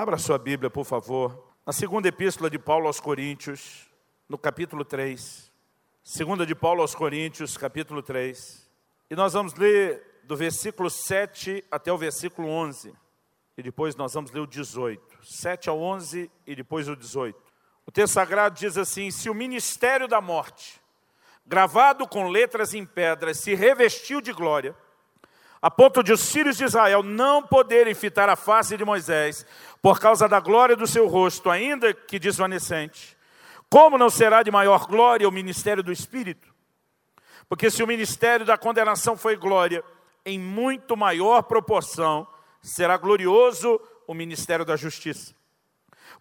Abra 0.00 0.16
sua 0.16 0.38
Bíblia, 0.38 0.70
por 0.70 0.86
favor. 0.86 1.52
Na 1.66 1.74
segunda 1.74 2.08
epístola 2.08 2.48
de 2.48 2.58
Paulo 2.58 2.86
aos 2.86 2.98
Coríntios, 2.98 3.86
no 4.26 4.38
capítulo 4.38 4.82
3. 4.82 5.52
Segunda 6.02 6.46
de 6.46 6.54
Paulo 6.54 6.80
aos 6.80 6.94
Coríntios, 6.94 7.54
capítulo 7.58 8.02
3. 8.02 8.66
E 9.10 9.14
nós 9.14 9.34
vamos 9.34 9.52
ler 9.56 10.22
do 10.24 10.34
versículo 10.34 10.88
7 10.88 11.62
até 11.70 11.92
o 11.92 11.98
versículo 11.98 12.48
11. 12.48 12.94
E 13.58 13.62
depois 13.62 13.94
nós 13.94 14.14
vamos 14.14 14.30
ler 14.30 14.40
o 14.40 14.46
18. 14.46 15.18
7 15.22 15.68
ao 15.68 15.78
11 15.78 16.30
e 16.46 16.56
depois 16.56 16.88
o 16.88 16.96
18. 16.96 17.38
O 17.84 17.92
texto 17.92 18.14
sagrado 18.14 18.58
diz 18.58 18.78
assim: 18.78 19.10
Se 19.10 19.28
o 19.28 19.34
ministério 19.34 20.08
da 20.08 20.22
morte, 20.22 20.80
gravado 21.44 22.08
com 22.08 22.30
letras 22.30 22.72
em 22.72 22.86
pedras, 22.86 23.36
se 23.40 23.54
revestiu 23.54 24.22
de 24.22 24.32
glória, 24.32 24.74
a 25.62 25.70
ponto 25.70 26.02
de 26.02 26.12
os 26.12 26.32
filhos 26.32 26.56
de 26.56 26.64
Israel 26.64 27.02
não 27.02 27.42
poderem 27.42 27.94
fitar 27.94 28.28
a 28.28 28.36
face 28.36 28.76
de 28.76 28.84
Moisés, 28.84 29.44
por 29.82 30.00
causa 30.00 30.26
da 30.26 30.40
glória 30.40 30.74
do 30.74 30.86
seu 30.86 31.06
rosto, 31.06 31.50
ainda 31.50 31.92
que 31.92 32.18
desvanecente. 32.18 33.16
Como 33.68 33.98
não 33.98 34.08
será 34.08 34.42
de 34.42 34.50
maior 34.50 34.86
glória 34.86 35.28
o 35.28 35.32
ministério 35.32 35.82
do 35.82 35.92
Espírito? 35.92 36.48
Porque 37.48 37.70
se 37.70 37.82
o 37.82 37.86
ministério 37.86 38.46
da 38.46 38.56
condenação 38.56 39.16
foi 39.16 39.36
glória, 39.36 39.84
em 40.24 40.38
muito 40.38 40.96
maior 40.96 41.42
proporção 41.42 42.26
será 42.62 42.96
glorioso 42.96 43.80
o 44.06 44.14
ministério 44.14 44.64
da 44.64 44.76
justiça. 44.76 45.34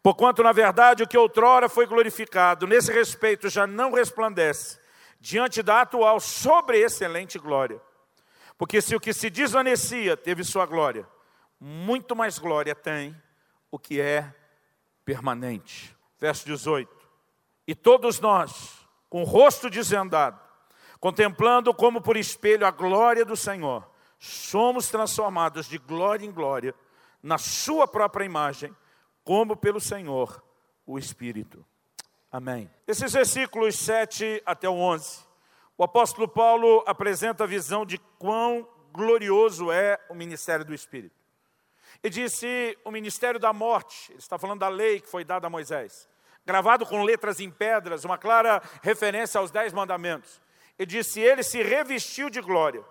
Porquanto, 0.04 0.44
na 0.44 0.52
verdade, 0.52 1.04
o 1.04 1.08
que 1.08 1.18
outrora 1.18 1.68
foi 1.68 1.86
glorificado, 1.86 2.68
nesse 2.68 2.92
respeito 2.92 3.50
já 3.50 3.66
não 3.66 3.92
resplandece, 3.92 4.80
diante 5.20 5.62
da 5.62 5.82
atual 5.82 6.20
sobre 6.20 6.80
excelente 6.80 7.38
glória 7.38 7.82
porque 8.60 8.82
se 8.82 8.94
o 8.94 9.00
que 9.00 9.14
se 9.14 9.30
desvanecia 9.30 10.18
teve 10.18 10.44
sua 10.44 10.66
glória, 10.66 11.08
muito 11.58 12.14
mais 12.14 12.38
glória 12.38 12.76
tem 12.76 13.16
o 13.72 13.80
que 13.80 14.02
é 14.02 14.36
permanente. 15.06 15.96
Verso 16.20 16.46
18. 16.46 16.94
E 17.66 17.74
todos 17.74 18.20
nós, 18.20 18.86
com 19.10 19.22
o 19.22 19.26
rosto 19.26 19.70
desvendado, 19.70 20.38
contemplando 21.00 21.74
como 21.74 22.02
por 22.02 22.18
espelho 22.18 22.68
a 22.68 22.72
glória 22.72 23.24
do 23.24 23.38
Senhor, 23.38 23.90
somos 24.20 24.90
transformados 24.90 25.66
de 25.66 25.78
glória 25.78 26.26
em 26.26 26.32
glória, 26.32 26.76
na 27.24 27.38
Sua 27.38 27.88
própria 27.88 28.26
imagem, 28.26 28.76
como 29.24 29.56
pelo 29.56 29.80
Senhor, 29.80 30.44
o 30.86 31.00
Espírito. 31.00 31.66
Amém. 32.30 32.70
Esses 32.86 33.14
versículos 33.14 33.78
7 33.78 34.44
até 34.46 34.68
o 34.68 34.74
11 34.74 35.29
o 35.80 35.84
apóstolo 35.86 36.28
Paulo 36.28 36.84
apresenta 36.86 37.46
a 37.46 37.48
visão 37.48 37.86
de 37.86 37.98
quão 38.20 38.68
glorioso 38.92 39.72
é 39.72 39.98
o 40.10 40.14
ministério 40.14 40.66
do 40.66 40.74
Espírito. 40.74 41.16
E 42.04 42.10
disse 42.10 42.78
o 42.84 42.92
ministério 42.92 43.40
da 43.40 43.54
morte, 43.54 44.12
ele 44.12 44.20
está 44.20 44.38
falando 44.38 44.60
da 44.60 44.68
lei 44.68 45.00
que 45.00 45.08
foi 45.08 45.24
dada 45.24 45.48
a 45.48 45.50
Moisés, 45.50 46.10
gravado 46.46 46.86
com 46.86 47.02
letras 47.02 47.40
em 47.40 47.50
pedras, 47.50 48.04
uma 48.04 48.18
clara 48.18 48.62
referência 48.84 49.40
aos 49.40 49.52
dez 49.52 49.72
mandamentos. 49.72 50.42
E 50.78 50.86
disse: 50.86 51.22
Ele 51.22 51.44
se 51.44 51.64
revestiu 51.64 52.30
de 52.30 52.42
glória, 52.42 52.84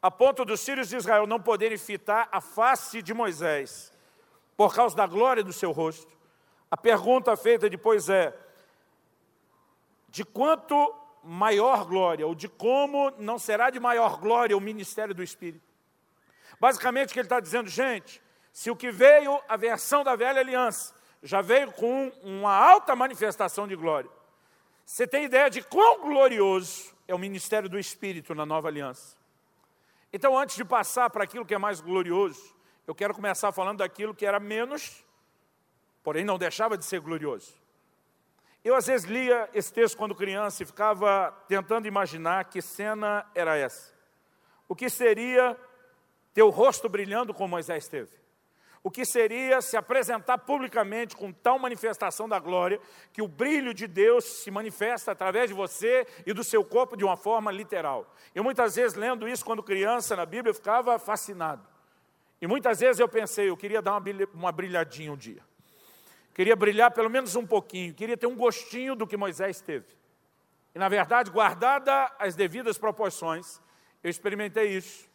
a 0.00 0.08
ponto 0.08 0.44
dos 0.44 0.64
filhos 0.64 0.88
de 0.88 0.96
Israel 0.96 1.26
não 1.26 1.40
poderem 1.40 1.76
fitar 1.76 2.28
a 2.30 2.40
face 2.40 3.02
de 3.02 3.12
Moisés, 3.12 3.92
por 4.56 4.72
causa 4.72 4.94
da 4.94 5.08
glória 5.08 5.42
do 5.42 5.52
seu 5.52 5.72
rosto. 5.72 6.16
A 6.70 6.76
pergunta 6.76 7.36
feita 7.36 7.68
depois 7.68 8.08
é: 8.08 8.32
de 10.08 10.24
quanto 10.24 11.07
maior 11.28 11.84
glória, 11.84 12.26
ou 12.26 12.34
de 12.34 12.48
como 12.48 13.10
não 13.18 13.38
será 13.38 13.68
de 13.68 13.78
maior 13.78 14.18
glória 14.18 14.56
o 14.56 14.60
ministério 14.60 15.14
do 15.14 15.22
Espírito. 15.22 15.68
Basicamente, 16.58 17.10
o 17.10 17.12
que 17.12 17.18
ele 17.20 17.26
está 17.26 17.38
dizendo, 17.38 17.68
gente, 17.68 18.22
se 18.50 18.70
o 18.70 18.76
que 18.76 18.90
veio, 18.90 19.38
a 19.46 19.56
versão 19.56 20.02
da 20.02 20.16
velha 20.16 20.40
aliança, 20.40 20.94
já 21.22 21.42
veio 21.42 21.70
com 21.72 22.10
uma 22.22 22.52
alta 22.52 22.96
manifestação 22.96 23.68
de 23.68 23.76
glória, 23.76 24.10
você 24.86 25.06
tem 25.06 25.24
ideia 25.24 25.50
de 25.50 25.62
quão 25.62 26.00
glorioso 26.00 26.94
é 27.06 27.14
o 27.14 27.18
ministério 27.18 27.68
do 27.68 27.78
Espírito 27.78 28.34
na 28.34 28.46
nova 28.46 28.68
aliança. 28.68 29.14
Então, 30.10 30.36
antes 30.36 30.56
de 30.56 30.64
passar 30.64 31.10
para 31.10 31.24
aquilo 31.24 31.44
que 31.44 31.54
é 31.54 31.58
mais 31.58 31.78
glorioso, 31.80 32.56
eu 32.86 32.94
quero 32.94 33.12
começar 33.12 33.52
falando 33.52 33.78
daquilo 33.78 34.14
que 34.14 34.24
era 34.24 34.40
menos, 34.40 35.04
porém 36.02 36.24
não 36.24 36.38
deixava 36.38 36.78
de 36.78 36.86
ser 36.86 37.00
glorioso. 37.00 37.54
Eu 38.68 38.74
às 38.74 38.86
vezes 38.86 39.06
lia 39.08 39.48
esse 39.54 39.72
texto 39.72 39.96
quando 39.96 40.14
criança 40.14 40.62
e 40.62 40.66
ficava 40.66 41.32
tentando 41.48 41.88
imaginar 41.88 42.44
que 42.44 42.60
cena 42.60 43.24
era 43.34 43.56
essa. 43.56 43.94
O 44.68 44.76
que 44.76 44.90
seria 44.90 45.56
ter 46.34 46.42
o 46.42 46.50
rosto 46.50 46.86
brilhando 46.86 47.32
como 47.32 47.48
Moisés 47.48 47.88
teve? 47.88 48.10
O 48.82 48.90
que 48.90 49.06
seria 49.06 49.62
se 49.62 49.74
apresentar 49.74 50.36
publicamente 50.36 51.16
com 51.16 51.32
tal 51.32 51.58
manifestação 51.58 52.28
da 52.28 52.38
glória 52.38 52.78
que 53.10 53.22
o 53.22 53.26
brilho 53.26 53.72
de 53.72 53.86
Deus 53.86 54.26
se 54.42 54.50
manifesta 54.50 55.12
através 55.12 55.48
de 55.48 55.54
você 55.54 56.06
e 56.26 56.34
do 56.34 56.44
seu 56.44 56.62
corpo 56.62 56.94
de 56.94 57.06
uma 57.06 57.16
forma 57.16 57.50
literal? 57.50 58.14
Eu 58.34 58.44
muitas 58.44 58.76
vezes 58.76 58.98
lendo 58.98 59.26
isso 59.26 59.46
quando 59.46 59.62
criança 59.62 60.14
na 60.14 60.26
Bíblia 60.26 60.50
eu 60.50 60.54
ficava 60.54 60.98
fascinado. 60.98 61.66
E 62.38 62.46
muitas 62.46 62.80
vezes 62.80 63.00
eu 63.00 63.08
pensei, 63.08 63.48
eu 63.48 63.56
queria 63.56 63.80
dar 63.80 63.98
uma 64.34 64.52
brilhadinha 64.52 65.10
um 65.10 65.16
dia 65.16 65.47
queria 66.38 66.54
brilhar 66.54 66.92
pelo 66.92 67.10
menos 67.10 67.34
um 67.34 67.44
pouquinho, 67.44 67.92
queria 67.92 68.16
ter 68.16 68.28
um 68.28 68.36
gostinho 68.36 68.94
do 68.94 69.08
que 69.08 69.16
Moisés 69.16 69.60
teve. 69.60 69.86
E, 70.72 70.78
na 70.78 70.88
verdade, 70.88 71.32
guardada 71.32 72.12
as 72.16 72.36
devidas 72.36 72.78
proporções, 72.78 73.60
eu 74.04 74.08
experimentei 74.08 74.68
isso 74.68 75.10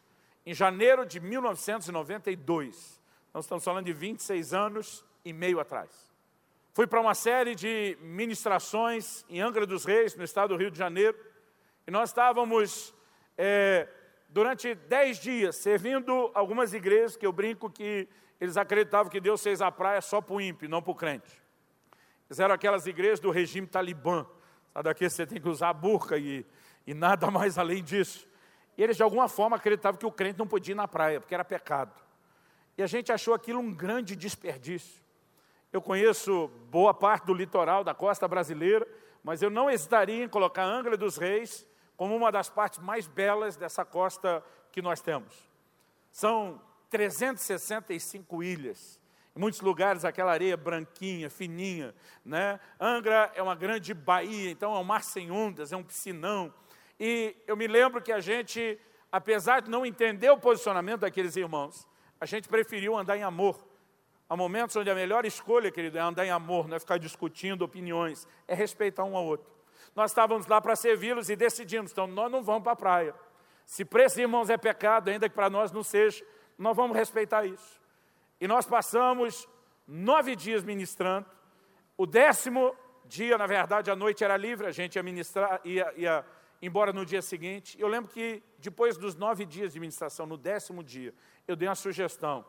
em 0.46 0.54
janeiro 0.54 1.06
de 1.06 1.22
1992. 1.22 3.02
Nós 3.34 3.46
estamos 3.46 3.64
falando 3.64 3.86
de 3.86 3.94
26 3.94 4.54
anos 4.54 5.06
e 5.24 5.32
meio 5.32 5.62
atrás. 5.62 6.12
Fui 6.74 6.86
para 6.86 7.00
uma 7.00 7.16
série 7.16 7.56
de 7.56 7.98
ministrações 8.02 9.24
em 9.30 9.40
Angra 9.40 9.66
dos 9.66 9.86
Reis, 9.86 10.18
no 10.18 10.26
estado 10.26 10.50
do 10.50 10.58
Rio 10.58 10.70
de 10.70 10.78
Janeiro, 10.78 11.18
e 11.88 11.92
nós 11.92 12.10
estávamos, 12.10 12.94
é, 13.38 13.88
durante 14.28 14.76
10 14.76 15.20
dias, 15.20 15.56
servindo 15.56 16.32
algumas 16.34 16.74
igrejas, 16.74 17.16
que 17.16 17.26
eu 17.26 17.32
brinco 17.32 17.70
que 17.70 18.10
eles 18.44 18.58
acreditavam 18.58 19.10
que 19.10 19.22
Deus 19.22 19.42
fez 19.42 19.62
a 19.62 19.72
praia 19.72 20.02
só 20.02 20.20
para 20.20 20.36
o 20.36 20.42
ímpio, 20.42 20.68
não 20.68 20.82
para 20.82 20.92
o 20.92 20.96
crente. 20.96 21.42
Eles 22.30 22.42
eram 22.42 22.54
aquelas 22.54 22.86
igrejas 22.86 23.22
do 23.22 23.32
regime 23.32 23.66
talibã. 23.66 24.26
Sabe 24.74 24.84
daqui 24.84 25.10
você 25.10 25.26
tem 25.26 25.40
que 25.40 25.48
usar 25.48 25.70
a 25.70 25.74
burca 25.74 26.18
e, 26.18 26.46
e 26.86 26.94
nada 26.94 27.28
mais 27.32 27.58
além 27.58 27.82
disso. 27.82 28.28
E 28.78 28.84
eles 28.84 28.98
de 28.98 29.04
alguma 29.04 29.30
forma 29.30 29.56
acreditavam 29.56 29.98
que 29.98 30.06
o 30.06 30.12
crente 30.12 30.38
não 30.38 30.46
podia 30.46 30.74
ir 30.74 30.76
na 30.76 30.90
praia, 30.90 31.22
porque 31.22 31.34
era 31.34 31.46
pecado. 31.46 31.94
E 32.78 32.84
a 32.84 32.86
gente 32.86 33.14
achou 33.14 33.34
aquilo 33.34 33.62
um 33.62 33.74
grande 33.74 34.14
desperdício. 34.14 35.02
Eu 35.72 35.82
conheço 35.82 36.50
boa 36.70 36.94
parte 36.94 37.26
do 37.26 37.34
litoral 37.34 37.82
da 37.82 37.94
costa 37.94 38.28
brasileira, 38.28 38.86
mas 39.24 39.42
eu 39.42 39.50
não 39.50 39.70
hesitaria 39.70 40.22
em 40.22 40.28
colocar 40.28 40.66
Angra 40.66 40.98
dos 40.98 41.16
Reis 41.16 41.66
como 41.96 42.14
uma 42.14 42.30
das 42.30 42.50
partes 42.50 42.80
mais 42.80 43.08
belas 43.08 43.56
dessa 43.56 43.86
costa 43.86 44.44
que 44.70 44.82
nós 44.82 45.00
temos. 45.00 45.34
São 46.12 46.60
365 46.94 48.44
ilhas. 48.44 49.02
Em 49.36 49.40
muitos 49.40 49.62
lugares 49.62 50.06
aquela 50.06 50.32
areia 50.32 50.56
branquinha, 50.56 51.28
fininha, 51.28 51.96
né? 52.24 52.60
Angra 52.80 53.32
é 53.34 53.42
uma 53.42 53.56
grande 53.56 53.96
baía, 53.96 54.52
então 54.52 54.76
é 54.76 54.80
um 54.80 54.84
mar 54.84 55.04
sem 55.04 55.32
ondas, 55.32 55.74
é 55.74 55.76
um 55.76 55.84
piscinão. 55.84 56.54
E 57.00 57.36
eu 57.48 57.58
me 57.58 57.66
lembro 57.66 58.00
que 58.00 58.12
a 58.12 58.20
gente, 58.20 58.80
apesar 59.12 59.64
de 59.64 59.72
não 59.72 59.84
entender 59.84 60.30
o 60.30 60.38
posicionamento 60.38 61.00
daqueles 61.00 61.36
irmãos, 61.36 61.88
a 62.22 62.28
gente 62.28 62.48
preferiu 62.48 62.96
andar 62.96 63.18
em 63.18 63.24
amor. 63.24 63.68
Há 64.30 64.38
momentos 64.38 64.76
onde 64.76 64.92
a 64.92 64.96
melhor 64.96 65.26
escolha, 65.26 65.72
querido, 65.72 65.98
é 65.98 66.02
andar 66.02 66.28
em 66.28 66.30
amor, 66.30 66.68
não 66.68 66.78
é 66.78 66.80
ficar 66.80 67.00
discutindo 67.00 67.64
opiniões, 67.64 68.28
é 68.48 68.54
respeitar 68.54 69.04
um 69.04 69.18
ao 69.18 69.26
outro. 69.26 69.52
Nós 69.96 70.12
estávamos 70.12 70.46
lá 70.46 70.62
para 70.62 70.76
servi-los 70.76 71.28
e 71.32 71.36
decidimos, 71.36 71.92
então 71.92 72.06
nós 72.06 72.32
não 72.32 72.44
vamos 72.44 72.62
para 72.62 72.74
a 72.74 72.76
praia. 72.76 73.16
Se 73.66 73.84
para 73.84 74.04
esses 74.04 74.20
irmãos 74.20 74.52
é 74.52 74.58
pecado, 74.58 75.10
ainda 75.10 75.28
que 75.28 75.34
para 75.34 75.50
nós 75.50 75.72
não 75.72 75.82
seja, 75.82 76.24
nós 76.58 76.76
vamos 76.76 76.96
respeitar 76.96 77.46
isso. 77.46 77.82
E 78.40 78.48
nós 78.48 78.66
passamos 78.66 79.48
nove 79.88 80.36
dias 80.36 80.64
ministrando. 80.64 81.26
O 81.98 82.06
décimo 82.06 82.76
dia, 83.06 83.38
na 83.38 83.48
verdade, 83.48 83.92
a 83.92 83.96
noite 83.96 84.24
era 84.24 84.38
livre, 84.38 84.68
a 84.68 84.72
gente 84.72 84.96
ia 84.96 85.04
ministrar, 85.04 85.62
ia, 85.64 85.94
ia 85.96 86.26
embora 86.62 86.94
no 86.94 87.06
dia 87.06 87.22
seguinte. 87.22 87.80
Eu 87.80 87.88
lembro 87.88 88.12
que 88.12 88.42
depois 88.60 88.98
dos 88.98 89.16
nove 89.16 89.46
dias 89.46 89.74
de 89.74 89.80
ministração, 89.80 90.26
no 90.26 90.38
décimo 90.38 90.84
dia, 90.84 91.14
eu 91.48 91.56
dei 91.56 91.68
uma 91.68 91.76
sugestão. 91.76 92.46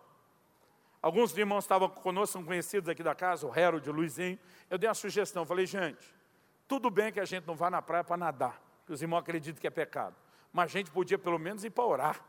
Alguns 1.03 1.37
irmãos 1.37 1.65
estavam 1.65 1.89
conosco, 1.89 2.33
são 2.33 2.45
conhecidos 2.45 2.89
aqui 2.89 3.03
da 3.03 3.15
casa, 3.15 3.47
o 3.47 3.53
Harold, 3.53 3.89
o 3.91 3.93
Luizinho. 3.93 4.39
Eu 4.71 4.79
dei 4.79 4.89
uma 4.89 4.95
sugestão, 4.95 5.45
falei, 5.45 5.67
gente, 5.67 6.15
tudo 6.67 6.89
bem 6.89 7.13
que 7.13 7.21
a 7.21 7.25
gente 7.25 7.47
não 7.47 7.55
vá 7.55 7.71
na 7.71 7.83
praia 7.83 8.03
para 8.03 8.17
nadar, 8.17 8.63
que 8.87 8.93
os 8.93 9.03
irmãos 9.03 9.19
acreditam 9.19 9.61
que 9.61 9.67
é 9.67 9.71
pecado. 9.71 10.17
Mas 10.53 10.67
a 10.67 10.69
gente 10.69 10.91
podia 10.91 11.19
pelo 11.19 11.39
menos 11.39 11.63
ir 11.63 11.71
para 11.71 11.85
orar. 11.85 12.25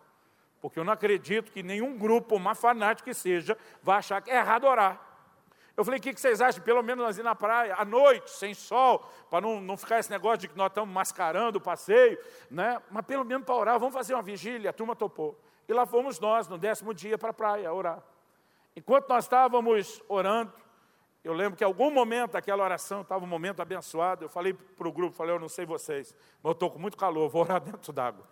Porque 0.61 0.79
eu 0.79 0.83
não 0.83 0.93
acredito 0.93 1.51
que 1.51 1.61
nenhum 1.61 1.97
grupo, 1.97 2.35
uma 2.35 2.55
fanática 2.55 3.09
que 3.09 3.13
seja, 3.13 3.57
vai 3.83 3.97
achar 3.97 4.21
que 4.21 4.31
é 4.31 4.37
errado 4.37 4.65
orar. 4.65 4.99
Eu 5.77 5.83
falei, 5.83 5.99
o 5.99 6.01
que 6.01 6.13
vocês 6.13 6.39
acham? 6.39 6.63
Pelo 6.63 6.81
menos 6.81 7.03
nós 7.03 7.17
ir 7.17 7.23
na 7.23 7.35
praia, 7.35 7.75
à 7.77 7.83
noite, 7.83 8.31
sem 8.31 8.53
sol, 8.53 8.99
para 9.29 9.41
não, 9.41 9.59
não 9.59 9.75
ficar 9.75 9.99
esse 9.99 10.09
negócio 10.09 10.39
de 10.39 10.47
que 10.47 10.57
nós 10.57 10.69
estamos 10.69 10.93
mascarando 10.93 11.57
o 11.57 11.61
passeio, 11.61 12.17
né? 12.49 12.81
mas 12.89 13.05
pelo 13.05 13.25
menos 13.25 13.45
para 13.45 13.55
orar, 13.55 13.79
vamos 13.79 13.93
fazer 13.93 14.13
uma 14.13 14.23
vigília, 14.23 14.69
a 14.69 14.73
turma 14.73 14.95
topou. 14.95 15.37
E 15.67 15.73
lá 15.73 15.85
fomos 15.85 16.19
nós, 16.19 16.47
no 16.47 16.57
décimo 16.57 16.93
dia, 16.93 17.17
para 17.17 17.31
a 17.31 17.33
praia, 17.33 17.73
orar. 17.73 18.01
Enquanto 18.73 19.09
nós 19.09 19.25
estávamos 19.25 20.01
orando, 20.07 20.53
eu 21.25 21.33
lembro 21.33 21.57
que 21.57 21.63
em 21.63 21.67
algum 21.67 21.89
momento 21.89 22.35
aquela 22.35 22.63
oração 22.63 23.01
estava 23.01 23.23
um 23.25 23.27
momento 23.27 23.59
abençoado. 23.59 24.25
Eu 24.25 24.29
falei 24.29 24.53
para 24.53 24.87
o 24.87 24.91
grupo, 24.91 25.15
falei, 25.15 25.33
eu 25.33 25.39
não 25.39 25.49
sei 25.49 25.65
vocês, 25.65 26.15
mas 26.43 26.45
eu 26.45 26.51
estou 26.51 26.69
com 26.69 26.77
muito 26.77 26.95
calor, 26.95 27.27
vou 27.29 27.41
orar 27.41 27.59
dentro 27.59 27.91
d'água. 27.91 28.23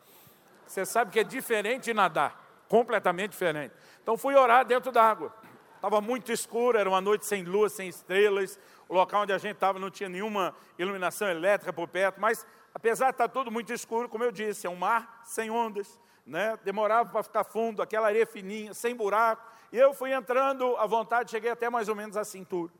Você 0.65 0.85
sabe 0.85 1.11
que 1.11 1.19
é 1.19 1.23
diferente 1.23 1.85
de 1.85 1.93
nadar, 1.93 2.63
completamente 2.67 3.31
diferente. 3.31 3.73
Então 4.01 4.17
fui 4.17 4.35
orar 4.35 4.65
dentro 4.65 4.91
d'água. 4.91 5.33
Estava 5.75 5.99
muito 5.99 6.31
escuro, 6.31 6.77
era 6.77 6.87
uma 6.87 7.01
noite 7.01 7.25
sem 7.25 7.43
lua, 7.43 7.67
sem 7.67 7.89
estrelas. 7.89 8.57
O 8.87 8.93
local 8.93 9.23
onde 9.23 9.33
a 9.33 9.37
gente 9.37 9.55
estava 9.55 9.77
não 9.79 9.89
tinha 9.89 10.07
nenhuma 10.07 10.55
iluminação 10.79 11.27
elétrica 11.27 11.73
por 11.73 11.87
perto, 11.87 12.21
mas 12.21 12.45
apesar 12.73 13.07
de 13.07 13.15
estar 13.15 13.27
tudo 13.27 13.51
muito 13.51 13.73
escuro, 13.73 14.07
como 14.07 14.23
eu 14.23 14.31
disse, 14.31 14.65
é 14.65 14.69
um 14.69 14.75
mar 14.75 15.21
sem 15.25 15.51
ondas, 15.51 15.99
né? 16.25 16.57
demorava 16.63 17.09
para 17.09 17.23
ficar 17.23 17.43
fundo, 17.43 17.81
aquela 17.81 18.07
areia 18.07 18.25
fininha, 18.25 18.73
sem 18.73 18.95
buraco. 18.95 19.45
E 19.71 19.77
eu 19.77 19.93
fui 19.93 20.13
entrando 20.13 20.77
à 20.77 20.85
vontade, 20.85 21.31
cheguei 21.31 21.51
até 21.51 21.69
mais 21.69 21.89
ou 21.89 21.95
menos 21.95 22.15
à 22.15 22.23
cintura. 22.23 22.71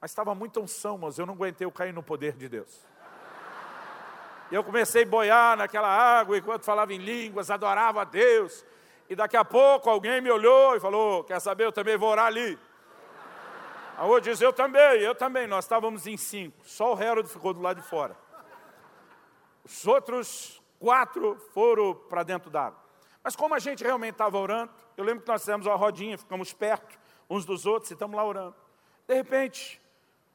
Mas 0.00 0.10
estava 0.10 0.34
muito 0.34 0.60
unção, 0.60 0.98
mas 0.98 1.18
eu 1.18 1.26
não 1.26 1.34
aguentei 1.34 1.64
eu 1.64 1.72
cair 1.72 1.92
no 1.92 2.02
poder 2.02 2.34
de 2.36 2.48
Deus. 2.48 2.91
Eu 4.52 4.62
comecei 4.62 5.02
a 5.02 5.06
boiar 5.06 5.56
naquela 5.56 5.88
água, 5.88 6.36
enquanto 6.36 6.64
falava 6.64 6.92
em 6.92 6.98
línguas, 6.98 7.50
adorava 7.50 8.02
a 8.02 8.04
Deus. 8.04 8.64
E 9.08 9.16
daqui 9.16 9.34
a 9.34 9.44
pouco 9.44 9.88
alguém 9.88 10.20
me 10.20 10.30
olhou 10.30 10.76
e 10.76 10.80
falou, 10.80 11.24
quer 11.24 11.40
saber, 11.40 11.64
eu 11.64 11.72
também 11.72 11.96
vou 11.96 12.10
orar 12.10 12.26
ali. 12.26 12.58
A 13.96 14.04
outra 14.04 14.30
disse, 14.30 14.44
eu 14.44 14.52
também, 14.52 15.00
eu 15.00 15.14
também. 15.14 15.46
Nós 15.46 15.64
estávamos 15.64 16.06
em 16.06 16.18
cinco, 16.18 16.56
só 16.64 16.94
o 16.94 17.02
Herodo 17.02 17.28
ficou 17.28 17.54
do 17.54 17.62
lado 17.62 17.80
de 17.80 17.88
fora. 17.88 18.14
Os 19.64 19.86
outros 19.86 20.62
quatro 20.78 21.36
foram 21.54 21.94
para 21.94 22.22
dentro 22.22 22.50
d'água. 22.50 22.78
Mas 23.24 23.34
como 23.34 23.54
a 23.54 23.58
gente 23.58 23.82
realmente 23.82 24.12
estava 24.12 24.36
orando, 24.36 24.70
eu 24.98 25.04
lembro 25.04 25.22
que 25.22 25.28
nós 25.28 25.40
fizemos 25.40 25.66
uma 25.66 25.76
rodinha, 25.76 26.18
ficamos 26.18 26.52
perto 26.52 26.98
uns 27.30 27.46
dos 27.46 27.64
outros 27.64 27.90
e 27.90 27.94
estamos 27.94 28.14
lá 28.14 28.24
orando. 28.24 28.54
De 29.08 29.14
repente, 29.14 29.81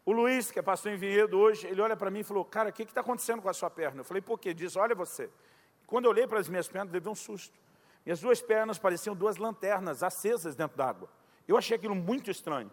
o 0.07 0.13
Luiz, 0.13 0.49
que 0.49 0.57
é 0.57 0.61
pastor 0.61 0.93
em 0.93 0.95
Vinhedo 0.95 1.37
hoje, 1.37 1.67
ele 1.67 1.81
olha 1.81 1.97
para 1.97 2.09
mim 2.09 2.19
e 2.19 2.23
falou, 2.23 2.45
cara, 2.45 2.69
o 2.69 2.71
que 2.71 2.83
está 2.83 3.01
acontecendo 3.01 3.41
com 3.41 3.49
a 3.49 3.53
sua 3.53 3.69
perna? 3.69 3.99
Eu 3.99 4.05
falei, 4.05 4.21
por 4.21 4.39
quê? 4.39 4.53
Diz, 4.53 4.77
olha 4.77 4.95
você. 4.95 5.29
Quando 5.85 6.05
eu 6.05 6.11
olhei 6.11 6.25
para 6.25 6.39
as 6.39 6.47
minhas 6.47 6.65
pernas, 6.65 6.93
levei 6.93 7.11
um 7.11 7.15
susto. 7.15 7.59
Minhas 8.05 8.21
duas 8.21 8.41
pernas 8.41 8.79
pareciam 8.79 9.13
duas 9.13 9.35
lanternas 9.35 10.03
acesas 10.03 10.55
dentro 10.55 10.77
d'água. 10.77 11.09
Eu 11.45 11.57
achei 11.57 11.75
aquilo 11.75 11.93
muito 11.93 12.31
estranho. 12.31 12.71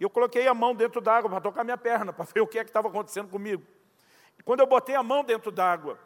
E 0.00 0.02
eu 0.02 0.10
coloquei 0.10 0.48
a 0.48 0.54
mão 0.54 0.74
dentro 0.74 1.00
d'água 1.00 1.30
para 1.30 1.40
tocar 1.40 1.62
minha 1.62 1.78
perna, 1.78 2.12
para 2.12 2.24
ver 2.24 2.40
o 2.42 2.48
que 2.48 2.58
é 2.58 2.64
que 2.64 2.70
estava 2.70 2.88
acontecendo 2.88 3.28
comigo. 3.28 3.62
E 4.36 4.42
quando 4.42 4.58
eu 4.58 4.66
botei 4.66 4.96
a 4.96 5.04
mão 5.04 5.22
dentro 5.22 5.52
d'água, 5.52 5.96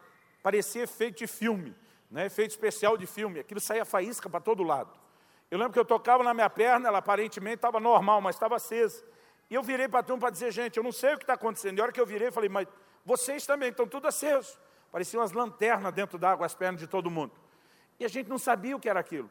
parecia 0.43 0.83
efeito 0.83 1.17
de 1.17 1.25
filme, 1.25 1.75
né? 2.11 2.27
efeito 2.27 2.51
especial 2.51 2.95
de 2.95 3.07
filme. 3.07 3.39
Aquilo 3.39 3.59
saía 3.59 3.83
faísca 3.83 4.29
para 4.29 4.41
todo 4.41 4.61
lado. 4.61 4.91
Eu 5.49 5.57
lembro 5.57 5.73
que 5.73 5.79
eu 5.79 5.85
tocava 5.85 6.23
na 6.23 6.35
minha 6.35 6.51
perna, 6.51 6.87
ela 6.87 6.99
aparentemente 6.99 7.55
estava 7.55 7.79
normal, 7.79 8.21
mas 8.21 8.35
estava 8.35 8.57
acesa. 8.57 9.03
E 9.49 9.55
eu 9.55 9.63
virei 9.63 9.87
para 9.87 10.01
a 10.01 10.03
turma 10.03 10.21
para 10.21 10.29
dizer, 10.29 10.51
gente, 10.51 10.77
eu 10.77 10.83
não 10.83 10.91
sei 10.91 11.13
o 11.13 11.17
que 11.17 11.23
está 11.23 11.33
acontecendo. 11.33 11.77
E 11.77 11.81
a 11.81 11.83
hora 11.83 11.91
que 11.91 12.01
eu 12.01 12.05
virei, 12.05 12.27
eu 12.27 12.31
falei, 12.31 12.49
mas 12.49 12.67
vocês 13.05 13.45
também 13.45 13.69
estão 13.69 13.87
tudo 13.87 14.07
acesos. 14.07 14.59
Pareciam 14.91 15.21
as 15.21 15.31
lanternas 15.31 15.93
dentro 15.93 16.17
d'água, 16.17 16.45
as 16.45 16.53
pernas 16.53 16.79
de 16.79 16.87
todo 16.87 17.09
mundo. 17.09 17.31
E 17.99 18.05
a 18.05 18.07
gente 18.07 18.29
não 18.29 18.37
sabia 18.37 18.75
o 18.75 18.79
que 18.79 18.89
era 18.89 18.99
aquilo. 18.99 19.29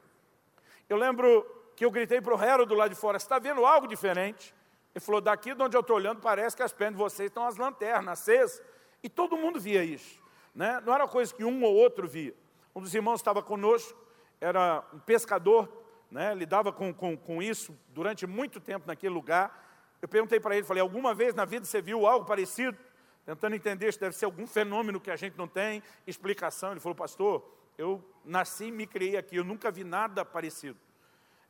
Eu 0.88 0.96
lembro 0.96 1.44
que 1.76 1.84
eu 1.84 1.90
gritei 1.90 2.20
para 2.20 2.34
o 2.34 2.42
Herodo 2.42 2.74
lá 2.74 2.88
de 2.88 2.94
fora, 2.94 3.16
está 3.16 3.38
vendo 3.38 3.64
algo 3.66 3.86
diferente? 3.86 4.54
Ele 4.94 5.04
falou, 5.04 5.20
daqui 5.20 5.54
de 5.54 5.62
onde 5.62 5.76
eu 5.76 5.82
estou 5.82 5.96
olhando, 5.96 6.20
parece 6.20 6.56
que 6.56 6.62
as 6.62 6.72
pernas 6.72 6.94
de 6.94 7.02
vocês 7.02 7.28
estão 7.28 7.46
as 7.46 7.56
lanternas 7.56 8.18
acesas. 8.18 8.62
E 9.02 9.08
todo 9.10 9.36
mundo 9.36 9.60
via 9.60 9.84
isso. 9.84 10.22
Né? 10.54 10.80
Não 10.86 10.94
era 10.94 11.06
coisa 11.06 11.34
que 11.34 11.44
um 11.44 11.62
ou 11.62 11.74
outro 11.74 12.08
via. 12.08 12.34
Um 12.74 12.80
dos 12.80 12.94
irmãos 12.94 13.16
estava 13.16 13.42
conosco, 13.42 13.98
era 14.40 14.82
um 14.94 14.98
pescador, 14.98 15.68
né? 16.10 16.34
lidava 16.34 16.72
com, 16.72 16.94
com, 16.94 17.14
com 17.14 17.42
isso 17.42 17.78
durante 17.88 18.26
muito 18.26 18.58
tempo 18.58 18.86
naquele 18.86 19.12
lugar. 19.12 19.65
Eu 20.00 20.08
perguntei 20.08 20.38
para 20.38 20.56
ele, 20.56 20.64
falei, 20.64 20.80
alguma 20.80 21.14
vez 21.14 21.34
na 21.34 21.44
vida 21.44 21.64
você 21.64 21.80
viu 21.80 22.06
algo 22.06 22.26
parecido? 22.26 22.76
Tentando 23.24 23.56
entender 23.56 23.92
se 23.92 23.98
deve 23.98 24.14
ser 24.14 24.24
algum 24.24 24.46
fenômeno 24.46 25.00
que 25.00 25.10
a 25.10 25.16
gente 25.16 25.36
não 25.36 25.48
tem 25.48 25.82
explicação. 26.06 26.70
Ele 26.72 26.80
falou, 26.80 26.94
pastor, 26.94 27.44
eu 27.76 28.02
nasci 28.24 28.66
e 28.66 28.70
me 28.70 28.86
criei 28.86 29.16
aqui, 29.16 29.36
eu 29.36 29.44
nunca 29.44 29.70
vi 29.70 29.84
nada 29.84 30.24
parecido. 30.24 30.78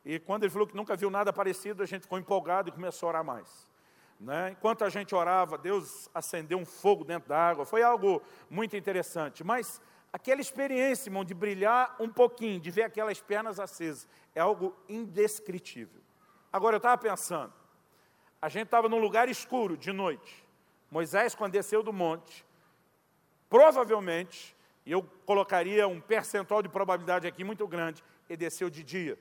E 0.03 0.19
quando 0.19 0.43
ele 0.43 0.49
falou 0.49 0.67
que 0.67 0.75
nunca 0.75 0.95
viu 0.95 1.09
nada 1.09 1.33
parecido, 1.33 1.83
a 1.83 1.85
gente 1.85 2.03
ficou 2.03 2.17
empolgado 2.17 2.69
e 2.69 2.71
começou 2.71 3.07
a 3.07 3.09
orar 3.09 3.23
mais. 3.23 3.67
Né? 4.19 4.51
Enquanto 4.51 4.83
a 4.83 4.89
gente 4.89 5.13
orava, 5.13 5.57
Deus 5.57 6.09
acendeu 6.13 6.57
um 6.57 6.65
fogo 6.65 7.03
dentro 7.03 7.29
da 7.29 7.37
água. 7.37 7.65
Foi 7.65 7.83
algo 7.83 8.21
muito 8.49 8.75
interessante. 8.75 9.43
Mas 9.43 9.81
aquela 10.11 10.41
experiência, 10.41 11.09
irmão, 11.09 11.23
de 11.23 11.33
brilhar 11.33 11.95
um 11.99 12.09
pouquinho, 12.09 12.59
de 12.59 12.71
ver 12.71 12.83
aquelas 12.83 13.21
pernas 13.21 13.59
acesas, 13.59 14.07
é 14.33 14.39
algo 14.39 14.75
indescritível. 14.89 16.01
Agora, 16.51 16.75
eu 16.75 16.77
estava 16.77 16.97
pensando, 16.97 17.53
a 18.41 18.49
gente 18.49 18.65
estava 18.65 18.87
num 18.87 18.99
lugar 18.99 19.29
escuro 19.29 19.75
de 19.75 19.91
noite. 19.91 20.45
Moisés, 20.89 21.35
quando 21.35 21.53
desceu 21.53 21.83
do 21.83 21.91
monte, 21.91 22.45
provavelmente, 23.49 24.55
e 24.85 24.91
eu 24.91 25.03
colocaria 25.25 25.87
um 25.87 25.99
percentual 25.99 26.61
de 26.61 26.69
probabilidade 26.69 27.27
aqui 27.27 27.43
muito 27.43 27.67
grande, 27.67 28.03
ele 28.29 28.37
desceu 28.37 28.69
de 28.69 28.83
dia. 28.83 29.17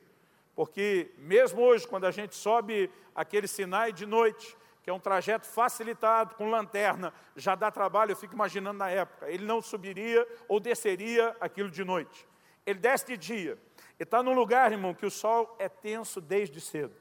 Porque 0.55 1.13
mesmo 1.19 1.61
hoje, 1.61 1.87
quando 1.87 2.05
a 2.05 2.11
gente 2.11 2.35
sobe 2.35 2.91
aquele 3.15 3.49
Sinai 3.49 3.93
de 3.93 4.07
noite, 4.07 4.57
que 4.83 4.91
é 4.91 4.93
um 4.93 5.01
trajeto 5.01 5.47
facilitado, 5.47 6.37
com 6.37 6.49
lanterna, 6.49 7.13
já 7.35 7.55
dá 7.55 7.71
trabalho, 7.71 8.13
eu 8.13 8.17
fico 8.17 8.35
imaginando 8.35 8.79
na 8.79 8.89
época. 8.89 9.29
Ele 9.29 9.45
não 9.45 9.61
subiria 9.61 10.27
ou 10.47 10.61
desceria 10.61 11.37
aquilo 11.41 11.69
de 11.69 11.85
noite. 11.85 12.27
Ele 12.65 12.79
desce 12.79 13.07
de 13.07 13.17
dia. 13.17 13.53
Ele 13.99 14.05
está 14.05 14.23
num 14.23 14.33
lugar, 14.33 14.71
irmão, 14.71 14.95
que 14.95 15.05
o 15.05 15.11
sol 15.11 15.57
é 15.59 15.69
tenso 15.69 16.21
desde 16.21 16.61
cedo. 16.61 16.95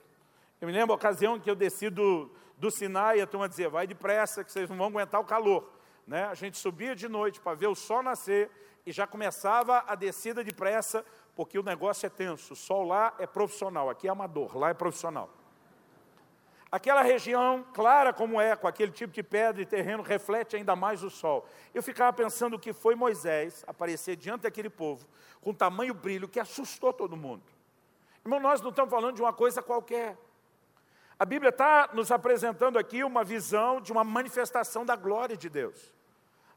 Eu 0.66 0.68
me 0.68 0.74
lembro 0.74 0.94
a 0.94 0.96
ocasião 0.96 1.40
que 1.40 1.48
eu 1.48 1.54
desci 1.54 1.92
do, 1.92 2.28
do 2.58 2.72
Sinai 2.72 3.20
e 3.20 3.22
a 3.22 3.28
turma 3.28 3.48
dizia, 3.48 3.70
vai 3.70 3.86
depressa 3.86 4.44
que 4.44 4.52
vocês 4.52 4.68
não 4.68 4.76
vão 4.76 4.88
aguentar 4.88 5.22
o 5.22 5.24
calor. 5.24 5.72
Né? 6.08 6.24
A 6.24 6.34
gente 6.34 6.58
subia 6.58 6.96
de 6.96 7.08
noite 7.08 7.40
para 7.40 7.56
ver 7.56 7.68
o 7.68 7.76
sol 7.76 8.02
nascer 8.02 8.50
e 8.84 8.92
já 8.92 9.06
começava 9.06 9.84
a 9.86 9.94
descida 9.94 10.44
depressa, 10.44 11.06
porque 11.36 11.60
o 11.60 11.62
negócio 11.62 12.08
é 12.08 12.10
tenso. 12.10 12.54
O 12.54 12.56
sol 12.56 12.84
lá 12.84 13.14
é 13.20 13.28
profissional, 13.28 13.92
aqui 13.92 14.08
é 14.08 14.10
amador, 14.10 14.58
lá 14.58 14.70
é 14.70 14.74
profissional. 14.74 15.30
Aquela 16.72 17.04
região 17.04 17.64
clara 17.72 18.12
como 18.12 18.42
é, 18.42 18.56
com 18.56 18.68
aquele 18.68 18.92
tipo 18.92 19.14
de 19.14 19.22
pedra 19.22 19.62
e 19.62 19.68
terreno, 19.68 20.02
reflete 20.02 20.56
ainda 20.56 20.76
mais 20.76 21.04
o 21.04 21.12
sol. 21.12 21.48
Eu 21.76 21.84
ficava 21.84 22.12
pensando 22.12 22.58
que 22.58 22.74
foi 22.74 22.96
Moisés 22.96 23.64
aparecer 23.68 24.16
diante 24.16 24.42
daquele 24.42 24.72
povo, 24.72 25.08
com 25.42 25.54
tamanho 25.54 25.94
brilho 25.94 26.28
que 26.28 26.40
assustou 26.40 26.92
todo 26.92 27.16
mundo. 27.16 27.44
Irmão, 28.26 28.40
nós 28.40 28.62
não 28.62 28.72
estamos 28.72 28.90
falando 28.90 29.16
de 29.16 29.22
uma 29.22 29.32
coisa 29.32 29.62
qualquer. 29.62 30.18
A 31.18 31.24
Bíblia 31.24 31.50
está 31.50 31.90
nos 31.94 32.12
apresentando 32.12 32.78
aqui 32.78 33.04
uma 33.04 33.24
visão 33.24 33.80
de 33.80 33.92
uma 33.92 34.04
manifestação 34.04 34.86
da 34.86 34.98
glória 34.98 35.38
de 35.38 35.50
Deus. 35.50 35.94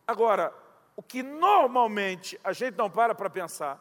Agora, 0.07 0.53
o 0.97 1.03
que 1.03 1.23
normalmente 1.23 2.39
a 2.43 2.53
gente 2.53 2.77
não 2.77 2.91
para 2.91 3.15
para 3.15 3.31
pensar, 3.31 3.81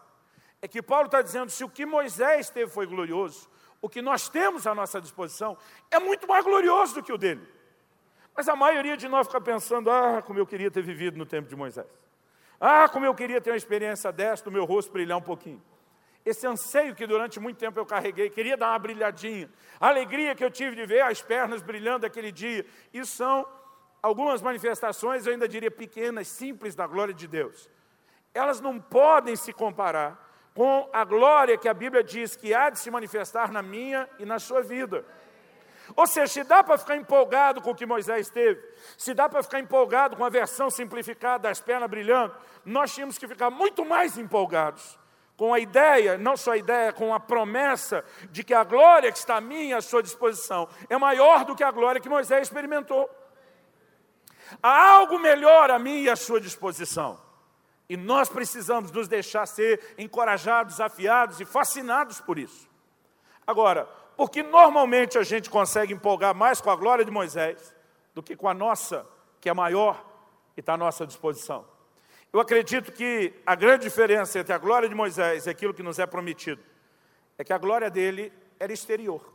é 0.62 0.68
que 0.68 0.82
Paulo 0.82 1.08
está 1.08 1.22
dizendo, 1.22 1.50
se 1.50 1.64
o 1.64 1.70
que 1.70 1.86
Moisés 1.86 2.50
teve 2.50 2.72
foi 2.72 2.86
glorioso, 2.86 3.50
o 3.82 3.90
que 3.90 4.04
nós 4.04 4.30
temos 4.30 4.68
à 4.68 4.76
nossa 4.76 5.02
disposição 5.02 5.58
é 5.90 6.00
muito 6.00 6.28
mais 6.28 6.44
glorioso 6.44 6.96
do 6.96 7.04
que 7.04 7.12
o 7.12 7.18
dele. 7.18 7.48
Mas 8.36 8.48
a 8.48 8.56
maioria 8.56 8.96
de 8.96 9.08
nós 9.08 9.26
fica 9.26 9.42
pensando, 9.42 9.90
ah, 9.90 10.22
como 10.22 10.38
eu 10.38 10.46
queria 10.46 10.70
ter 10.70 10.84
vivido 10.84 11.18
no 11.18 11.26
tempo 11.26 11.50
de 11.50 11.56
Moisés. 11.56 11.88
Ah, 12.60 12.88
como 12.88 13.04
eu 13.04 13.16
queria 13.16 13.42
ter 13.42 13.50
uma 13.50 13.58
experiência 13.58 14.12
dessa, 14.12 14.44
do 14.44 14.52
meu 14.52 14.66
rosto 14.66 14.92
brilhar 14.92 15.18
um 15.18 15.22
pouquinho 15.22 15.62
esse 16.30 16.46
anseio 16.46 16.94
que 16.94 17.08
durante 17.08 17.40
muito 17.40 17.58
tempo 17.58 17.80
eu 17.80 17.86
carreguei, 17.86 18.30
queria 18.30 18.58
dar 18.58 18.72
uma 18.72 18.80
brilhadinha, 18.80 19.50
a 19.80 19.88
alegria 19.88 20.36
que 20.36 20.44
eu 20.44 20.52
tive 20.52 20.76
de 20.76 20.86
ver 20.86 21.02
as 21.02 21.22
pernas 21.22 21.62
brilhando 21.62 22.06
aquele 22.06 22.34
dia, 22.34 22.66
isso 22.94 23.16
são 23.16 23.48
algumas 24.02 24.42
manifestações, 24.42 25.26
eu 25.26 25.32
ainda 25.32 25.48
diria 25.48 25.72
pequenas, 25.72 26.28
simples 26.28 26.76
da 26.76 26.86
glória 26.86 27.14
de 27.14 27.28
Deus. 27.28 27.70
Elas 28.34 28.60
não 28.60 28.78
podem 28.78 29.38
se 29.38 29.54
comparar 29.54 30.22
com 30.54 30.90
a 30.92 31.06
glória 31.06 31.58
que 31.58 31.70
a 31.70 31.74
Bíblia 31.74 32.04
diz 32.04 32.36
que 32.36 32.54
há 32.54 32.70
de 32.70 32.80
se 32.80 32.92
manifestar 32.92 33.50
na 33.50 33.62
minha 33.62 34.10
e 34.20 34.26
na 34.26 34.38
sua 34.38 34.62
vida. 34.62 35.06
Ou 35.96 36.06
seja, 36.06 36.28
se 36.28 36.44
dá 36.44 36.62
para 36.62 36.78
ficar 36.78 36.98
empolgado 36.98 37.62
com 37.62 37.72
o 37.72 37.76
que 37.76 37.86
Moisés 37.86 38.30
teve, 38.30 38.62
se 38.98 39.14
dá 39.14 39.30
para 39.30 39.42
ficar 39.42 39.62
empolgado 39.62 40.18
com 40.18 40.26
a 40.26 40.30
versão 40.30 40.70
simplificada 40.70 41.44
das 41.44 41.62
pernas 41.62 41.90
brilhando, 41.90 42.36
nós 42.66 42.94
tínhamos 42.94 43.18
que 43.18 43.28
ficar 43.30 43.50
muito 43.50 43.86
mais 43.86 44.18
empolgados 44.18 45.00
com 45.38 45.54
a 45.54 45.60
ideia, 45.60 46.18
não 46.18 46.36
só 46.36 46.54
a 46.54 46.58
ideia, 46.58 46.92
com 46.92 47.14
a 47.14 47.20
promessa 47.20 48.04
de 48.32 48.44
que 48.44 48.56
a 48.56 48.64
glória 48.64 49.12
que 49.12 49.20
está 49.20 49.38
a 49.38 49.42
mim 49.42 49.72
à 49.72 49.80
sua 49.82 50.02
disposição 50.02 50.68
é 50.90 50.98
maior 50.98 51.46
do 51.46 51.56
que 51.56 51.64
a 51.64 51.70
glória 51.70 52.02
que 52.02 52.10
Moisés 52.10 52.48
experimentou. 52.48 53.08
Há 54.64 54.94
algo 54.94 55.20
melhor 55.20 55.70
a 55.70 55.78
mim 55.78 56.02
e 56.02 56.10
à 56.10 56.16
sua 56.16 56.42
disposição. 56.42 57.22
E 57.88 57.96
nós 57.96 58.28
precisamos 58.28 58.92
nos 58.92 59.08
deixar 59.08 59.46
ser 59.46 59.96
encorajados, 59.98 60.74
desafiados 60.74 61.40
e 61.40 61.46
fascinados 61.46 62.20
por 62.20 62.40
isso. 62.40 62.68
Agora, 63.46 63.86
porque 64.18 64.42
normalmente 64.42 65.20
a 65.20 65.24
gente 65.24 65.52
consegue 65.52 65.94
empolgar 65.94 66.34
mais 66.34 66.60
com 66.60 66.72
a 66.72 66.76
glória 66.76 67.06
de 67.06 67.12
Moisés 67.12 67.76
do 68.16 68.24
que 68.24 68.36
com 68.36 68.50
a 68.50 68.54
nossa, 68.54 69.06
que 69.40 69.48
é 69.48 69.54
maior 69.54 70.04
e 70.58 70.62
está 70.62 70.74
à 70.74 70.78
nossa 70.78 71.06
disposição. 71.06 71.77
Eu 72.38 72.42
acredito 72.42 72.92
que 72.92 73.34
a 73.44 73.56
grande 73.56 73.86
diferença 73.86 74.38
entre 74.38 74.54
a 74.54 74.60
glória 74.60 74.88
de 74.88 74.94
Moisés 74.94 75.48
e 75.48 75.50
aquilo 75.50 75.74
que 75.74 75.82
nos 75.82 75.98
é 75.98 76.06
prometido 76.06 76.62
é 77.36 77.44
que 77.44 77.52
a 77.52 77.58
glória 77.58 77.90
dele 77.90 78.32
era 78.60 78.72
exterior. 78.72 79.34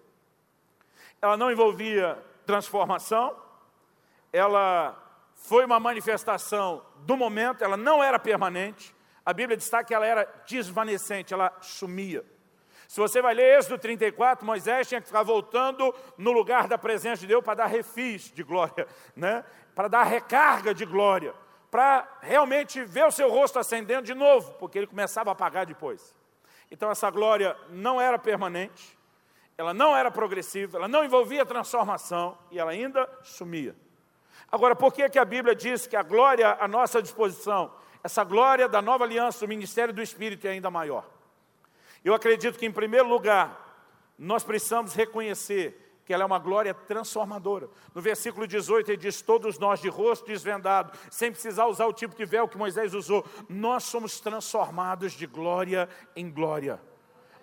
ela 1.20 1.36
não 1.36 1.50
envolvia 1.50 2.16
transformação, 2.46 3.36
ela 4.32 4.96
foi 5.34 5.64
uma 5.64 5.80
manifestação 5.80 6.86
do 6.98 7.16
momento, 7.16 7.64
ela 7.64 7.76
não 7.76 8.04
era 8.04 8.20
permanente. 8.20 8.94
A 9.26 9.32
Bíblia 9.32 9.56
destaca 9.56 9.82
que 9.82 9.94
ela 9.94 10.06
era 10.06 10.24
desvanecente, 10.46 11.34
ela 11.34 11.52
sumia. 11.60 12.24
Se 12.86 13.00
você 13.00 13.20
vai 13.20 13.34
ler 13.34 13.58
Êxodo 13.58 13.78
34, 13.78 14.46
Moisés 14.46 14.88
tinha 14.88 15.00
que 15.00 15.08
ficar 15.08 15.24
voltando 15.24 15.92
no 16.16 16.30
lugar 16.30 16.68
da 16.68 16.78
presença 16.78 17.22
de 17.22 17.26
Deus 17.26 17.42
para 17.42 17.54
dar 17.54 17.66
refis 17.66 18.30
de 18.30 18.44
glória, 18.44 18.86
né? 19.16 19.44
para 19.74 19.88
dar 19.88 20.04
recarga 20.04 20.72
de 20.72 20.84
glória, 20.84 21.34
para 21.72 22.06
realmente 22.20 22.84
ver 22.84 23.06
o 23.06 23.10
seu 23.10 23.30
rosto 23.30 23.58
acendendo 23.58 24.02
de 24.02 24.12
novo, 24.12 24.52
porque 24.58 24.76
ele 24.76 24.86
começava 24.86 25.30
a 25.30 25.32
apagar 25.32 25.64
depois. 25.64 26.14
Então 26.70 26.90
essa 26.90 27.10
glória 27.10 27.56
não 27.70 27.98
era 27.98 28.18
permanente, 28.18 28.94
ela 29.56 29.72
não 29.72 29.96
era 29.96 30.10
progressiva, 30.10 30.76
ela 30.76 30.86
não 30.86 31.02
envolvia 31.02 31.46
transformação 31.46 32.36
e 32.50 32.58
ela 32.58 32.72
ainda 32.72 33.08
sumia. 33.22 33.74
Agora, 34.50 34.76
por 34.76 34.92
que, 34.92 35.08
que 35.08 35.18
a 35.18 35.24
Bíblia 35.24 35.54
diz 35.54 35.86
que 35.86 35.96
a 35.96 36.02
glória 36.02 36.58
à 36.60 36.68
nossa 36.68 37.00
disposição, 37.00 37.72
essa 38.04 38.22
glória 38.22 38.68
da 38.68 38.82
nova 38.82 39.04
aliança, 39.04 39.42
o 39.42 39.48
ministério 39.48 39.94
do 39.94 40.02
Espírito 40.02 40.46
é 40.46 40.50
ainda 40.50 40.70
maior? 40.70 41.08
Eu 42.04 42.12
acredito 42.12 42.58
que, 42.58 42.66
em 42.66 42.72
primeiro 42.72 43.08
lugar, 43.08 43.80
nós 44.18 44.44
precisamos 44.44 44.92
reconhecer 44.92 45.81
que 46.04 46.12
ela 46.12 46.22
é 46.22 46.26
uma 46.26 46.38
glória 46.38 46.74
transformadora. 46.74 47.68
No 47.94 48.00
versículo 48.00 48.46
18 48.46 48.90
ele 48.90 48.96
diz, 48.96 49.22
todos 49.22 49.58
nós 49.58 49.80
de 49.80 49.88
rosto 49.88 50.26
desvendado, 50.26 50.96
sem 51.10 51.30
precisar 51.30 51.66
usar 51.66 51.86
o 51.86 51.92
tipo 51.92 52.16
de 52.16 52.24
véu 52.24 52.48
que 52.48 52.58
Moisés 52.58 52.94
usou, 52.94 53.24
nós 53.48 53.84
somos 53.84 54.20
transformados 54.20 55.12
de 55.12 55.26
glória 55.26 55.88
em 56.16 56.30
glória. 56.30 56.80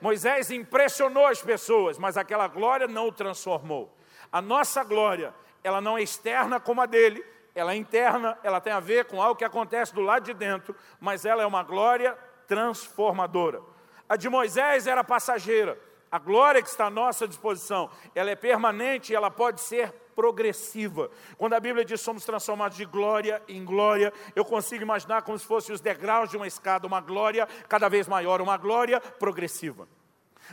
Moisés 0.02 0.50
impressionou 0.52 1.26
as 1.26 1.42
pessoas, 1.42 1.98
mas 1.98 2.18
aquela 2.18 2.48
glória 2.48 2.88
não 2.88 3.08
o 3.08 3.12
transformou. 3.12 3.96
A 4.32 4.42
nossa 4.42 4.84
glória, 4.84 5.34
ela 5.64 5.82
não 5.82 5.98
é 5.98 6.02
externa 6.02 6.60
como 6.60 6.82
a 6.82 6.86
dele, 6.86 7.24
ela 7.56 7.74
é 7.74 7.76
interna, 7.76 8.38
ela 8.44 8.62
tem 8.62 8.72
a 8.72 8.80
ver 8.80 9.06
com 9.06 9.22
algo 9.22 9.36
que 9.36 9.44
acontece 9.44 9.94
do 9.94 10.02
lado 10.02 10.24
de 10.24 10.34
dentro, 10.34 10.76
mas 11.00 11.26
ela 11.26 11.44
é 11.44 11.46
uma 11.46 11.64
glória 11.64 12.18
transformadora. 12.48 13.62
A 14.08 14.16
de 14.16 14.30
Moisés 14.30 14.88
era 14.88 15.04
passageira. 15.04 15.78
A 16.12 16.18
glória 16.18 16.62
que 16.62 16.70
está 16.70 16.86
à 16.86 16.90
nossa 16.90 17.28
disposição, 17.28 17.90
ela 18.16 18.32
é 18.32 18.36
permanente 18.36 19.12
e 19.12 19.16
ela 19.16 19.30
pode 19.30 19.62
ser 19.62 19.92
progressiva. 20.16 21.10
Quando 21.38 21.54
a 21.54 21.60
Bíblia 21.60 21.86
diz 21.86 22.02
somos 22.02 22.26
transformados 22.26 22.76
de 22.76 22.84
glória 22.84 23.42
em 23.48 23.64
glória, 23.64 24.12
eu 24.36 24.44
consigo 24.44 24.82
imaginar 24.82 25.22
como 25.22 25.38
se 25.38 25.46
fossem 25.46 25.74
os 25.74 25.80
degraus 25.80 26.30
de 26.30 26.36
uma 26.36 26.48
escada, 26.48 26.88
uma 26.88 27.00
glória 27.00 27.48
cada 27.68 27.88
vez 27.88 28.08
maior, 28.08 28.42
uma 28.42 28.58
glória 28.58 29.00
progressiva. 29.00 29.88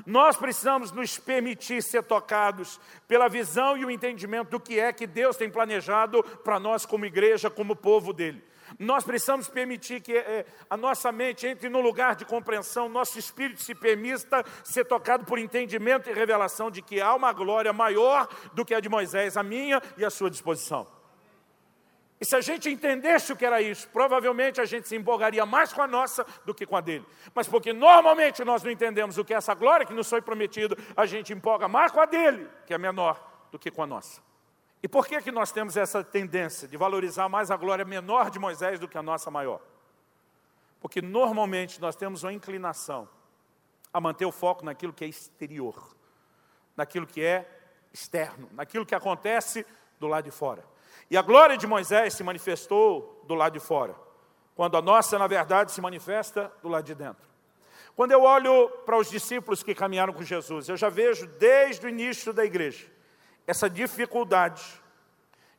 Nós 0.05 0.37
precisamos 0.37 0.93
nos 0.93 1.19
permitir 1.19 1.83
ser 1.83 2.03
tocados 2.03 2.79
pela 3.09 3.29
visão 3.29 3.79
e 3.79 3.85
o 3.85 3.91
entendimento 3.91 4.51
do 4.51 4.61
que 4.61 4.79
é 4.79 4.93
que 4.93 5.07
Deus 5.07 5.37
tem 5.37 5.51
planejado 5.51 6.23
para 6.45 6.61
nós 6.61 6.85
como 6.85 7.07
igreja, 7.07 7.49
como 7.49 7.75
povo 7.75 8.13
dele. 8.13 8.45
Nós 8.79 9.05
precisamos 9.05 9.49
permitir 9.49 10.03
que 10.03 10.17
é, 10.17 10.45
a 10.69 10.77
nossa 10.77 11.11
mente 11.11 11.47
entre 11.47 11.69
no 11.69 11.81
lugar 11.81 12.15
de 12.15 12.25
compreensão, 12.25 12.89
nosso 12.89 13.19
espírito 13.19 13.63
se 13.63 13.75
permita 13.75 14.45
ser 14.63 14.85
tocado 14.85 15.25
por 15.25 15.39
entendimento 15.39 16.11
e 16.11 16.13
revelação 16.13 16.71
de 16.71 16.83
que 16.83 17.01
há 17.01 17.15
uma 17.15 17.33
glória 17.33 17.73
maior 17.73 18.29
do 18.53 18.65
que 18.65 18.75
a 18.75 18.81
de 18.81 18.89
Moisés, 18.89 19.37
a 19.37 19.43
minha 19.43 19.83
e 19.97 20.05
a 20.05 20.11
sua 20.11 20.29
disposição. 20.29 20.87
E 22.21 22.25
se 22.25 22.35
a 22.35 22.41
gente 22.41 22.71
entendesse 22.71 23.33
o 23.33 23.37
que 23.37 23.45
era 23.45 23.61
isso, 23.61 23.89
provavelmente 23.89 24.61
a 24.61 24.65
gente 24.65 24.89
se 24.89 24.97
empolgaria 24.97 25.45
mais 25.45 25.73
com 25.73 25.83
a 25.83 25.87
nossa 25.87 26.27
do 26.45 26.55
que 26.55 26.65
com 26.65 26.77
a 26.77 26.81
dele. 26.81 27.05
Mas 27.35 27.47
porque 27.47 27.73
normalmente 27.73 28.43
nós 28.45 28.63
não 28.63 28.71
entendemos 28.71 29.19
o 29.19 29.25
que 29.25 29.35
é 29.35 29.37
essa 29.37 29.55
glória 29.55 29.85
que 29.85 29.93
nos 29.93 30.09
foi 30.09 30.23
prometida, 30.23 30.77
a 30.97 31.05
gente 31.05 31.33
empolga 31.33 31.69
mais 31.69 31.93
com 31.93 32.01
a 32.01 32.07
dele, 32.07 32.49
que 32.67 32.73
é 32.73 32.79
menor, 32.79 33.49
do 33.53 33.59
que 33.59 33.71
com 33.71 33.83
a 33.83 33.87
nossa. 33.87 34.23
E 34.83 34.89
por 34.89 35.07
que, 35.07 35.21
que 35.21 35.33
nós 35.33 35.53
temos 35.53 35.77
essa 35.77 36.05
tendência 36.05 36.69
de 36.69 36.77
valorizar 36.77 37.29
mais 37.29 37.51
a 37.51 37.57
glória 37.57 37.85
menor 37.85 38.31
de 38.31 38.39
Moisés 38.39 38.79
do 38.79 38.87
que 38.87 38.99
a 38.99 39.03
nossa 39.03 39.31
maior? 39.31 39.61
Porque 40.81 41.01
normalmente 41.01 41.81
nós 41.81 41.97
temos 41.97 42.23
uma 42.23 42.33
inclinação 42.33 43.09
a 43.93 44.01
manter 44.01 44.27
o 44.27 44.33
foco 44.33 44.65
naquilo 44.65 44.93
que 44.93 45.05
é 45.05 45.09
exterior, 45.09 45.97
naquilo 46.77 47.07
que 47.07 47.23
é 47.23 47.49
externo, 47.93 48.49
naquilo 48.53 48.85
que 48.85 48.95
acontece 48.95 49.67
do 49.99 50.07
lado 50.07 50.25
de 50.25 50.31
fora. 50.31 50.63
E 51.11 51.17
a 51.17 51.23
glória 51.23 51.57
de 51.57 51.67
Moisés 51.67 52.15
se 52.15 52.23
manifestou 52.23 53.25
do 53.27 53.35
lado 53.35 53.55
de 53.55 53.61
fora, 53.61 53.95
quando 54.55 54.77
a 54.77 54.83
nossa, 54.83 55.19
na 55.19 55.27
verdade, 55.27 55.73
se 55.73 55.81
manifesta 55.81 56.53
do 56.63 56.69
lado 56.69 56.85
de 56.85 56.95
dentro. 56.95 57.27
Quando 57.95 58.13
eu 58.13 58.23
olho 58.23 58.69
para 58.85 58.99
os 58.99 59.09
discípulos 59.09 59.63
que 59.63 59.75
caminharam 59.75 60.13
com 60.13 60.23
Jesus, 60.23 60.69
eu 60.69 60.77
já 60.77 60.91
vejo 60.91 61.27
desde 61.27 61.87
o 61.87 61.89
início 61.89 62.33
da 62.33 62.45
igreja 62.45 62.96
essa 63.47 63.71
dificuldade 63.71 64.63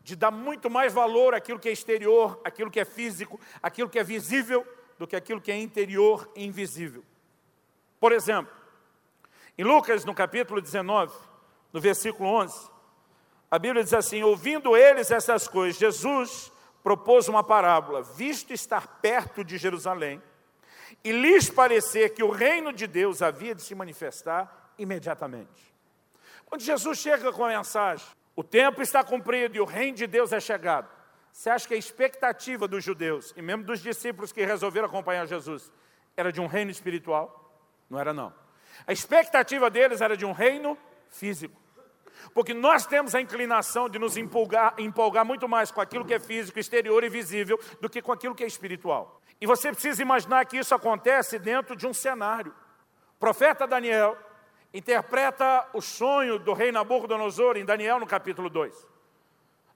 de 0.02 0.16
dar 0.16 0.32
muito 0.32 0.70
mais 0.70 0.94
valor 0.94 1.34
àquilo 1.34 1.60
que 1.60 1.70
é 1.70 1.72
exterior, 1.72 2.40
àquilo 2.44 2.72
que 2.72 2.80
é 2.80 2.86
físico, 2.86 3.40
àquilo 3.62 3.90
que 3.90 4.00
é 4.00 4.04
visível, 4.04 4.66
do 4.98 5.06
que 5.06 5.16
aquilo 5.16 5.42
que 5.42 5.52
é 5.52 5.58
interior 5.58 6.30
e 6.36 6.46
invisível. 6.46 7.04
Por 8.00 8.12
exemplo, 8.12 8.54
em 9.58 9.64
Lucas, 9.64 10.06
no 10.06 10.14
capítulo 10.14 10.62
19, 10.62 11.14
no 11.74 11.82
versículo 11.82 12.30
11, 12.30 12.70
a 13.50 13.60
Bíblia 13.60 13.84
diz 13.84 13.94
assim: 13.94 14.24
ouvindo 14.24 14.76
eles 14.76 15.12
essas 15.12 15.48
coisas, 15.48 15.80
Jesus 15.80 16.52
propôs 16.84 17.28
uma 17.28 17.44
parábola, 17.44 18.02
visto 18.02 18.54
estar 18.54 18.88
perto 19.02 19.44
de 19.44 19.58
Jerusalém, 19.58 20.22
e 21.04 21.12
lhes 21.12 21.50
parecer 21.50 22.14
que 22.14 22.24
o 22.24 22.32
reino 22.32 22.72
de 22.72 22.88
Deus 22.88 23.22
havia 23.22 23.54
de 23.54 23.62
se 23.62 23.76
manifestar 23.76 24.72
imediatamente. 24.78 25.76
Quando 26.48 26.62
Jesus 26.62 26.98
chega 26.98 27.32
com 27.32 27.46
a 27.46 27.50
mensagem, 27.50 28.08
o 28.36 28.44
tempo 28.44 28.82
está 28.82 29.04
cumprido 29.04 29.58
e 29.58 29.60
o 29.60 29.66
reino 29.66 29.98
de 29.98 30.08
Deus 30.08 30.32
é 30.32 30.40
chegado. 30.40 30.90
Você 31.32 31.50
acha 31.50 31.68
que 31.68 31.74
a 31.74 31.78
expectativa 31.78 32.68
dos 32.68 32.84
judeus, 32.84 33.34
e 33.38 33.42
mesmo 33.42 33.64
dos 33.64 33.82
discípulos 33.82 34.32
que 34.32 34.44
resolveram 34.44 34.88
acompanhar 34.88 35.28
Jesus, 35.28 35.72
era 36.16 36.32
de 36.32 36.42
um 36.42 36.48
reino 36.48 36.72
espiritual? 36.72 37.62
Não 37.90 38.00
era 38.00 38.14
não. 38.14 38.34
A 38.88 38.94
expectativa 38.94 39.70
deles 39.70 40.02
era 40.02 40.16
de 40.16 40.26
um 40.26 40.32
reino 40.32 40.78
físico. 41.10 41.62
Porque 42.34 42.54
nós 42.54 42.86
temos 42.86 43.14
a 43.14 43.22
inclinação 43.22 43.90
de 43.90 44.00
nos 44.00 44.18
empolgar, 44.18 44.74
empolgar 44.78 45.26
muito 45.26 45.48
mais 45.48 45.70
com 45.70 45.82
aquilo 45.82 46.06
que 46.06 46.14
é 46.14 46.20
físico, 46.20 46.60
exterior 46.60 47.04
e 47.04 47.10
visível, 47.10 47.60
do 47.80 47.90
que 47.90 48.02
com 48.02 48.12
aquilo 48.12 48.34
que 48.34 48.44
é 48.44 48.48
espiritual. 48.48 49.22
E 49.40 49.46
você 49.46 49.72
precisa 49.72 50.02
imaginar 50.02 50.46
que 50.46 50.58
isso 50.58 50.74
acontece 50.74 51.38
dentro 51.38 51.76
de 51.76 51.86
um 51.86 51.94
cenário. 51.94 52.54
O 53.16 53.20
profeta 53.20 53.68
Daniel 53.68 54.18
interpreta 54.74 55.68
o 55.74 55.82
sonho 55.82 56.38
do 56.38 56.54
rei 56.54 56.72
Nabucodonosor 56.72 57.58
em 57.58 57.66
Daniel 57.66 58.00
no 58.00 58.08
capítulo 58.08 58.50
2. 58.50 58.88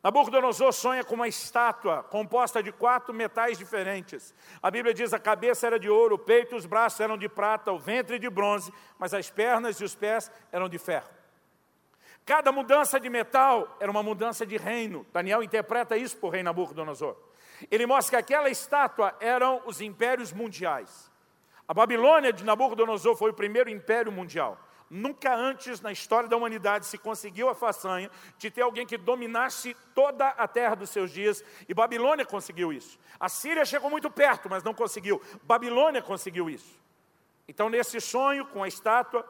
Nabucodonosor 0.03 0.73
sonha 0.73 1.03
com 1.03 1.13
uma 1.13 1.27
estátua 1.27 2.01
composta 2.03 2.61
de 2.63 2.71
quatro 2.71 3.13
metais 3.13 3.57
diferentes. 3.57 4.33
A 4.61 4.71
Bíblia 4.71 4.93
diz 4.93 5.13
a 5.13 5.19
cabeça 5.19 5.67
era 5.67 5.79
de 5.79 5.89
ouro, 5.89 6.15
o 6.15 6.19
peito 6.19 6.55
e 6.55 6.57
os 6.57 6.65
braços 6.65 6.99
eram 6.99 7.17
de 7.17 7.29
prata, 7.29 7.71
o 7.71 7.77
ventre 7.77 8.17
de 8.17 8.29
bronze, 8.29 8.73
mas 8.97 9.13
as 9.13 9.29
pernas 9.29 9.79
e 9.79 9.83
os 9.83 9.93
pés 9.93 10.31
eram 10.51 10.67
de 10.67 10.79
ferro. 10.79 11.07
Cada 12.25 12.51
mudança 12.51 12.99
de 12.99 13.09
metal 13.09 13.77
era 13.79 13.91
uma 13.91 14.01
mudança 14.01 14.45
de 14.45 14.57
reino. 14.57 15.05
Daniel 15.13 15.43
interpreta 15.43 15.95
isso 15.95 16.17
o 16.21 16.29
rei 16.29 16.41
Nabucodonosor. 16.41 17.15
Ele 17.69 17.85
mostra 17.85 18.17
que 18.17 18.23
aquela 18.23 18.49
estátua 18.49 19.15
eram 19.19 19.61
os 19.65 19.81
impérios 19.81 20.31
mundiais. 20.31 21.11
A 21.67 21.73
Babilônia 21.73 22.33
de 22.33 22.43
Nabucodonosor 22.43 23.15
foi 23.15 23.31
o 23.31 23.35
primeiro 23.35 23.69
império 23.69 24.11
mundial. 24.11 24.57
Nunca 24.93 25.33
antes 25.33 25.79
na 25.79 25.89
história 25.89 26.27
da 26.27 26.35
humanidade 26.35 26.85
se 26.85 26.97
conseguiu 26.97 27.47
a 27.47 27.55
façanha 27.55 28.11
de 28.37 28.51
ter 28.51 28.61
alguém 28.61 28.85
que 28.85 28.97
dominasse 28.97 29.73
toda 29.95 30.27
a 30.27 30.45
terra 30.49 30.75
dos 30.75 30.89
seus 30.89 31.11
dias, 31.11 31.41
e 31.69 31.73
Babilônia 31.73 32.25
conseguiu 32.25 32.73
isso. 32.73 32.99
A 33.17 33.29
Síria 33.29 33.63
chegou 33.63 33.89
muito 33.89 34.11
perto, 34.11 34.49
mas 34.49 34.63
não 34.63 34.73
conseguiu. 34.73 35.21
Babilônia 35.43 36.01
conseguiu 36.01 36.49
isso. 36.49 36.77
Então, 37.47 37.69
nesse 37.69 38.01
sonho 38.01 38.45
com 38.47 38.63
a 38.63 38.67
estátua 38.67 39.25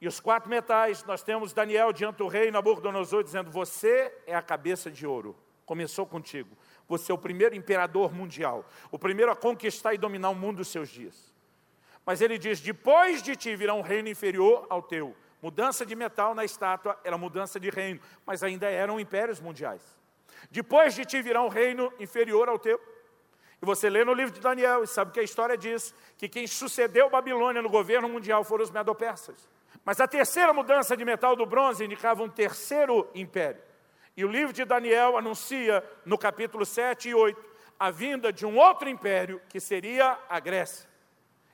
e 0.00 0.08
os 0.08 0.18
quatro 0.18 0.48
metais, 0.48 1.04
nós 1.04 1.22
temos 1.22 1.52
Daniel 1.52 1.92
diante 1.92 2.16
do 2.16 2.26
rei 2.26 2.50
Nabucodonosor 2.50 3.22
dizendo: 3.22 3.50
Você 3.50 4.14
é 4.26 4.34
a 4.34 4.40
cabeça 4.40 4.90
de 4.90 5.06
ouro, 5.06 5.36
começou 5.66 6.06
contigo. 6.06 6.56
Você 6.88 7.12
é 7.12 7.14
o 7.14 7.18
primeiro 7.18 7.54
imperador 7.54 8.14
mundial, 8.14 8.64
o 8.90 8.98
primeiro 8.98 9.30
a 9.30 9.36
conquistar 9.36 9.92
e 9.92 9.98
dominar 9.98 10.30
o 10.30 10.34
mundo 10.34 10.56
dos 10.56 10.68
seus 10.68 10.88
dias. 10.88 11.31
Mas 12.04 12.20
ele 12.20 12.38
diz: 12.38 12.60
depois 12.60 13.22
de 13.22 13.36
ti 13.36 13.54
virá 13.56 13.74
um 13.74 13.80
reino 13.80 14.08
inferior 14.08 14.66
ao 14.68 14.82
teu. 14.82 15.14
Mudança 15.40 15.84
de 15.84 15.96
metal 15.96 16.34
na 16.34 16.44
estátua 16.44 16.98
era 17.02 17.18
mudança 17.18 17.58
de 17.58 17.68
reino, 17.68 18.00
mas 18.24 18.42
ainda 18.42 18.70
eram 18.70 19.00
impérios 19.00 19.40
mundiais. 19.40 19.82
Depois 20.50 20.94
de 20.94 21.04
ti 21.04 21.20
virá 21.20 21.42
um 21.42 21.48
reino 21.48 21.92
inferior 21.98 22.48
ao 22.48 22.58
teu. 22.58 22.80
E 23.60 23.66
você 23.66 23.88
lê 23.88 24.04
no 24.04 24.12
livro 24.14 24.32
de 24.32 24.40
Daniel 24.40 24.82
e 24.82 24.86
sabe 24.86 25.12
que 25.12 25.20
a 25.20 25.22
história 25.22 25.56
diz 25.56 25.94
que 26.16 26.28
quem 26.28 26.46
sucedeu 26.46 27.10
Babilônia 27.10 27.62
no 27.62 27.68
governo 27.68 28.08
mundial 28.08 28.44
foram 28.44 28.64
os 28.64 28.70
medopersas. 28.70 29.48
Mas 29.84 30.00
a 30.00 30.06
terceira 30.06 30.52
mudança 30.52 30.96
de 30.96 31.04
metal 31.04 31.34
do 31.34 31.46
bronze 31.46 31.84
indicava 31.84 32.22
um 32.22 32.28
terceiro 32.28 33.08
império. 33.14 33.62
E 34.16 34.24
o 34.24 34.28
livro 34.28 34.52
de 34.52 34.64
Daniel 34.64 35.16
anuncia 35.16 35.82
no 36.04 36.18
capítulo 36.18 36.66
7 36.66 37.08
e 37.08 37.14
8 37.14 37.52
a 37.78 37.90
vinda 37.90 38.32
de 38.32 38.46
um 38.46 38.56
outro 38.56 38.88
império 38.88 39.40
que 39.48 39.58
seria 39.58 40.18
a 40.28 40.38
Grécia. 40.38 40.91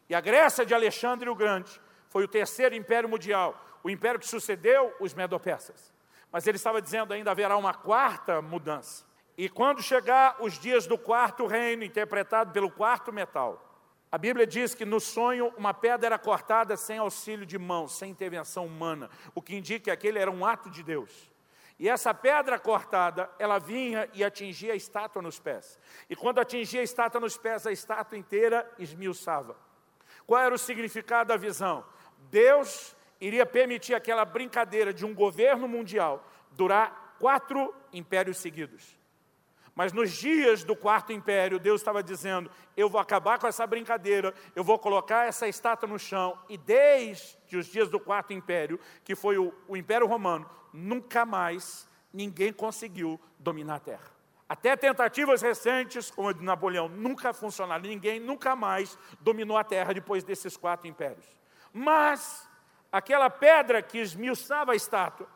E 0.08 0.14
a 0.14 0.20
Grécia 0.20 0.64
de 0.64 0.74
Alexandre 0.74 1.28
o 1.28 1.34
Grande 1.34 1.80
foi 2.08 2.24
o 2.24 2.28
terceiro 2.28 2.74
império 2.74 3.08
mundial, 3.08 3.62
o 3.82 3.90
império 3.90 4.18
que 4.18 4.26
sucedeu 4.26 4.94
os 4.98 5.12
Medo-Persas. 5.14 5.92
Mas 6.32 6.46
ele 6.46 6.56
estava 6.56 6.80
dizendo 6.80 7.12
ainda 7.12 7.30
haverá 7.30 7.56
uma 7.56 7.74
quarta 7.74 8.40
mudança. 8.40 9.06
E 9.36 9.48
quando 9.48 9.82
chegar 9.82 10.36
os 10.40 10.58
dias 10.58 10.86
do 10.86 10.98
quarto 10.98 11.46
reino, 11.46 11.84
interpretado 11.84 12.52
pelo 12.52 12.70
quarto 12.70 13.12
metal, 13.12 13.64
a 14.10 14.16
Bíblia 14.16 14.46
diz 14.46 14.74
que 14.74 14.84
no 14.84 14.98
sonho 14.98 15.52
uma 15.56 15.74
pedra 15.74 16.06
era 16.06 16.18
cortada 16.18 16.76
sem 16.76 16.98
auxílio 16.98 17.44
de 17.44 17.58
mão, 17.58 17.86
sem 17.86 18.10
intervenção 18.10 18.66
humana, 18.66 19.10
o 19.34 19.42
que 19.42 19.54
indica 19.54 19.84
que 19.84 19.90
aquele 19.90 20.18
era 20.18 20.30
um 20.30 20.44
ato 20.44 20.70
de 20.70 20.82
Deus. 20.82 21.30
E 21.78 21.88
essa 21.88 22.12
pedra 22.12 22.58
cortada, 22.58 23.30
ela 23.38 23.58
vinha 23.58 24.08
e 24.12 24.24
atingia 24.24 24.72
a 24.72 24.76
estátua 24.76 25.22
nos 25.22 25.38
pés. 25.38 25.78
E 26.10 26.16
quando 26.16 26.40
atingia 26.40 26.80
a 26.80 26.84
estátua 26.84 27.20
nos 27.20 27.36
pés, 27.36 27.66
a 27.66 27.70
estátua 27.70 28.18
inteira 28.18 28.68
esmiuçava. 28.78 29.54
Qual 30.28 30.42
era 30.42 30.54
o 30.54 30.58
significado 30.58 31.28
da 31.28 31.38
visão? 31.38 31.82
Deus 32.30 32.94
iria 33.18 33.46
permitir 33.46 33.94
aquela 33.94 34.26
brincadeira 34.26 34.92
de 34.92 35.06
um 35.06 35.14
governo 35.14 35.66
mundial 35.66 36.22
durar 36.50 37.16
quatro 37.18 37.74
impérios 37.94 38.36
seguidos. 38.36 38.94
Mas 39.74 39.90
nos 39.90 40.12
dias 40.12 40.62
do 40.64 40.76
quarto 40.76 41.14
império, 41.14 41.58
Deus 41.58 41.80
estava 41.80 42.02
dizendo: 42.02 42.50
eu 42.76 42.90
vou 42.90 43.00
acabar 43.00 43.38
com 43.38 43.46
essa 43.46 43.66
brincadeira, 43.66 44.34
eu 44.54 44.62
vou 44.62 44.78
colocar 44.78 45.26
essa 45.26 45.48
estátua 45.48 45.88
no 45.88 45.98
chão. 45.98 46.38
E 46.46 46.58
desde 46.58 47.56
os 47.56 47.64
dias 47.64 47.88
do 47.88 47.98
quarto 47.98 48.34
império, 48.34 48.78
que 49.02 49.14
foi 49.14 49.38
o, 49.38 49.50
o 49.66 49.78
Império 49.78 50.06
Romano, 50.06 50.46
nunca 50.74 51.24
mais 51.24 51.88
ninguém 52.12 52.52
conseguiu 52.52 53.18
dominar 53.38 53.76
a 53.76 53.80
terra. 53.80 54.17
Até 54.48 54.74
tentativas 54.76 55.42
recentes, 55.42 56.10
como 56.10 56.28
a 56.28 56.32
de 56.32 56.42
Napoleão, 56.42 56.88
nunca 56.88 57.34
funcionaram. 57.34 57.82
Ninguém 57.82 58.18
nunca 58.18 58.56
mais 58.56 58.98
dominou 59.20 59.58
a 59.58 59.64
terra 59.64 59.92
depois 59.92 60.24
desses 60.24 60.56
quatro 60.56 60.88
impérios. 60.88 61.26
Mas 61.72 62.48
aquela 62.90 63.28
pedra 63.28 63.82
que 63.82 63.98
esmiuçava 63.98 64.72
a 64.72 64.76
estátua, 64.76 65.28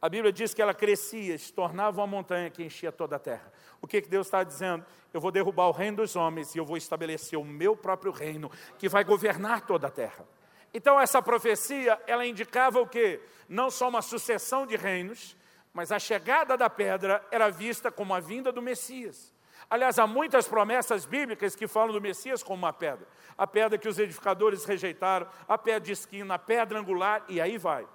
a 0.00 0.08
Bíblia 0.08 0.30
diz 0.30 0.52
que 0.52 0.60
ela 0.60 0.74
crescia, 0.74 1.38
se 1.38 1.50
tornava 1.50 2.00
uma 2.00 2.06
montanha 2.06 2.50
que 2.50 2.62
enchia 2.62 2.92
toda 2.92 3.16
a 3.16 3.18
terra. 3.18 3.50
O 3.80 3.86
que, 3.86 4.02
que 4.02 4.08
Deus 4.08 4.26
está 4.26 4.44
dizendo? 4.44 4.84
Eu 5.12 5.20
vou 5.20 5.30
derrubar 5.30 5.68
o 5.68 5.72
reino 5.72 5.96
dos 5.96 6.14
homens 6.14 6.54
e 6.54 6.58
eu 6.58 6.64
vou 6.66 6.76
estabelecer 6.76 7.38
o 7.38 7.44
meu 7.44 7.74
próprio 7.74 8.12
reino, 8.12 8.50
que 8.78 8.88
vai 8.88 9.02
governar 9.02 9.62
toda 9.62 9.86
a 9.86 9.90
terra. 9.90 10.26
Então 10.74 11.00
essa 11.00 11.22
profecia, 11.22 11.98
ela 12.06 12.26
indicava 12.26 12.78
o 12.78 12.86
quê? 12.86 13.20
Não 13.48 13.70
só 13.70 13.88
uma 13.88 14.02
sucessão 14.02 14.66
de 14.66 14.76
reinos, 14.76 15.34
mas 15.76 15.92
a 15.92 15.98
chegada 15.98 16.56
da 16.56 16.70
pedra 16.70 17.22
era 17.30 17.50
vista 17.50 17.92
como 17.92 18.14
a 18.14 18.18
vinda 18.18 18.50
do 18.50 18.62
Messias. 18.62 19.30
Aliás, 19.68 19.98
há 19.98 20.06
muitas 20.06 20.48
promessas 20.48 21.04
bíblicas 21.04 21.54
que 21.54 21.68
falam 21.68 21.92
do 21.92 22.00
Messias 22.00 22.42
como 22.42 22.62
uma 22.62 22.72
pedra. 22.72 23.06
A 23.36 23.46
pedra 23.46 23.76
que 23.76 23.86
os 23.86 23.98
edificadores 23.98 24.64
rejeitaram, 24.64 25.28
a 25.46 25.58
pedra 25.58 25.80
de 25.80 25.92
esquina, 25.92 26.36
a 26.36 26.38
pedra 26.38 26.78
angular, 26.78 27.26
e 27.28 27.42
aí 27.42 27.58
vai. 27.58 27.86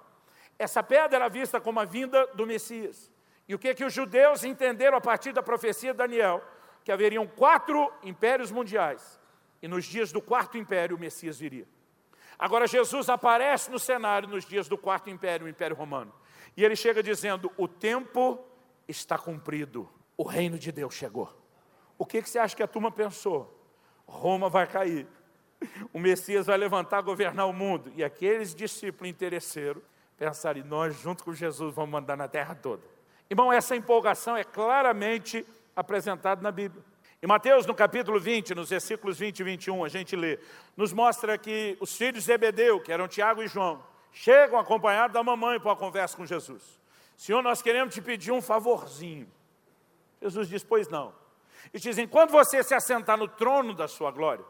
Essa 0.56 0.80
pedra 0.80 1.16
era 1.16 1.28
vista 1.28 1.60
como 1.60 1.80
a 1.80 1.84
vinda 1.84 2.24
do 2.34 2.46
Messias. 2.46 3.10
E 3.48 3.54
o 3.56 3.58
que, 3.58 3.74
que 3.74 3.84
os 3.84 3.92
judeus 3.92 4.44
entenderam 4.44 4.96
a 4.96 5.00
partir 5.00 5.32
da 5.32 5.42
profecia 5.42 5.90
de 5.90 5.98
Daniel? 5.98 6.40
Que 6.84 6.92
haveriam 6.92 7.26
quatro 7.26 7.92
impérios 8.04 8.52
mundiais. 8.52 9.18
E 9.60 9.66
nos 9.66 9.86
dias 9.86 10.12
do 10.12 10.22
quarto 10.22 10.56
império, 10.56 10.96
o 10.96 11.00
Messias 11.00 11.36
viria. 11.36 11.66
Agora, 12.38 12.68
Jesus 12.68 13.08
aparece 13.08 13.72
no 13.72 13.78
cenário 13.80 14.28
nos 14.28 14.44
dias 14.44 14.68
do 14.68 14.78
quarto 14.78 15.10
império, 15.10 15.46
o 15.46 15.50
Império 15.50 15.74
Romano. 15.74 16.21
E 16.56 16.64
ele 16.64 16.76
chega 16.76 17.02
dizendo: 17.02 17.50
O 17.56 17.66
tempo 17.66 18.38
está 18.86 19.18
cumprido, 19.18 19.88
o 20.16 20.22
reino 20.22 20.58
de 20.58 20.70
Deus 20.70 20.94
chegou. 20.94 21.32
O 21.98 22.06
que, 22.06 22.22
que 22.22 22.28
você 22.28 22.38
acha 22.38 22.56
que 22.56 22.62
a 22.62 22.68
turma 22.68 22.90
pensou? 22.90 23.58
Roma 24.06 24.48
vai 24.48 24.66
cair, 24.66 25.06
o 25.92 25.98
Messias 25.98 26.46
vai 26.46 26.56
levantar, 26.58 27.00
governar 27.00 27.46
o 27.46 27.52
mundo. 27.52 27.92
E 27.96 28.04
aqueles 28.04 28.54
discípulos 28.54 29.10
interesseiros 29.10 29.82
pensar, 30.18 30.56
e 30.56 30.62
nós, 30.62 31.00
junto 31.00 31.24
com 31.24 31.34
Jesus, 31.34 31.74
vamos 31.74 31.90
mandar 31.90 32.16
na 32.16 32.28
terra 32.28 32.54
toda. 32.54 32.82
Irmão, 33.28 33.52
essa 33.52 33.74
empolgação 33.74 34.36
é 34.36 34.44
claramente 34.44 35.44
apresentada 35.74 36.40
na 36.40 36.52
Bíblia. 36.52 36.84
Em 37.22 37.26
Mateus, 37.26 37.66
no 37.66 37.74
capítulo 37.74 38.20
20, 38.20 38.54
nos 38.54 38.70
versículos 38.70 39.18
20 39.18 39.40
e 39.40 39.44
21, 39.44 39.84
a 39.84 39.88
gente 39.88 40.14
lê, 40.14 40.38
nos 40.76 40.92
mostra 40.92 41.38
que 41.38 41.76
os 41.80 41.96
filhos 41.96 42.14
de 42.14 42.20
Zebedeu, 42.20 42.80
que 42.80 42.92
eram 42.92 43.08
Tiago 43.08 43.42
e 43.42 43.48
João, 43.48 43.82
chegam 44.12 44.58
acompanhados 44.58 45.14
da 45.14 45.22
mamãe 45.22 45.58
para 45.58 45.70
uma 45.70 45.76
conversa 45.76 46.16
com 46.16 46.26
Jesus. 46.26 46.80
Senhor, 47.16 47.42
nós 47.42 47.62
queremos 47.62 47.94
te 47.94 48.00
pedir 48.00 48.32
um 48.32 48.42
favorzinho. 48.42 49.30
Jesus 50.20 50.48
diz, 50.48 50.62
pois 50.62 50.88
não. 50.88 51.14
E 51.72 51.78
dizem, 51.78 52.06
quando 52.06 52.30
você 52.30 52.62
se 52.62 52.74
assentar 52.74 53.16
no 53.16 53.26
trono 53.26 53.74
da 53.74 53.88
sua 53.88 54.10
glória, 54.10 54.44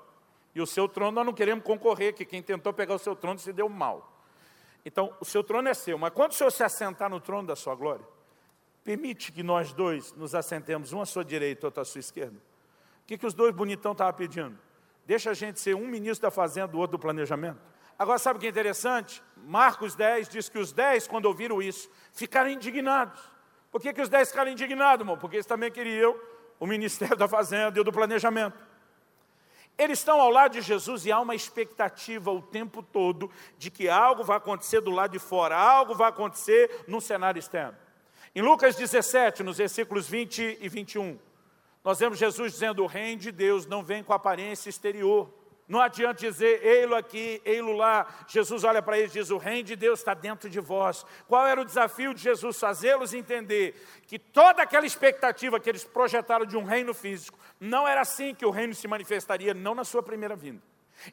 e 0.55 0.61
o 0.61 0.66
seu 0.66 0.88
trono 0.88 1.12
nós 1.12 1.27
não 1.27 1.33
queremos 1.33 1.64
concorrer, 1.64 2.14
que 2.14 2.25
quem 2.25 2.42
tentou 2.42 2.72
pegar 2.72 2.94
o 2.94 2.98
seu 2.98 3.16
trono 3.16 3.38
se 3.38 3.53
deu 3.53 3.68
mal. 3.68 4.12
Então, 4.85 5.14
o 5.20 5.25
seu 5.25 5.42
trono 5.44 5.68
é 5.68 5.75
seu, 5.75 5.96
mas 5.96 6.12
quando 6.12 6.33
o 6.33 6.35
Senhor 6.35 6.51
se 6.51 6.62
assentar 6.62 7.09
no 7.09 7.20
trono 7.20 7.46
da 7.46 7.57
sua 7.57 7.75
glória, 7.75 8.05
permite 8.83 9.31
que 9.33 9.42
nós 9.42 9.72
dois 9.72 10.12
nos 10.14 10.35
assentemos, 10.35 10.92
um 10.92 11.01
à 11.01 11.07
sua 11.07 11.25
direita, 11.25 11.66
outro 11.66 11.81
à 11.81 11.85
sua 11.85 12.01
esquerda. 12.01 12.37
O 12.37 13.07
que, 13.07 13.16
que 13.16 13.27
os 13.27 13.35
dois 13.35 13.55
bonitão 13.55 13.92
estavam 13.92 14.12
pedindo? 14.14 14.59
Deixa 15.07 15.31
a 15.31 15.35
gente 15.35 15.61
ser 15.61 15.75
um 15.75 15.87
ministro 15.87 16.22
da 16.22 16.31
fazenda, 16.31 16.77
o 16.77 16.81
outro 16.81 16.96
do 16.96 17.01
planejamento. 17.01 17.61
Agora, 17.98 18.18
sabe 18.18 18.38
o 18.38 18.40
que 18.40 18.46
é 18.46 18.50
interessante? 18.50 19.22
Marcos 19.37 19.94
10 19.94 20.28
diz 20.28 20.48
que 20.48 20.59
os 20.59 20.72
dez, 20.72 21.07
quando 21.07 21.26
ouviram 21.26 21.62
isso, 21.62 21.90
ficaram 22.12 22.50
indignados. 22.50 23.20
Por 23.70 23.81
que, 23.81 23.92
que 23.92 24.02
os 24.02 24.09
dez 24.09 24.31
ficaram 24.31 24.50
indignados, 24.50 25.00
irmão? 25.00 25.16
Porque 25.16 25.37
eles 25.37 25.46
também 25.46 25.70
queriam 25.70 26.14
o 26.59 26.66
ministério 26.66 27.16
da 27.18 27.26
fazenda 27.28 27.78
e 27.78 27.81
o 27.81 27.85
do 27.85 27.92
planejamento. 27.92 28.57
Eles 29.78 29.98
estão 29.98 30.20
ao 30.20 30.31
lado 30.31 30.52
de 30.52 30.61
Jesus 30.61 31.07
e 31.07 31.12
há 31.12 31.18
uma 31.18 31.35
expectativa 31.35 32.31
o 32.31 32.42
tempo 32.42 32.83
todo 32.83 33.31
de 33.57 33.70
que 33.70 33.88
algo 33.88 34.22
vai 34.22 34.37
acontecer 34.37 34.81
do 34.81 34.90
lado 34.90 35.12
de 35.12 35.18
fora, 35.18 35.57
algo 35.57 35.94
vai 35.94 36.11
acontecer 36.11 36.85
no 36.87 37.00
cenário 37.00 37.38
externo. 37.38 37.76
Em 38.35 38.42
Lucas 38.42 38.76
17, 38.76 39.42
nos 39.42 39.59
versículos 39.59 40.09
20 40.09 40.59
e 40.61 40.68
21, 40.68 41.18
nós 41.83 41.98
vemos 41.98 42.18
Jesus 42.18 42.52
dizendo: 42.52 42.83
O 42.83 42.87
reino 42.87 43.20
de 43.20 43.33
Deus 43.33 43.66
não 43.66 43.83
vem 43.83 44.02
com 44.02 44.12
aparência 44.12 44.70
exterior. 44.70 45.33
Não 45.72 45.80
adianta 45.80 46.20
dizer, 46.20 46.62
ei-lo 46.62 46.94
aqui, 46.94 47.40
ei-lo 47.46 47.72
lá. 47.72 48.06
Jesus 48.28 48.62
olha 48.62 48.82
para 48.82 48.98
eles 48.98 49.11
e 49.12 49.20
diz: 49.20 49.30
O 49.30 49.38
reino 49.38 49.62
de 49.62 49.74
Deus 49.74 50.00
está 50.00 50.12
dentro 50.12 50.50
de 50.50 50.61
vós. 50.61 51.02
Qual 51.26 51.46
era 51.46 51.58
o 51.58 51.64
desafio 51.64 52.12
de 52.12 52.20
Jesus? 52.20 52.61
Fazê-los 52.61 53.14
entender 53.14 53.82
que 54.06 54.18
toda 54.18 54.62
aquela 54.62 54.85
expectativa 54.85 55.58
que 55.58 55.70
eles 55.70 55.82
projetaram 55.82 56.44
de 56.44 56.58
um 56.58 56.62
reino 56.62 56.92
físico, 56.92 57.38
não 57.58 57.88
era 57.88 58.02
assim 58.02 58.35
que 58.35 58.44
o 58.44 58.50
reino 58.50 58.74
se 58.74 58.87
manifestaria, 58.87 59.54
não 59.54 59.74
na 59.74 59.82
sua 59.82 60.02
primeira 60.02 60.37
vinda. 60.37 60.61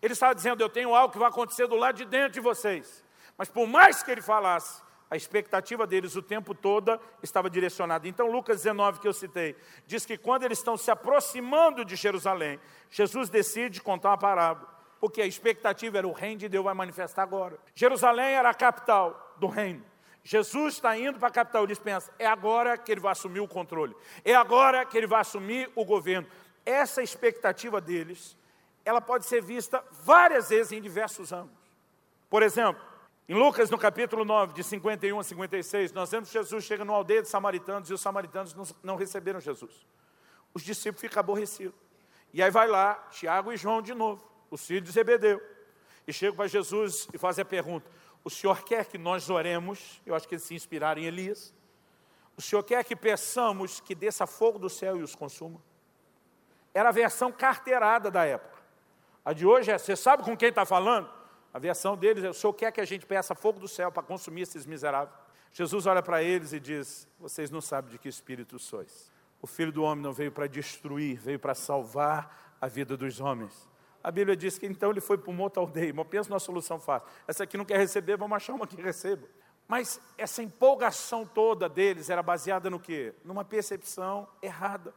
Ele 0.01 0.11
estava 0.11 0.35
dizendo: 0.35 0.61
Eu 0.61 0.67
tenho 0.67 0.93
algo 0.93 1.13
que 1.13 1.19
vai 1.19 1.29
acontecer 1.29 1.65
do 1.65 1.77
lado 1.77 1.95
de 1.95 2.03
dentro 2.03 2.33
de 2.33 2.41
vocês. 2.41 3.01
Mas 3.37 3.47
por 3.47 3.65
mais 3.65 4.03
que 4.03 4.11
ele 4.11 4.21
falasse, 4.21 4.81
a 5.09 5.15
expectativa 5.15 5.87
deles 5.87 6.15
o 6.15 6.21
tempo 6.21 6.53
todo 6.53 6.99
estava 7.23 7.49
direcionada. 7.49 8.07
Então, 8.07 8.27
Lucas 8.31 8.57
19, 8.57 8.99
que 8.99 9.07
eu 9.07 9.13
citei, 9.13 9.55
diz 9.87 10.05
que 10.05 10.17
quando 10.17 10.43
eles 10.43 10.59
estão 10.59 10.77
se 10.77 10.91
aproximando 10.91 11.83
de 11.83 11.95
Jerusalém, 11.95 12.59
Jesus 12.91 13.27
decide 13.27 13.81
contar 13.81 14.09
uma 14.09 14.17
parábola, 14.17 14.69
porque 14.99 15.21
a 15.21 15.25
expectativa 15.25 15.97
era 15.97 16.07
o 16.07 16.11
reino 16.11 16.41
de 16.41 16.49
Deus 16.49 16.63
vai 16.63 16.75
manifestar 16.75 17.23
agora. 17.23 17.57
Jerusalém 17.73 18.33
era 18.33 18.51
a 18.51 18.53
capital 18.53 19.35
do 19.37 19.47
reino. 19.47 19.83
Jesus 20.23 20.75
está 20.75 20.95
indo 20.95 21.17
para 21.17 21.29
a 21.29 21.31
capital, 21.31 21.63
eles 21.63 21.79
pensam, 21.79 22.13
é 22.19 22.27
agora 22.27 22.77
que 22.77 22.91
ele 22.91 23.01
vai 23.01 23.13
assumir 23.13 23.39
o 23.39 23.47
controle, 23.47 23.95
é 24.23 24.35
agora 24.35 24.85
que 24.85 24.95
ele 24.95 25.07
vai 25.07 25.21
assumir 25.21 25.71
o 25.75 25.83
governo. 25.83 26.27
Essa 26.63 27.01
expectativa 27.01 27.81
deles, 27.81 28.37
ela 28.85 29.01
pode 29.01 29.25
ser 29.25 29.41
vista 29.41 29.83
várias 30.03 30.49
vezes 30.49 30.71
em 30.71 30.81
diversos 30.81 31.31
âmbitos. 31.31 31.57
Por 32.29 32.43
exemplo, 32.43 32.88
em 33.29 33.35
Lucas, 33.35 33.69
no 33.69 33.77
capítulo 33.77 34.25
9, 34.25 34.53
de 34.53 34.63
51 34.63 35.19
a 35.19 35.23
56, 35.23 35.91
nós 35.91 36.09
vemos 36.09 36.31
Jesus 36.31 36.63
chega 36.63 36.83
numa 36.83 36.97
aldeia 36.97 37.21
de 37.21 37.29
samaritanos 37.29 37.87
e 37.87 37.93
os 37.93 38.01
samaritanos 38.01 38.55
não, 38.55 38.65
não 38.81 38.95
receberam 38.95 39.39
Jesus. 39.39 39.85
Os 40.51 40.63
discípulos 40.63 40.99
ficam 40.99 41.19
aborrecidos. 41.19 41.79
E 42.33 42.41
aí 42.41 42.49
vai 42.49 42.67
lá, 42.67 42.95
Tiago 43.11 43.53
e 43.53 43.57
João 43.57 43.83
de 43.83 43.93
novo, 43.93 44.27
os 44.49 44.65
filhos 44.65 44.85
de 44.85 44.91
Zebedeu. 44.91 45.39
E 46.07 46.11
chegam 46.11 46.35
para 46.35 46.47
Jesus 46.47 47.07
e 47.13 47.19
fazem 47.19 47.43
a 47.43 47.45
pergunta: 47.45 47.87
O 48.23 48.31
senhor 48.31 48.63
quer 48.63 48.83
que 48.87 48.97
nós 48.97 49.29
oremos? 49.29 50.01
Eu 50.07 50.15
acho 50.15 50.27
que 50.27 50.33
eles 50.33 50.43
se 50.43 50.55
inspiraram 50.55 50.99
em 50.99 51.05
Elias. 51.05 51.53
O 52.35 52.41
senhor 52.41 52.63
quer 52.63 52.83
que 52.83 52.95
peçamos 52.95 53.79
que 53.79 53.93
desça 53.93 54.25
fogo 54.25 54.57
do 54.57 54.71
céu 54.71 54.97
e 54.97 55.03
os 55.03 55.13
consuma? 55.13 55.61
Era 56.73 56.89
a 56.89 56.91
versão 56.91 57.31
carteirada 57.31 58.09
da 58.09 58.25
época. 58.25 58.57
A 59.23 59.33
de 59.33 59.45
hoje 59.45 59.69
é: 59.69 59.77
você 59.77 59.95
sabe 59.95 60.23
com 60.23 60.35
quem 60.35 60.49
está 60.49 60.65
falando? 60.65 61.18
A 61.53 61.59
versão 61.59 61.97
deles 61.97 62.23
é: 62.23 62.29
o 62.29 62.33
Senhor 62.33 62.53
quer 62.53 62.71
que 62.71 62.81
a 62.81 62.85
gente 62.85 63.05
peça 63.05 63.33
fogo 63.35 63.59
do 63.59 63.67
céu 63.67 63.91
para 63.91 64.03
consumir 64.03 64.41
esses 64.41 64.65
miseráveis? 64.65 65.15
Jesus 65.51 65.85
olha 65.85 66.01
para 66.01 66.21
eles 66.21 66.53
e 66.53 66.59
diz: 66.59 67.07
Vocês 67.19 67.49
não 67.49 67.61
sabem 67.61 67.91
de 67.91 67.97
que 67.97 68.07
espírito 68.07 68.59
sois. 68.59 69.11
O 69.41 69.47
filho 69.47 69.71
do 69.71 69.83
homem 69.83 70.03
não 70.03 70.13
veio 70.13 70.31
para 70.31 70.47
destruir, 70.47 71.17
veio 71.17 71.39
para 71.39 71.55
salvar 71.55 72.57
a 72.59 72.67
vida 72.67 72.95
dos 72.97 73.19
homens. 73.19 73.69
A 74.03 74.11
Bíblia 74.11 74.35
diz 74.35 74.57
que 74.57 74.65
então 74.65 74.91
ele 74.91 75.01
foi 75.01 75.17
para 75.17 75.29
uma 75.29 75.43
outra 75.43 75.61
aldeia. 75.61 75.93
Mas 75.93 76.07
pensa 76.07 76.29
numa 76.29 76.39
solução 76.39 76.79
fácil. 76.79 77.07
Essa 77.27 77.43
aqui 77.43 77.57
não 77.57 77.65
quer 77.65 77.77
receber, 77.77 78.17
vamos 78.17 78.35
achar 78.35 78.53
uma 78.53 78.67
que 78.67 78.81
receba. 78.81 79.27
Mas 79.67 80.01
essa 80.17 80.41
empolgação 80.41 81.25
toda 81.25 81.69
deles 81.69 82.09
era 82.09 82.23
baseada 82.23 82.69
no 82.69 82.79
quê? 82.79 83.13
Numa 83.23 83.45
percepção 83.45 84.27
errada. 84.41 84.93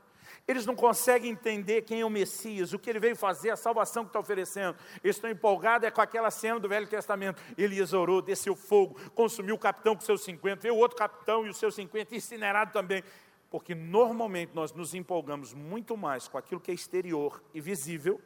Eles 0.47 0.67
não 0.67 0.75
conseguem 0.75 1.31
entender 1.31 1.83
quem 1.83 2.01
é 2.01 2.05
o 2.05 2.11
Messias, 2.11 2.73
o 2.73 2.79
que 2.79 2.91
ele 2.91 2.99
veio 2.99 3.17
fazer, 3.17 3.51
a 3.51 3.57
salvação 3.57 4.05
que 4.05 4.11
está 4.11 4.19
oferecendo. 4.19 4.77
Eles 5.03 5.17
estão 5.17 5.31
empolgados 5.31 5.87
é 5.87 5.91
com 5.91 6.01
aquela 6.01 6.31
cena 6.31 6.59
do 6.59 6.69
Velho 6.69 6.87
Testamento. 6.87 7.41
Elias 7.57 7.93
orou, 7.93 8.21
desceu 8.21 8.57
fogo, 8.57 8.99
consumiu 9.15 9.55
o 9.55 9.59
capitão 9.59 9.95
com 9.95 10.01
seus 10.01 10.23
50, 10.23 10.63
veio 10.63 10.77
outro 10.77 10.97
capitão 10.97 11.47
e 11.47 11.49
os 11.49 11.57
seus 11.57 11.75
50, 11.75 12.15
incinerado 12.15 12.73
também. 12.73 13.03
Porque 13.51 13.75
normalmente 13.75 14.53
nós 14.55 14.73
nos 14.73 14.95
empolgamos 14.95 15.53
muito 15.53 15.97
mais 15.97 16.27
com 16.27 16.39
aquilo 16.39 16.61
que 16.61 16.71
é 16.71 16.75
exterior 16.75 17.43
e 17.53 17.61
visível 17.61 18.21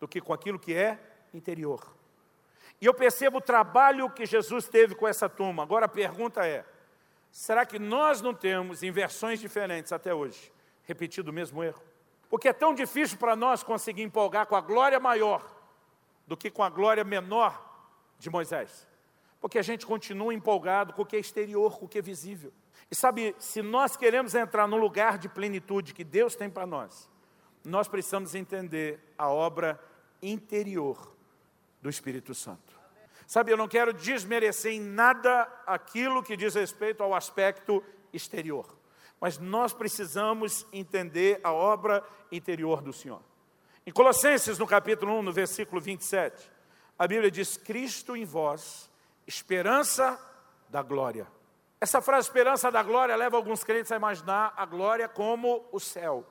do 0.00 0.06
que 0.06 0.20
com 0.20 0.32
aquilo 0.32 0.58
que 0.58 0.74
é 0.74 0.98
interior. 1.32 1.96
E 2.80 2.86
eu 2.86 2.94
percebo 2.94 3.38
o 3.38 3.40
trabalho 3.40 4.10
que 4.10 4.24
Jesus 4.24 4.68
teve 4.68 4.94
com 4.94 5.06
essa 5.06 5.28
turma. 5.28 5.62
Agora 5.62 5.86
a 5.86 5.88
pergunta 5.88 6.46
é: 6.46 6.64
será 7.30 7.66
que 7.66 7.78
nós 7.78 8.20
não 8.20 8.32
temos, 8.32 8.82
em 8.82 8.90
versões 8.90 9.40
diferentes 9.40 9.92
até 9.92 10.14
hoje, 10.14 10.52
repetido 10.88 11.30
o 11.30 11.34
mesmo 11.34 11.62
erro? 11.62 11.82
Porque 12.30 12.48
é 12.48 12.52
tão 12.52 12.74
difícil 12.74 13.18
para 13.18 13.36
nós 13.36 13.62
conseguir 13.62 14.02
empolgar 14.02 14.46
com 14.46 14.56
a 14.56 14.60
glória 14.60 14.98
maior 14.98 15.44
do 16.26 16.36
que 16.36 16.50
com 16.50 16.62
a 16.64 16.70
glória 16.70 17.04
menor 17.04 17.86
de 18.18 18.28
Moisés. 18.30 18.88
Porque 19.40 19.58
a 19.58 19.62
gente 19.62 19.86
continua 19.86 20.34
empolgado 20.34 20.92
com 20.94 21.02
o 21.02 21.06
que 21.06 21.16
é 21.16 21.20
exterior, 21.20 21.78
com 21.78 21.84
o 21.84 21.88
que 21.88 21.98
é 21.98 22.02
visível. 22.02 22.52
E 22.90 22.94
sabe, 22.94 23.36
se 23.38 23.62
nós 23.62 23.96
queremos 23.96 24.34
entrar 24.34 24.66
no 24.66 24.76
lugar 24.76 25.18
de 25.18 25.28
plenitude 25.28 25.94
que 25.94 26.02
Deus 26.02 26.34
tem 26.34 26.48
para 26.48 26.66
nós, 26.66 27.08
nós 27.64 27.86
precisamos 27.86 28.34
entender 28.34 28.98
a 29.16 29.28
obra 29.28 29.78
interior 30.22 31.14
do 31.82 31.88
Espírito 31.88 32.34
Santo. 32.34 32.78
Sabe, 33.26 33.52
eu 33.52 33.58
não 33.58 33.68
quero 33.68 33.92
desmerecer 33.92 34.72
em 34.72 34.80
nada 34.80 35.42
aquilo 35.66 36.22
que 36.22 36.34
diz 36.36 36.54
respeito 36.54 37.02
ao 37.02 37.14
aspecto 37.14 37.84
exterior. 38.10 38.77
Mas 39.20 39.38
nós 39.38 39.72
precisamos 39.72 40.66
entender 40.72 41.40
a 41.42 41.52
obra 41.52 42.04
interior 42.30 42.80
do 42.80 42.92
Senhor. 42.92 43.22
Em 43.86 43.90
Colossenses, 43.90 44.58
no 44.58 44.66
capítulo 44.66 45.18
1, 45.18 45.22
no 45.22 45.32
versículo 45.32 45.80
27, 45.80 46.50
a 46.98 47.06
Bíblia 47.06 47.30
diz: 47.30 47.56
Cristo 47.56 48.16
em 48.16 48.24
vós, 48.24 48.90
esperança 49.26 50.18
da 50.68 50.82
glória. 50.82 51.26
Essa 51.80 52.00
frase, 52.00 52.28
esperança 52.28 52.70
da 52.70 52.82
glória, 52.82 53.14
leva 53.16 53.36
alguns 53.36 53.62
crentes 53.62 53.92
a 53.92 53.96
imaginar 53.96 54.52
a 54.56 54.66
glória 54.66 55.08
como 55.08 55.64
o 55.70 55.78
céu. 55.78 56.26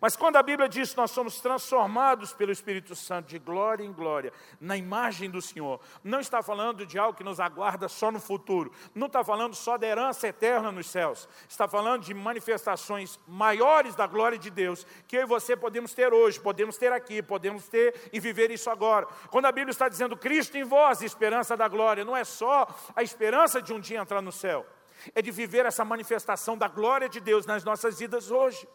Mas 0.00 0.16
quando 0.16 0.36
a 0.36 0.42
Bíblia 0.42 0.68
diz 0.68 0.90
que 0.90 0.96
nós 0.96 1.10
somos 1.10 1.40
transformados 1.40 2.32
pelo 2.32 2.52
Espírito 2.52 2.94
Santo 2.94 3.28
de 3.28 3.38
glória 3.38 3.84
em 3.84 3.92
glória, 3.92 4.32
na 4.60 4.76
imagem 4.76 5.30
do 5.30 5.40
Senhor, 5.40 5.80
não 6.04 6.20
está 6.20 6.42
falando 6.42 6.84
de 6.84 6.98
algo 6.98 7.16
que 7.16 7.24
nos 7.24 7.40
aguarda 7.40 7.88
só 7.88 8.10
no 8.10 8.20
futuro, 8.20 8.70
não 8.94 9.06
está 9.06 9.24
falando 9.24 9.54
só 9.54 9.78
da 9.78 9.86
herança 9.86 10.28
eterna 10.28 10.70
nos 10.70 10.88
céus, 10.88 11.28
está 11.48 11.66
falando 11.66 12.02
de 12.02 12.12
manifestações 12.12 13.18
maiores 13.26 13.94
da 13.94 14.06
glória 14.06 14.38
de 14.38 14.50
Deus, 14.50 14.86
que 15.08 15.16
eu 15.16 15.22
e 15.22 15.26
você 15.26 15.56
podemos 15.56 15.94
ter 15.94 16.12
hoje, 16.12 16.40
podemos 16.40 16.76
ter 16.76 16.92
aqui, 16.92 17.22
podemos 17.22 17.68
ter 17.68 18.10
e 18.12 18.20
viver 18.20 18.50
isso 18.50 18.68
agora. 18.68 19.06
Quando 19.30 19.46
a 19.46 19.52
Bíblia 19.52 19.70
está 19.70 19.88
dizendo 19.88 20.16
Cristo 20.16 20.58
em 20.58 20.64
vós, 20.64 21.00
esperança 21.00 21.56
da 21.56 21.68
glória, 21.68 22.04
não 22.04 22.16
é 22.16 22.24
só 22.24 22.66
a 22.94 23.02
esperança 23.02 23.62
de 23.62 23.72
um 23.72 23.80
dia 23.80 23.98
entrar 23.98 24.20
no 24.20 24.32
céu, 24.32 24.66
é 25.14 25.22
de 25.22 25.30
viver 25.30 25.64
essa 25.66 25.84
manifestação 25.84 26.56
da 26.56 26.68
glória 26.68 27.08
de 27.08 27.20
Deus 27.20 27.46
nas 27.46 27.64
nossas 27.64 27.98
vidas 27.98 28.30
hoje. 28.30 28.66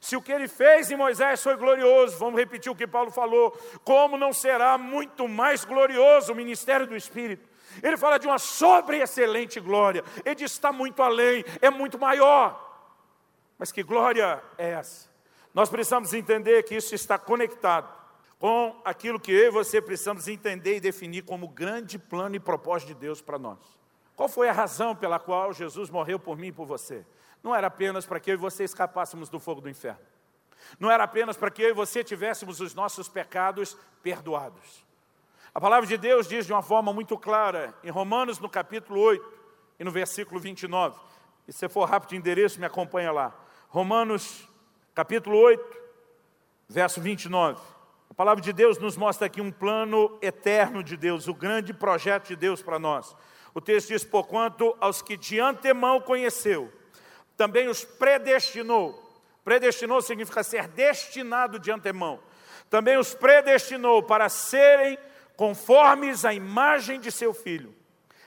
Se 0.00 0.16
o 0.16 0.22
que 0.22 0.32
ele 0.32 0.48
fez 0.48 0.90
em 0.90 0.96
Moisés 0.96 1.42
foi 1.42 1.56
glorioso, 1.56 2.18
vamos 2.18 2.38
repetir 2.38 2.70
o 2.70 2.76
que 2.76 2.86
Paulo 2.86 3.10
falou, 3.10 3.50
como 3.84 4.16
não 4.16 4.32
será 4.32 4.76
muito 4.76 5.26
mais 5.26 5.64
glorioso 5.64 6.32
o 6.32 6.36
ministério 6.36 6.86
do 6.86 6.96
Espírito? 6.96 7.48
Ele 7.82 7.96
fala 7.96 8.18
de 8.18 8.26
uma 8.26 8.38
sobre 8.38 8.98
excelente 8.98 9.60
glória, 9.60 10.04
ele 10.24 10.34
diz 10.34 10.52
está 10.52 10.72
muito 10.72 11.02
além, 11.02 11.44
é 11.60 11.70
muito 11.70 11.98
maior. 11.98 12.62
Mas 13.58 13.72
que 13.72 13.82
glória 13.82 14.42
é 14.58 14.70
essa? 14.70 15.08
Nós 15.52 15.70
precisamos 15.70 16.12
entender 16.12 16.62
que 16.64 16.74
isso 16.74 16.94
está 16.94 17.18
conectado 17.18 17.94
com 18.38 18.78
aquilo 18.84 19.18
que 19.18 19.32
eu 19.32 19.46
e 19.46 19.50
você 19.50 19.80
precisamos 19.80 20.28
entender 20.28 20.76
e 20.76 20.80
definir 20.80 21.22
como 21.22 21.48
grande 21.48 21.98
plano 21.98 22.36
e 22.36 22.40
propósito 22.40 22.88
de 22.88 22.94
Deus 22.94 23.22
para 23.22 23.38
nós. 23.38 23.58
Qual 24.14 24.28
foi 24.28 24.48
a 24.48 24.52
razão 24.52 24.94
pela 24.94 25.18
qual 25.18 25.52
Jesus 25.52 25.90
morreu 25.90 26.18
por 26.18 26.36
mim 26.36 26.48
e 26.48 26.52
por 26.52 26.66
você? 26.66 27.04
Não 27.46 27.54
era 27.54 27.68
apenas 27.68 28.04
para 28.04 28.18
que 28.18 28.28
eu 28.28 28.34
e 28.34 28.36
você 28.36 28.64
escapássemos 28.64 29.28
do 29.28 29.38
fogo 29.38 29.60
do 29.60 29.70
inferno. 29.70 30.00
Não 30.80 30.90
era 30.90 31.04
apenas 31.04 31.36
para 31.36 31.48
que 31.48 31.62
eu 31.62 31.70
e 31.70 31.72
você 31.72 32.02
tivéssemos 32.02 32.60
os 32.60 32.74
nossos 32.74 33.08
pecados 33.08 33.76
perdoados. 34.02 34.84
A 35.54 35.60
palavra 35.60 35.86
de 35.86 35.96
Deus 35.96 36.26
diz 36.26 36.44
de 36.44 36.52
uma 36.52 36.60
forma 36.60 36.92
muito 36.92 37.16
clara, 37.16 37.72
em 37.84 37.88
Romanos, 37.88 38.40
no 38.40 38.48
capítulo 38.48 39.00
8 39.00 39.32
e 39.78 39.84
no 39.84 39.92
versículo 39.92 40.40
29. 40.40 40.98
E 41.46 41.52
se 41.52 41.68
for 41.68 41.88
rápido 41.88 42.10
de 42.10 42.16
endereço, 42.16 42.58
me 42.58 42.66
acompanha 42.66 43.12
lá. 43.12 43.32
Romanos, 43.68 44.48
capítulo 44.92 45.38
8, 45.38 45.64
verso 46.68 47.00
29. 47.00 47.60
A 48.10 48.14
palavra 48.14 48.42
de 48.42 48.52
Deus 48.52 48.76
nos 48.78 48.96
mostra 48.96 49.28
aqui 49.28 49.40
um 49.40 49.52
plano 49.52 50.18
eterno 50.20 50.82
de 50.82 50.96
Deus, 50.96 51.28
o 51.28 51.34
grande 51.34 51.72
projeto 51.72 52.26
de 52.26 52.34
Deus 52.34 52.60
para 52.60 52.80
nós. 52.80 53.14
O 53.54 53.60
texto 53.60 53.88
diz: 53.88 54.02
Porquanto 54.02 54.76
aos 54.80 55.00
que 55.00 55.16
de 55.16 55.38
antemão 55.38 56.00
conheceu, 56.00 56.72
também 57.36 57.68
os 57.68 57.84
predestinou. 57.84 59.02
Predestinou 59.44 60.00
significa 60.00 60.42
ser 60.42 60.66
destinado 60.68 61.58
de 61.58 61.70
antemão. 61.70 62.20
Também 62.68 62.96
os 62.96 63.14
predestinou 63.14 64.02
para 64.02 64.28
serem 64.28 64.98
conformes 65.36 66.24
à 66.24 66.32
imagem 66.32 66.98
de 66.98 67.12
seu 67.12 67.32
filho, 67.32 67.74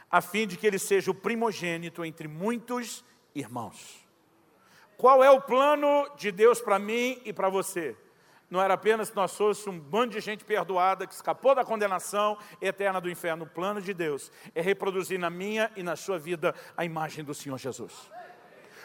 a 0.09 0.21
fim 0.21 0.47
de 0.47 0.55
que 0.55 0.65
ele 0.65 0.79
seja 0.79 1.11
o 1.11 1.15
primogênito 1.15 2.05
entre 2.05 2.27
muitos 2.27 3.03
irmãos. 3.35 4.07
Qual 4.95 5.23
é 5.23 5.29
o 5.31 5.41
plano 5.41 6.09
de 6.15 6.31
Deus 6.31 6.61
para 6.61 6.77
mim 6.77 7.21
e 7.25 7.33
para 7.33 7.49
você? 7.49 7.95
Não 8.49 8.61
era 8.61 8.73
apenas 8.73 9.09
que 9.09 9.15
nós 9.15 9.35
fôssemos 9.35 9.67
um 9.67 9.79
bando 9.79 10.13
de 10.13 10.19
gente 10.19 10.43
perdoada 10.43 11.05
que 11.05 11.13
escapou 11.13 11.53
da 11.53 11.63
condenação 11.63 12.37
eterna 12.59 12.99
do 12.99 13.09
inferno. 13.09 13.45
O 13.45 13.49
plano 13.49 13.79
de 13.79 13.93
Deus 13.93 14.31
é 14.55 14.61
reproduzir 14.61 15.19
na 15.19 15.29
minha 15.29 15.71
e 15.75 15.83
na 15.83 15.95
sua 15.95 16.17
vida 16.17 16.55
a 16.75 16.83
imagem 16.83 17.23
do 17.23 17.33
Senhor 17.33 17.57
Jesus. 17.57 18.09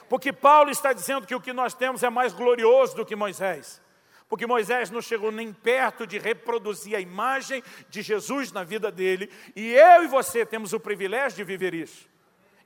Porque 0.09 0.33
Paulo 0.33 0.71
está 0.71 0.93
dizendo 0.93 1.27
que 1.27 1.35
o 1.35 1.40
que 1.40 1.53
nós 1.53 1.75
temos 1.75 2.03
é 2.03 2.11
mais 2.11 2.33
glorioso 2.33 2.97
do 2.97 3.07
que 3.07 3.17
Moisés. 3.17 3.83
Porque 4.29 4.47
Moisés 4.47 4.90
não 4.90 5.03
chegou 5.03 5.31
nem 5.31 5.53
perto 5.53 6.07
de 6.07 6.19
reproduzir 6.19 6.97
a 6.97 7.01
imagem 7.01 7.62
de 7.88 8.03
Jesus 8.03 8.51
na 8.53 8.64
vida 8.64 8.90
dele, 8.90 9.31
e 9.55 9.73
eu 9.73 10.05
e 10.05 10.09
você 10.09 10.45
temos 10.45 10.73
o 10.73 10.81
privilégio 10.81 11.37
de 11.37 11.45
viver 11.45 11.75
isso. 11.75 12.09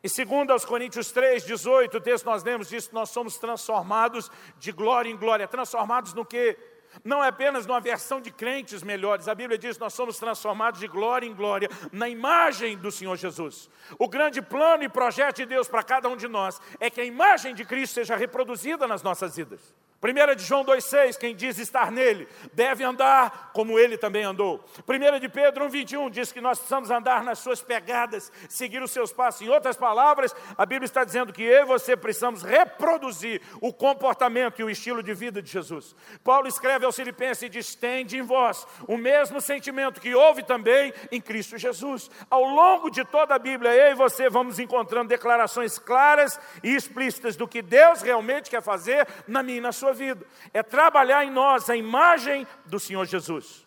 E 0.02 0.08
segundo 0.08 0.52
aos 0.52 0.64
Coríntios 0.64 1.10
3, 1.10 1.44
18, 1.44 1.96
o 1.96 2.00
texto 2.00 2.24
nós 2.24 2.44
lemos 2.44 2.68
que 2.68 2.78
nós 2.92 3.10
somos 3.10 3.36
transformados 3.36 4.30
de 4.58 4.70
glória 4.70 5.10
em 5.10 5.16
glória. 5.16 5.48
Transformados 5.48 6.14
no 6.14 6.24
que? 6.24 6.56
Não 7.04 7.22
é 7.22 7.28
apenas 7.28 7.66
numa 7.66 7.80
versão 7.80 8.20
de 8.20 8.30
crentes 8.30 8.82
melhores. 8.82 9.28
A 9.28 9.34
Bíblia 9.34 9.58
diz 9.58 9.78
nós 9.78 9.94
somos 9.94 10.18
transformados 10.18 10.80
de 10.80 10.88
glória 10.88 11.26
em 11.26 11.34
glória 11.34 11.68
na 11.92 12.08
imagem 12.08 12.76
do 12.76 12.90
Senhor 12.90 13.16
Jesus. 13.16 13.70
O 13.98 14.08
grande 14.08 14.42
plano 14.42 14.82
e 14.82 14.88
projeto 14.88 15.36
de 15.36 15.46
Deus 15.46 15.68
para 15.68 15.82
cada 15.82 16.08
um 16.08 16.16
de 16.16 16.28
nós 16.28 16.60
é 16.80 16.90
que 16.90 17.00
a 17.00 17.04
imagem 17.04 17.54
de 17.54 17.64
Cristo 17.64 17.94
seja 17.94 18.16
reproduzida 18.16 18.86
nas 18.86 19.02
nossas 19.02 19.36
vidas. 19.36 19.74
1 20.00 20.36
de 20.36 20.44
João 20.44 20.64
2,6, 20.64 21.18
quem 21.18 21.34
diz 21.34 21.58
estar 21.58 21.90
nele, 21.90 22.28
deve 22.52 22.84
andar 22.84 23.50
como 23.52 23.76
ele 23.76 23.98
também 23.98 24.22
andou. 24.22 24.64
1 24.86 25.18
de 25.18 25.28
Pedro 25.28 25.66
1,21 25.66 26.08
diz 26.08 26.30
que 26.30 26.40
nós 26.40 26.58
precisamos 26.58 26.88
andar 26.88 27.24
nas 27.24 27.40
suas 27.40 27.60
pegadas, 27.60 28.30
seguir 28.48 28.80
os 28.80 28.92
seus 28.92 29.12
passos. 29.12 29.42
Em 29.42 29.48
outras 29.48 29.76
palavras, 29.76 30.34
a 30.56 30.64
Bíblia 30.64 30.86
está 30.86 31.02
dizendo 31.02 31.32
que 31.32 31.42
eu 31.42 31.62
e 31.62 31.66
você 31.66 31.96
precisamos 31.96 32.44
reproduzir 32.44 33.42
o 33.60 33.72
comportamento 33.72 34.60
e 34.60 34.64
o 34.64 34.70
estilo 34.70 35.02
de 35.02 35.12
vida 35.12 35.42
de 35.42 35.50
Jesus. 35.50 35.96
Paulo 36.22 36.46
escreve 36.46 36.86
aos 36.86 36.94
Filipenses 36.94 37.42
e 37.42 37.48
diz: 37.48 37.74
Tende 37.74 38.16
em 38.16 38.22
vós 38.22 38.64
o 38.86 38.96
mesmo 38.96 39.40
sentimento 39.40 40.00
que 40.00 40.14
houve 40.14 40.44
também 40.44 40.94
em 41.10 41.20
Cristo 41.20 41.58
Jesus. 41.58 42.08
Ao 42.30 42.44
longo 42.44 42.88
de 42.88 43.04
toda 43.04 43.34
a 43.34 43.38
Bíblia, 43.38 43.74
eu 43.74 43.90
e 43.90 43.94
você 43.96 44.30
vamos 44.30 44.60
encontrando 44.60 45.08
declarações 45.08 45.76
claras 45.76 46.38
e 46.62 46.72
explícitas 46.76 47.34
do 47.34 47.48
que 47.48 47.60
Deus 47.60 48.00
realmente 48.00 48.48
quer 48.48 48.62
fazer 48.62 49.08
na 49.26 49.42
minha 49.42 49.58
e 49.58 49.60
na 49.60 49.72
sua 49.72 49.87
sua 49.88 49.92
vida, 49.92 50.26
é 50.52 50.62
trabalhar 50.62 51.24
em 51.24 51.30
nós 51.30 51.70
a 51.70 51.76
imagem 51.76 52.46
do 52.66 52.78
Senhor 52.78 53.06
Jesus. 53.06 53.66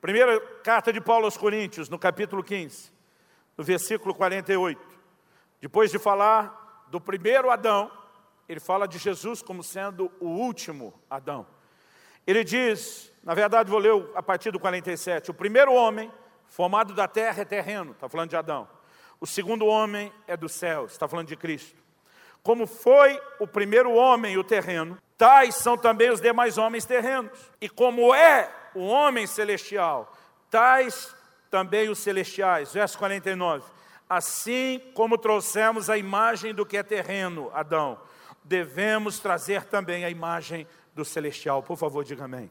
Primeira 0.00 0.38
carta 0.62 0.92
de 0.92 1.00
Paulo 1.00 1.24
aos 1.24 1.36
Coríntios, 1.36 1.88
no 1.88 1.98
capítulo 1.98 2.42
15, 2.42 2.92
no 3.56 3.64
versículo 3.64 4.14
48. 4.14 4.80
Depois 5.60 5.90
de 5.90 5.98
falar 5.98 6.84
do 6.88 7.00
primeiro 7.00 7.50
Adão, 7.50 7.90
ele 8.46 8.60
fala 8.60 8.86
de 8.86 8.98
Jesus 8.98 9.40
como 9.40 9.62
sendo 9.62 10.12
o 10.20 10.26
último 10.26 10.92
Adão. 11.08 11.46
Ele 12.26 12.44
diz, 12.44 13.10
na 13.22 13.32
verdade 13.32 13.70
vou 13.70 13.78
ler 13.78 13.92
a 14.14 14.22
partir 14.22 14.50
do 14.50 14.60
47, 14.60 15.30
o 15.30 15.34
primeiro 15.34 15.72
homem 15.72 16.12
formado 16.46 16.92
da 16.92 17.08
terra 17.08 17.40
é 17.40 17.44
terreno, 17.44 17.92
está 17.92 18.06
falando 18.08 18.28
de 18.28 18.36
Adão. 18.36 18.68
O 19.18 19.26
segundo 19.26 19.64
homem 19.64 20.12
é 20.26 20.36
do 20.36 20.48
céu, 20.48 20.84
está 20.84 21.08
falando 21.08 21.28
de 21.28 21.36
Cristo. 21.36 21.82
Como 22.42 22.66
foi 22.66 23.18
o 23.40 23.46
primeiro 23.46 23.92
homem, 23.92 24.36
o 24.36 24.44
terreno, 24.44 24.98
tais 25.16 25.56
são 25.56 25.76
também 25.76 26.10
os 26.10 26.20
demais 26.20 26.58
homens 26.58 26.84
terrenos. 26.84 27.30
E 27.60 27.68
como 27.68 28.14
é 28.14 28.50
o 28.74 28.86
homem 28.86 29.26
celestial, 29.26 30.12
tais 30.50 31.14
também 31.50 31.88
os 31.88 31.98
celestiais. 31.98 32.72
Verso 32.72 32.98
49. 32.98 33.64
Assim 34.08 34.80
como 34.94 35.16
trouxemos 35.16 35.88
a 35.88 35.96
imagem 35.96 36.52
do 36.52 36.66
que 36.66 36.76
é 36.76 36.82
terreno, 36.82 37.50
Adão, 37.54 37.98
devemos 38.44 39.18
trazer 39.18 39.64
também 39.64 40.04
a 40.04 40.10
imagem 40.10 40.66
do 40.94 41.04
celestial. 41.04 41.62
Por 41.62 41.76
favor, 41.76 42.04
diga 42.04 42.24
amém. 42.24 42.50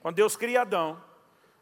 Quando 0.00 0.16
Deus 0.16 0.36
cria 0.36 0.62
Adão, 0.62 1.02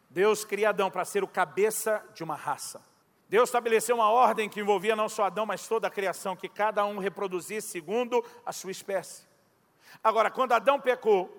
Deus 0.09 0.45
cria 0.45 0.69
Adão 0.69 0.89
para 0.89 1.05
ser 1.05 1.23
o 1.23 1.27
cabeça 1.27 2.03
de 2.13 2.23
uma 2.23 2.35
raça. 2.35 2.81
Deus 3.27 3.49
estabeleceu 3.49 3.95
uma 3.95 4.09
ordem 4.09 4.49
que 4.49 4.59
envolvia 4.59 4.95
não 4.95 5.07
só 5.07 5.25
Adão, 5.25 5.45
mas 5.45 5.67
toda 5.67 5.87
a 5.87 5.91
criação, 5.91 6.35
que 6.35 6.49
cada 6.49 6.83
um 6.85 6.97
reproduzisse 6.97 7.69
segundo 7.69 8.25
a 8.43 8.51
sua 8.51 8.71
espécie. 8.71 9.28
Agora, 10.03 10.29
quando 10.31 10.53
Adão 10.53 10.79
pecou 10.79 11.35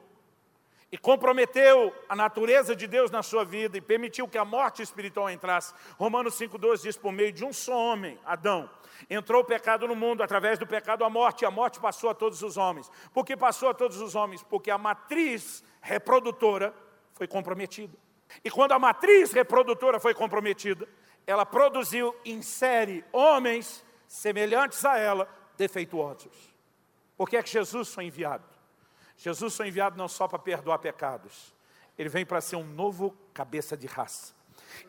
e 0.92 0.98
comprometeu 0.98 1.94
a 2.08 2.16
natureza 2.16 2.74
de 2.74 2.86
Deus 2.86 3.10
na 3.10 3.22
sua 3.22 3.44
vida 3.44 3.78
e 3.78 3.80
permitiu 3.80 4.26
que 4.26 4.36
a 4.36 4.44
morte 4.44 4.82
espiritual 4.82 5.30
entrasse, 5.30 5.72
Romanos 5.96 6.34
5,12 6.38 6.82
diz: 6.82 6.96
por 6.96 7.12
meio 7.12 7.32
de 7.32 7.44
um 7.44 7.52
só 7.52 7.76
homem, 7.76 8.18
Adão, 8.24 8.68
entrou 9.08 9.42
o 9.42 9.44
pecado 9.44 9.86
no 9.86 9.94
mundo, 9.94 10.22
através 10.22 10.58
do 10.58 10.66
pecado 10.66 11.04
a 11.04 11.10
morte, 11.10 11.42
e 11.42 11.46
a 11.46 11.50
morte 11.50 11.78
passou 11.78 12.10
a 12.10 12.14
todos 12.14 12.42
os 12.42 12.56
homens. 12.56 12.90
Por 13.14 13.24
que 13.24 13.36
passou 13.36 13.68
a 13.68 13.74
todos 13.74 14.00
os 14.00 14.14
homens? 14.14 14.42
Porque 14.42 14.70
a 14.70 14.78
matriz 14.78 15.62
reprodutora 15.80 16.74
foi 17.12 17.28
comprometida. 17.28 17.96
E 18.44 18.50
quando 18.50 18.72
a 18.72 18.78
matriz 18.78 19.32
reprodutora 19.32 20.00
foi 20.00 20.14
comprometida, 20.14 20.88
ela 21.26 21.46
produziu 21.46 22.14
em 22.24 22.42
série 22.42 23.04
homens 23.12 23.84
semelhantes 24.08 24.84
a 24.84 24.98
ela, 24.98 25.28
defeituosos. 25.56 26.49
Por 27.20 27.28
que 27.28 27.36
é 27.36 27.42
que 27.42 27.50
Jesus 27.50 27.92
foi 27.92 28.04
enviado? 28.04 28.48
Jesus 29.18 29.54
foi 29.54 29.68
enviado 29.68 29.94
não 29.94 30.08
só 30.08 30.26
para 30.26 30.38
perdoar 30.38 30.78
pecados, 30.78 31.54
ele 31.98 32.08
vem 32.08 32.24
para 32.24 32.40
ser 32.40 32.56
um 32.56 32.64
novo 32.64 33.14
cabeça 33.34 33.76
de 33.76 33.86
raça. 33.86 34.32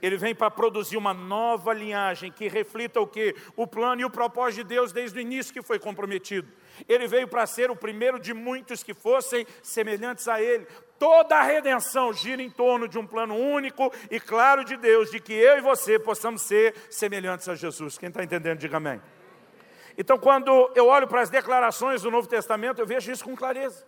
Ele 0.01 0.15
vem 0.15 0.33
para 0.33 0.49
produzir 0.49 0.95
uma 0.95 1.13
nova 1.13 1.73
linhagem 1.73 2.31
que 2.31 2.47
reflita 2.47 3.01
o 3.01 3.05
que? 3.05 3.35
O 3.57 3.67
plano 3.67 3.99
e 3.99 4.05
o 4.05 4.09
propósito 4.09 4.63
de 4.63 4.75
Deus 4.75 4.93
desde 4.93 5.19
o 5.19 5.21
início 5.21 5.53
que 5.53 5.61
foi 5.61 5.77
comprometido. 5.77 6.49
Ele 6.87 7.05
veio 7.05 7.27
para 7.27 7.45
ser 7.45 7.69
o 7.69 7.75
primeiro 7.75 8.17
de 8.17 8.33
muitos 8.33 8.81
que 8.81 8.93
fossem 8.93 9.45
semelhantes 9.61 10.25
a 10.29 10.41
Ele. 10.41 10.65
Toda 10.97 11.35
a 11.35 11.43
redenção 11.43 12.13
gira 12.13 12.41
em 12.41 12.49
torno 12.49 12.87
de 12.87 12.97
um 12.97 13.05
plano 13.05 13.35
único 13.35 13.91
e 14.09 14.21
claro 14.21 14.63
de 14.63 14.77
Deus, 14.77 15.11
de 15.11 15.19
que 15.19 15.33
eu 15.33 15.57
e 15.57 15.61
você 15.61 15.99
possamos 15.99 16.43
ser 16.43 16.75
semelhantes 16.89 17.49
a 17.49 17.55
Jesus. 17.55 17.97
Quem 17.97 18.07
está 18.07 18.23
entendendo, 18.23 18.57
diga 18.57 18.77
amém. 18.77 19.01
Então, 19.97 20.17
quando 20.17 20.71
eu 20.75 20.87
olho 20.87 21.07
para 21.07 21.21
as 21.21 21.29
declarações 21.29 22.01
do 22.01 22.11
Novo 22.11 22.27
Testamento, 22.27 22.79
eu 22.79 22.85
vejo 22.85 23.11
isso 23.11 23.23
com 23.23 23.35
clareza. 23.35 23.85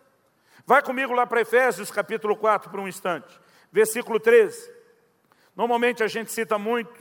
Vai 0.66 0.82
comigo 0.82 1.14
lá 1.14 1.26
para 1.26 1.42
Efésios, 1.42 1.92
capítulo 1.92 2.36
4, 2.36 2.70
por 2.70 2.80
um 2.80 2.88
instante. 2.88 3.40
Versículo 3.72 4.20
13. 4.20 4.72
Normalmente 5.56 6.04
a 6.04 6.08
gente 6.08 6.32
cita 6.32 6.58
muito 6.58 6.94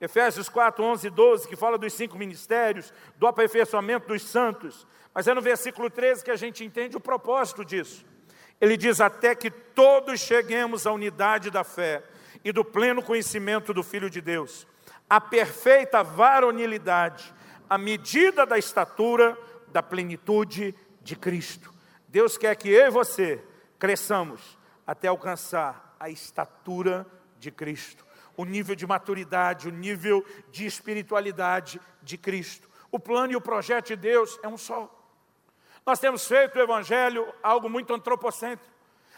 Efésios 0.00 0.48
4, 0.48 0.82
11 0.82 1.06
e 1.06 1.10
12, 1.10 1.48
que 1.48 1.56
fala 1.56 1.76
dos 1.76 1.92
cinco 1.92 2.16
ministérios, 2.16 2.92
do 3.16 3.26
aperfeiçoamento 3.26 4.08
dos 4.08 4.22
santos. 4.22 4.86
Mas 5.12 5.28
é 5.28 5.34
no 5.34 5.42
versículo 5.42 5.90
13 5.90 6.24
que 6.24 6.30
a 6.30 6.36
gente 6.36 6.64
entende 6.64 6.96
o 6.96 7.00
propósito 7.00 7.64
disso. 7.64 8.04
Ele 8.58 8.76
diz: 8.76 9.00
Até 9.00 9.34
que 9.34 9.50
todos 9.50 10.20
cheguemos 10.20 10.86
à 10.86 10.92
unidade 10.92 11.50
da 11.50 11.62
fé 11.62 12.02
e 12.42 12.52
do 12.52 12.64
pleno 12.64 13.02
conhecimento 13.02 13.74
do 13.74 13.82
Filho 13.82 14.08
de 14.08 14.22
Deus, 14.22 14.66
a 15.08 15.20
perfeita 15.20 16.02
varonilidade, 16.02 17.34
a 17.70 17.78
medida 17.78 18.44
da 18.44 18.58
estatura 18.58 19.38
da 19.68 19.80
plenitude 19.80 20.74
de 21.00 21.14
Cristo. 21.14 21.72
Deus 22.08 22.36
quer 22.36 22.56
que 22.56 22.68
eu 22.68 22.88
e 22.88 22.90
você 22.90 23.40
cresçamos 23.78 24.58
até 24.84 25.06
alcançar 25.06 25.94
a 26.00 26.10
estatura 26.10 27.06
de 27.38 27.52
Cristo, 27.52 28.04
o 28.36 28.44
nível 28.44 28.74
de 28.74 28.86
maturidade, 28.88 29.68
o 29.68 29.72
nível 29.72 30.26
de 30.50 30.66
espiritualidade 30.66 31.80
de 32.02 32.18
Cristo. 32.18 32.68
O 32.90 32.98
plano 32.98 33.32
e 33.32 33.36
o 33.36 33.40
projeto 33.40 33.86
de 33.86 33.96
Deus 33.96 34.36
é 34.42 34.48
um 34.48 34.58
só. 34.58 34.92
Nós 35.86 36.00
temos 36.00 36.26
feito 36.26 36.58
o 36.58 36.62
Evangelho 36.62 37.32
algo 37.40 37.70
muito 37.70 37.94
antropocêntrico. 37.94 38.69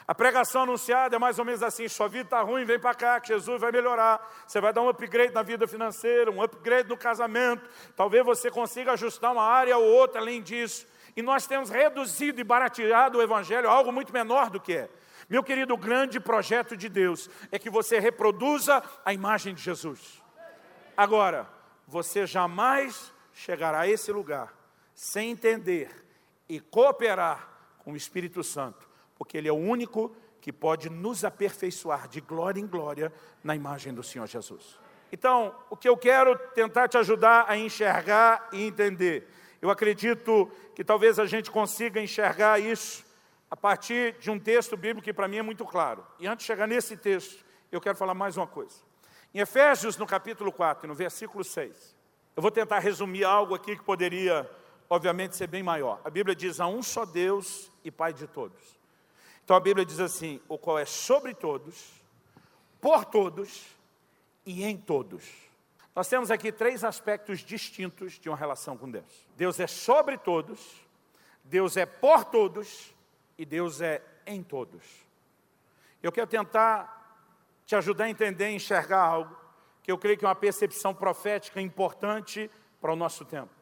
A 0.06 0.14
pregação 0.14 0.62
anunciada 0.62 1.16
é 1.16 1.18
mais 1.18 1.38
ou 1.38 1.44
menos 1.44 1.62
assim: 1.62 1.88
sua 1.88 2.08
vida 2.08 2.24
está 2.24 2.40
ruim, 2.42 2.64
vem 2.64 2.78
para 2.78 2.94
cá, 2.94 3.20
que 3.20 3.28
Jesus 3.28 3.60
vai 3.60 3.70
melhorar. 3.70 4.20
Você 4.46 4.60
vai 4.60 4.72
dar 4.72 4.82
um 4.82 4.88
upgrade 4.88 5.32
na 5.32 5.42
vida 5.42 5.66
financeira, 5.66 6.30
um 6.30 6.42
upgrade 6.42 6.88
no 6.88 6.96
casamento. 6.96 7.68
Talvez 7.94 8.24
você 8.24 8.50
consiga 8.50 8.92
ajustar 8.92 9.32
uma 9.32 9.44
área 9.44 9.76
ou 9.76 9.84
outra 9.84 10.20
além 10.20 10.42
disso. 10.42 10.86
E 11.16 11.22
nós 11.22 11.46
temos 11.46 11.70
reduzido 11.70 12.40
e 12.40 12.44
barateado 12.44 13.18
o 13.18 13.22
Evangelho 13.22 13.68
a 13.68 13.72
algo 13.72 13.92
muito 13.92 14.12
menor 14.12 14.50
do 14.50 14.60
que 14.60 14.74
é. 14.74 14.90
Meu 15.28 15.42
querido, 15.42 15.74
o 15.74 15.78
grande 15.78 16.18
projeto 16.18 16.76
de 16.76 16.88
Deus 16.88 17.30
é 17.50 17.58
que 17.58 17.70
você 17.70 17.98
reproduza 17.98 18.82
a 19.04 19.12
imagem 19.12 19.54
de 19.54 19.62
Jesus. 19.62 20.22
Agora, 20.96 21.48
você 21.86 22.26
jamais 22.26 23.12
chegará 23.32 23.80
a 23.80 23.88
esse 23.88 24.10
lugar 24.12 24.52
sem 24.94 25.30
entender 25.30 25.90
e 26.48 26.60
cooperar 26.60 27.48
com 27.78 27.92
o 27.92 27.96
Espírito 27.96 28.42
Santo, 28.42 28.88
porque 29.22 29.38
Ele 29.38 29.48
é 29.48 29.52
o 29.52 29.56
único 29.56 30.10
que 30.40 30.52
pode 30.52 30.90
nos 30.90 31.24
aperfeiçoar 31.24 32.08
de 32.08 32.20
glória 32.20 32.60
em 32.60 32.66
glória 32.66 33.12
na 33.44 33.54
imagem 33.54 33.94
do 33.94 34.02
Senhor 34.02 34.26
Jesus. 34.26 34.76
Então, 35.12 35.54
o 35.70 35.76
que 35.76 35.88
eu 35.88 35.96
quero 35.96 36.36
tentar 36.56 36.88
te 36.88 36.98
ajudar 36.98 37.44
a 37.46 37.56
enxergar 37.56 38.48
e 38.52 38.64
entender, 38.64 39.28
eu 39.60 39.70
acredito 39.70 40.50
que 40.74 40.82
talvez 40.82 41.20
a 41.20 41.24
gente 41.26 41.52
consiga 41.52 42.00
enxergar 42.00 42.58
isso 42.58 43.04
a 43.48 43.56
partir 43.56 44.18
de 44.18 44.28
um 44.28 44.40
texto 44.40 44.76
bíblico 44.76 45.04
que 45.04 45.12
para 45.12 45.28
mim 45.28 45.36
é 45.36 45.42
muito 45.42 45.64
claro. 45.64 46.04
E 46.18 46.26
antes 46.26 46.42
de 46.44 46.48
chegar 46.48 46.66
nesse 46.66 46.96
texto, 46.96 47.44
eu 47.70 47.80
quero 47.80 47.96
falar 47.96 48.14
mais 48.14 48.36
uma 48.36 48.48
coisa. 48.48 48.74
Em 49.32 49.38
Efésios, 49.38 49.96
no 49.96 50.04
capítulo 50.04 50.50
4, 50.50 50.88
no 50.88 50.96
versículo 50.96 51.44
6, 51.44 51.94
eu 52.34 52.42
vou 52.42 52.50
tentar 52.50 52.80
resumir 52.80 53.22
algo 53.22 53.54
aqui 53.54 53.76
que 53.76 53.84
poderia 53.84 54.50
obviamente, 54.92 55.36
ser 55.36 55.46
bem 55.46 55.62
maior. 55.62 56.02
A 56.04 56.10
Bíblia 56.10 56.36
diz: 56.36 56.60
há 56.60 56.66
um 56.66 56.82
só 56.82 57.06
Deus 57.06 57.72
e 57.82 57.90
Pai 57.90 58.12
de 58.12 58.26
todos. 58.26 58.81
Então 59.52 59.58
a 59.58 59.60
Bíblia 59.60 59.84
diz 59.84 60.00
assim: 60.00 60.40
o 60.48 60.56
qual 60.56 60.78
é 60.78 60.86
sobre 60.86 61.34
todos, 61.34 61.92
por 62.80 63.04
todos 63.04 63.66
e 64.46 64.64
em 64.64 64.78
todos. 64.78 65.30
Nós 65.94 66.08
temos 66.08 66.30
aqui 66.30 66.50
três 66.50 66.82
aspectos 66.82 67.40
distintos 67.40 68.14
de 68.18 68.30
uma 68.30 68.36
relação 68.38 68.78
com 68.78 68.90
Deus: 68.90 69.28
Deus 69.36 69.60
é 69.60 69.66
sobre 69.66 70.16
todos, 70.16 70.58
Deus 71.44 71.76
é 71.76 71.84
por 71.84 72.24
todos 72.24 72.94
e 73.36 73.44
Deus 73.44 73.82
é 73.82 74.00
em 74.24 74.42
todos. 74.42 74.82
Eu 76.02 76.10
quero 76.10 76.28
tentar 76.28 77.20
te 77.66 77.76
ajudar 77.76 78.04
a 78.04 78.08
entender 78.08 78.48
e 78.48 78.54
enxergar 78.54 79.02
algo 79.02 79.36
que 79.82 79.92
eu 79.92 79.98
creio 79.98 80.16
que 80.16 80.24
é 80.24 80.28
uma 80.28 80.34
percepção 80.34 80.94
profética 80.94 81.60
importante 81.60 82.50
para 82.80 82.90
o 82.90 82.96
nosso 82.96 83.22
tempo. 83.22 83.52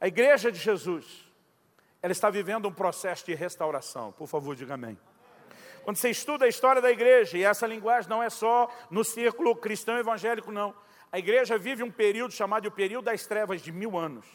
A 0.00 0.08
igreja 0.08 0.50
de 0.50 0.58
Jesus, 0.58 1.30
ela 2.02 2.10
está 2.10 2.28
vivendo 2.30 2.66
um 2.66 2.72
processo 2.72 3.24
de 3.26 3.34
restauração. 3.36 4.10
Por 4.10 4.26
favor, 4.26 4.56
diga 4.56 4.74
amém. 4.74 4.98
Quando 5.82 5.96
você 5.96 6.10
estuda 6.10 6.44
a 6.44 6.48
história 6.48 6.80
da 6.80 6.90
igreja, 6.90 7.38
e 7.38 7.44
essa 7.44 7.66
linguagem 7.66 8.08
não 8.08 8.22
é 8.22 8.30
só 8.30 8.68
no 8.90 9.04
círculo 9.04 9.56
cristão 9.56 9.96
evangélico, 9.98 10.52
não. 10.52 10.74
A 11.12 11.18
igreja 11.18 11.58
vive 11.58 11.82
um 11.82 11.90
período 11.90 12.32
chamado 12.32 12.66
o 12.66 12.70
período 12.70 13.06
das 13.06 13.26
trevas 13.26 13.60
de 13.60 13.72
mil 13.72 13.98
anos. 13.98 14.26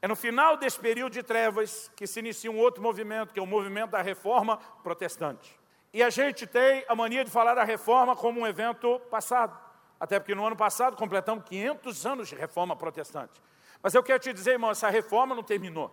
É 0.00 0.08
no 0.08 0.16
final 0.16 0.56
desse 0.56 0.78
período 0.78 1.12
de 1.12 1.22
trevas 1.22 1.90
que 1.96 2.06
se 2.06 2.20
inicia 2.20 2.50
um 2.50 2.58
outro 2.58 2.82
movimento, 2.82 3.32
que 3.32 3.40
é 3.40 3.42
o 3.42 3.46
movimento 3.46 3.90
da 3.90 4.02
reforma 4.02 4.58
protestante. 4.82 5.58
E 5.92 6.02
a 6.02 6.10
gente 6.10 6.46
tem 6.46 6.84
a 6.88 6.94
mania 6.94 7.24
de 7.24 7.30
falar 7.30 7.54
da 7.54 7.64
reforma 7.64 8.14
como 8.14 8.40
um 8.40 8.46
evento 8.46 9.00
passado. 9.10 9.58
Até 9.98 10.18
porque 10.18 10.34
no 10.34 10.46
ano 10.46 10.56
passado 10.56 10.96
completamos 10.96 11.44
500 11.44 12.06
anos 12.06 12.28
de 12.28 12.34
reforma 12.34 12.76
protestante. 12.76 13.40
Mas 13.82 13.94
eu 13.94 14.02
quero 14.02 14.18
te 14.18 14.32
dizer, 14.32 14.52
irmão, 14.52 14.70
essa 14.70 14.90
reforma 14.90 15.34
não 15.34 15.42
terminou. 15.42 15.90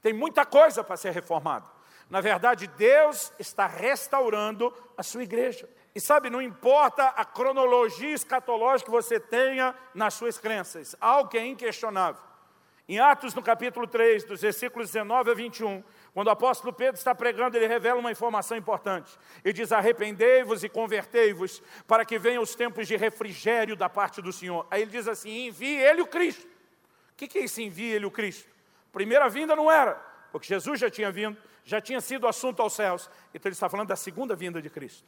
Tem 0.00 0.12
muita 0.12 0.46
coisa 0.46 0.84
para 0.84 0.96
ser 0.96 1.10
reformada. 1.10 1.75
Na 2.08 2.20
verdade, 2.20 2.66
Deus 2.66 3.32
está 3.38 3.66
restaurando 3.66 4.72
a 4.96 5.02
sua 5.02 5.22
igreja. 5.22 5.68
E 5.94 6.00
sabe, 6.00 6.30
não 6.30 6.42
importa 6.42 7.08
a 7.08 7.24
cronologia 7.24 8.14
escatológica 8.14 8.90
que 8.90 8.96
você 8.96 9.18
tenha 9.18 9.74
nas 9.94 10.14
suas 10.14 10.38
crenças, 10.38 10.94
algo 11.00 11.30
que 11.30 11.38
é 11.38 11.46
inquestionável. 11.46 12.22
Em 12.88 13.00
Atos, 13.00 13.34
no 13.34 13.42
capítulo 13.42 13.86
3, 13.86 14.24
dos 14.24 14.42
versículos 14.42 14.92
19 14.92 15.30
a 15.30 15.34
21, 15.34 15.82
quando 16.14 16.28
o 16.28 16.30
apóstolo 16.30 16.72
Pedro 16.72 16.96
está 16.96 17.14
pregando, 17.14 17.56
ele 17.56 17.66
revela 17.66 17.98
uma 17.98 18.12
informação 18.12 18.56
importante. 18.56 19.18
Ele 19.44 19.52
diz: 19.52 19.72
Arrependei-vos 19.72 20.62
e 20.62 20.68
convertei-vos, 20.68 21.60
para 21.88 22.04
que 22.04 22.16
venham 22.16 22.42
os 22.42 22.54
tempos 22.54 22.86
de 22.86 22.96
refrigério 22.96 23.74
da 23.74 23.88
parte 23.88 24.22
do 24.22 24.32
Senhor. 24.32 24.64
Aí 24.70 24.82
ele 24.82 24.92
diz 24.92 25.08
assim: 25.08 25.46
Envie 25.46 25.80
ele 25.80 26.02
o 26.02 26.06
Cristo 26.06 26.46
o 27.16 27.26
que, 27.26 27.38
é 27.38 27.44
esse 27.44 27.62
envia 27.62 27.96
ele 27.96 28.04
o 28.04 28.10
Cristo? 28.10 28.46
Primeira 28.92 29.26
vinda 29.26 29.56
não 29.56 29.70
era, 29.70 29.94
porque 30.30 30.46
Jesus 30.46 30.78
já 30.78 30.90
tinha 30.90 31.10
vindo, 31.10 31.34
já 31.66 31.80
tinha 31.80 32.00
sido 32.00 32.26
assunto 32.26 32.62
aos 32.62 32.72
céus. 32.72 33.10
Então 33.34 33.50
ele 33.50 33.54
está 33.54 33.68
falando 33.68 33.88
da 33.88 33.96
segunda 33.96 34.34
vinda 34.34 34.62
de 34.62 34.70
Cristo. 34.70 35.04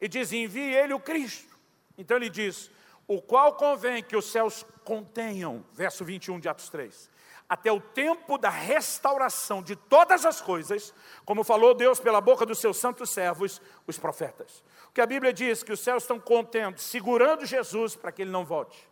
E 0.00 0.08
diz: 0.08 0.32
envie 0.32 0.74
ele 0.74 0.94
o 0.94 1.00
Cristo. 1.00 1.54
Então 1.98 2.16
ele 2.16 2.30
diz: 2.30 2.70
o 3.06 3.20
qual 3.20 3.54
convém 3.54 4.02
que 4.02 4.16
os 4.16 4.30
céus 4.30 4.64
contenham, 4.84 5.62
verso 5.74 6.02
21 6.04 6.40
de 6.40 6.48
Atos 6.48 6.70
3, 6.70 7.10
até 7.46 7.70
o 7.70 7.80
tempo 7.80 8.38
da 8.38 8.48
restauração 8.48 9.62
de 9.62 9.76
todas 9.76 10.24
as 10.24 10.40
coisas, 10.40 10.94
como 11.26 11.44
falou 11.44 11.74
Deus 11.74 12.00
pela 12.00 12.20
boca 12.20 12.46
dos 12.46 12.58
seus 12.58 12.78
santos 12.78 13.10
servos, 13.10 13.60
os 13.86 13.98
profetas. 13.98 14.62
O 14.88 14.92
que 14.92 15.02
a 15.02 15.06
Bíblia 15.06 15.32
diz 15.32 15.62
que 15.62 15.72
os 15.72 15.80
céus 15.80 16.04
estão 16.04 16.18
contendo, 16.18 16.78
segurando 16.78 17.44
Jesus 17.44 17.94
para 17.94 18.10
que 18.10 18.22
ele 18.22 18.30
não 18.30 18.44
volte 18.46 18.88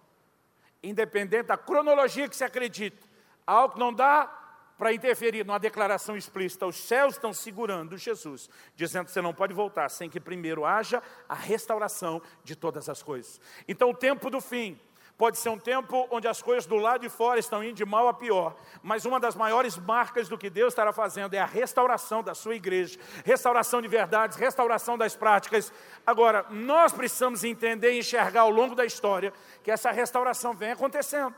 independente 0.83 1.49
da 1.49 1.57
cronologia 1.57 2.29
que 2.29 2.37
se 2.37 2.45
acredita, 2.45 3.07
algo 3.47 3.75
que 3.75 3.81
não 3.81 3.93
dá 3.93 4.46
para 4.79 4.93
interferir 4.93 5.45
numa 5.45 5.59
declaração 5.59 6.17
explícita. 6.17 6.67
Os 6.67 6.77
céus 6.77 7.15
estão 7.15 7.33
segurando 7.33 7.97
Jesus, 7.97 8.49
dizendo 8.75 9.07
que 9.07 9.13
você 9.13 9.21
não 9.21 9.35
pode 9.35 9.55
voltar 9.55 9.89
sem 9.89 10.09
que 10.11 10.21
primeiro 10.21 10.65
haja 10.65 11.03
a 11.29 11.35
restauração 11.35 12.21
de 12.45 12.55
todas 12.55 12.89
as 12.89 13.03
coisas. 13.03 13.41
Então, 13.67 13.91
o 13.91 13.95
tempo 13.95 14.31
do 14.31 14.41
fim 14.41 14.79
Pode 15.17 15.39
ser 15.39 15.49
um 15.49 15.59
tempo 15.59 16.07
onde 16.11 16.29
as 16.29 16.43
coisas 16.43 16.67
do 16.67 16.77
lado 16.77 17.01
de 17.01 17.09
fora 17.09 17.41
estão 17.41 17.65
indo 17.65 17.73
de 17.73 17.87
mal 17.87 18.07
a 18.07 18.13
pior, 18.13 18.55
mas 18.83 19.07
uma 19.07 19.19
das 19.19 19.35
maiores 19.35 19.79
marcas 19.79 20.29
do 20.29 20.37
que 20.37 20.51
Deus 20.51 20.75
estará 20.75 20.93
fazendo 20.93 21.33
é 21.33 21.39
a 21.39 21.47
restauração 21.47 22.23
da 22.23 22.35
sua 22.35 22.55
igreja, 22.55 22.99
restauração 23.25 23.81
de 23.81 23.89
verdades, 23.89 24.37
restauração 24.37 24.99
das 24.99 25.17
práticas. 25.17 25.73
Agora, 26.07 26.45
nós 26.51 26.93
precisamos 26.93 27.45
entender 27.45 27.95
e 27.95 28.01
enxergar 28.01 28.43
ao 28.43 28.51
longo 28.51 28.75
da 28.75 28.85
história 28.85 29.33
que 29.63 29.71
essa 29.71 29.91
restauração 29.91 30.55
vem 30.55 30.73
acontecendo. 30.73 31.35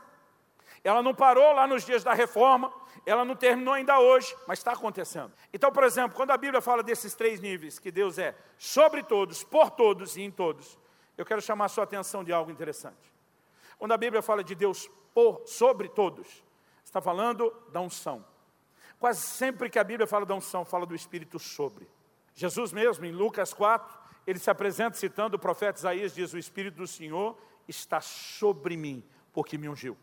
Ela 0.83 1.01
não 1.01 1.15
parou 1.15 1.53
lá 1.53 1.65
nos 1.65 1.85
dias 1.85 2.03
da 2.03 2.13
reforma, 2.13 2.73
ela 3.05 3.23
não 3.23 3.35
terminou 3.35 3.73
ainda 3.73 3.99
hoje, 3.99 4.35
mas 4.47 4.59
está 4.59 4.73
acontecendo. 4.73 5.31
Então, 5.53 5.71
por 5.71 5.83
exemplo, 5.83 6.15
quando 6.15 6.31
a 6.31 6.37
Bíblia 6.37 6.61
fala 6.61 6.83
desses 6.83 7.13
três 7.13 7.39
níveis, 7.39 7.79
que 7.79 7.91
Deus 7.91 8.17
é 8.17 8.35
sobre 8.57 9.03
todos, 9.03 9.43
por 9.43 9.71
todos 9.71 10.17
e 10.17 10.21
em 10.21 10.31
todos, 10.31 10.77
eu 11.17 11.25
quero 11.25 11.41
chamar 11.41 11.65
a 11.65 11.69
sua 11.69 11.83
atenção 11.83 12.23
de 12.23 12.31
algo 12.31 12.51
interessante. 12.51 13.13
Quando 13.77 13.91
a 13.93 13.97
Bíblia 13.97 14.21
fala 14.21 14.43
de 14.43 14.55
Deus 14.55 14.89
por, 15.13 15.43
sobre 15.45 15.89
todos, 15.89 16.43
está 16.83 17.01
falando 17.01 17.53
da 17.71 17.79
unção. 17.81 18.25
Quase 18.99 19.21
sempre 19.21 19.69
que 19.69 19.79
a 19.79 19.83
Bíblia 19.83 20.07
fala 20.07 20.25
da 20.25 20.35
unção, 20.35 20.65
fala 20.65 20.85
do 20.85 20.95
Espírito 20.95 21.39
sobre. 21.39 21.87
Jesus 22.33 22.71
mesmo, 22.71 23.05
em 23.05 23.11
Lucas 23.11 23.53
4, 23.53 23.97
ele 24.25 24.39
se 24.39 24.49
apresenta 24.49 24.97
citando 24.97 25.37
o 25.37 25.39
profeta 25.39 25.79
Isaías, 25.79 26.13
diz, 26.13 26.33
o 26.33 26.37
Espírito 26.37 26.77
do 26.77 26.87
Senhor 26.87 27.37
está 27.67 28.01
sobre 28.01 28.75
mim, 28.75 29.03
porque 29.33 29.57
me 29.57 29.69
ungiu. 29.69 29.97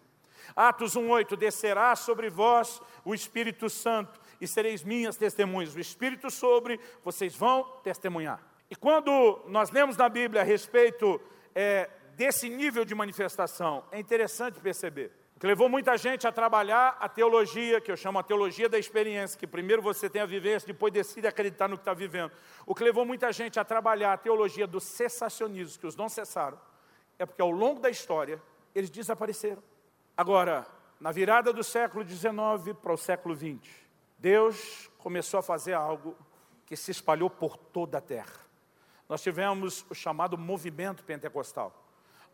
Atos 0.55 0.95
1,8, 0.95 1.37
descerá 1.37 1.97
sobre 1.97 2.31
vós 2.31 2.81
o 3.05 3.15
Espírito 3.15 3.69
Santo, 3.69 4.21
e 4.41 4.47
sereis 4.47 4.83
minhas 4.83 5.17
testemunhas. 5.17 5.75
O 5.75 5.81
Espírito 5.81 6.31
sobre, 6.31 6.79
vocês 7.05 7.35
vão 7.35 7.65
testemunhar. 7.83 8.41
E 8.71 8.77
quando 8.77 9.43
nós 9.47 9.71
lemos 9.71 9.97
na 9.97 10.09
Bíblia 10.09 10.43
a 10.43 10.45
respeito 10.45 11.21
é, 11.55 11.89
desse 12.15 12.49
nível 12.49 12.85
de 12.85 12.95
manifestação, 12.95 13.85
é 13.91 13.99
interessante 13.99 14.61
perceber. 14.61 15.13
Que 15.39 15.47
levou 15.47 15.69
muita 15.69 15.97
gente 15.99 16.27
a 16.27 16.33
trabalhar 16.33 16.97
a 16.99 17.09
teologia, 17.09 17.81
que 17.81 17.93
eu 17.93 17.97
chamo 17.97 18.19
a 18.19 18.23
teologia 18.23 18.69
da 18.69 18.79
experiência, 18.79 19.39
que 19.39 19.47
primeiro 19.47 19.83
você 19.83 20.09
tem 20.09 20.23
a 20.23 20.27
vivência, 20.27 20.67
depois 20.67 20.93
decide 20.93 21.27
acreditar 21.27 21.69
no 21.69 21.77
que 21.77 21.83
está 21.83 21.93
vivendo. 21.93 22.33
O 22.65 22.75
que 22.75 22.83
levou 22.83 23.05
muita 23.05 23.31
gente 23.33 23.61
a 23.61 23.65
trabalhar 23.65 24.15
a 24.15 24.17
teologia 24.17 24.67
do 24.67 24.81
cessacionismo, 24.81 25.79
que 25.79 25.87
os 25.87 25.95
não 25.95 26.09
cessaram, 26.09 26.59
é 27.19 27.27
porque 27.27 27.43
ao 27.43 27.51
longo 27.51 27.81
da 27.81 27.91
história 27.91 28.43
eles 28.75 28.89
desapareceram. 28.89 29.63
Agora, 30.17 30.67
na 30.99 31.13
virada 31.13 31.53
do 31.53 31.63
século 31.63 32.07
XIX 32.07 32.77
para 32.81 32.93
o 32.93 32.97
século 32.97 33.35
XX, 33.37 33.69
Deus 34.19 34.91
começou 34.99 35.39
a 35.39 35.43
fazer 35.43 35.75
algo 35.75 36.17
que 36.65 36.77
se 36.77 36.91
espalhou 36.91 37.29
por 37.29 37.57
toda 37.57 37.99
a 37.99 38.01
terra. 38.01 38.41
Nós 39.09 39.23
tivemos 39.23 39.85
o 39.91 39.95
chamado 39.95 40.39
movimento 40.39 41.05
pentecostal 41.05 41.87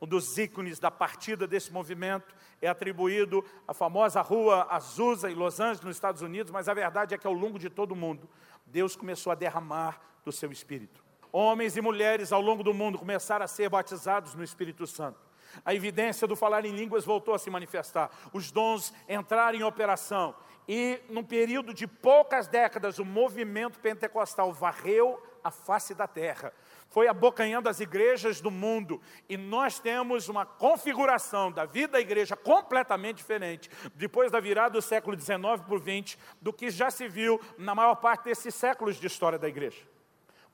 um 0.03 0.07
dos 0.07 0.37
ícones 0.37 0.81
da 0.81 0.91
partida 0.91 1.47
desse 1.47 1.73
movimento 1.73 2.35
é 2.61 2.67
atribuído 2.67 3.45
à 3.69 3.73
famosa 3.73 4.21
rua 4.21 4.67
Azusa, 4.69 5.31
em 5.31 5.35
Los 5.35 5.61
Angeles, 5.61 5.81
nos 5.81 5.95
Estados 5.95 6.23
Unidos, 6.23 6.51
mas 6.51 6.69
a 6.69 6.75
verdade 6.75 7.15
é 7.15 7.19
que 7.19 7.27
ao 7.27 7.33
longo 7.33 7.57
de 7.57 7.71
todo 7.71 7.93
o 7.93 7.97
mundo, 7.97 8.29
Deus 8.67 8.97
começou 8.97 9.31
a 9.31 9.37
derramar 9.37 10.01
do 10.25 10.33
seu 10.33 10.51
Espírito. 10.51 11.05
Homens 11.31 11.77
e 11.77 11.81
mulheres 11.81 12.33
ao 12.33 12.41
longo 12.41 12.65
do 12.65 12.75
mundo 12.75 12.99
começaram 12.99 13.45
a 13.45 13.49
ser 13.49 13.69
batizados 13.69 14.35
no 14.35 14.43
Espírito 14.43 14.89
Santo. 14.89 15.21
A 15.65 15.75
evidência 15.75 16.27
do 16.27 16.37
falar 16.37 16.65
em 16.65 16.73
línguas 16.73 17.05
voltou 17.05 17.35
a 17.35 17.39
se 17.39 17.51
manifestar. 17.51 18.11
Os 18.33 18.51
dons 18.51 18.93
entraram 19.09 19.59
em 19.59 19.63
operação. 19.63 20.35
E, 20.69 21.01
num 21.09 21.25
período 21.25 21.75
de 21.75 21.87
poucas 21.87 22.47
décadas, 22.47 22.99
o 22.99 23.05
movimento 23.05 23.81
pentecostal 23.81 24.53
varreu 24.53 25.21
a 25.43 25.51
face 25.51 25.95
da 25.95 26.07
terra 26.07 26.53
foi 26.93 27.09
abocanhando 27.09 27.71
as 27.71 27.81
igrejas 27.81 28.41
do 28.41 28.51
mundo. 28.51 29.01
E 29.27 29.37
nós 29.37 29.79
temos 29.79 30.29
uma 30.29 30.45
configuração 30.45 31.51
da 31.51 31.65
vida 31.65 31.93
da 31.93 32.01
igreja 32.01 32.37
completamente 32.37 33.17
diferente, 33.17 33.71
depois 33.95 34.31
da 34.31 34.39
virada 34.39 34.75
do 34.75 34.83
século 34.83 35.19
XIX 35.19 35.39
para 35.41 35.75
o 35.75 35.79
XX, 35.79 36.19
do 36.41 36.53
que 36.53 36.71
já 36.71 36.91
se 36.91 37.09
viu 37.09 37.41
na 37.57 37.75
maior 37.75 37.95
parte 37.97 38.25
desses 38.25 38.55
séculos 38.55 38.97
de 38.97 39.07
história 39.07 39.39
da 39.39 39.49
igreja. 39.49 39.83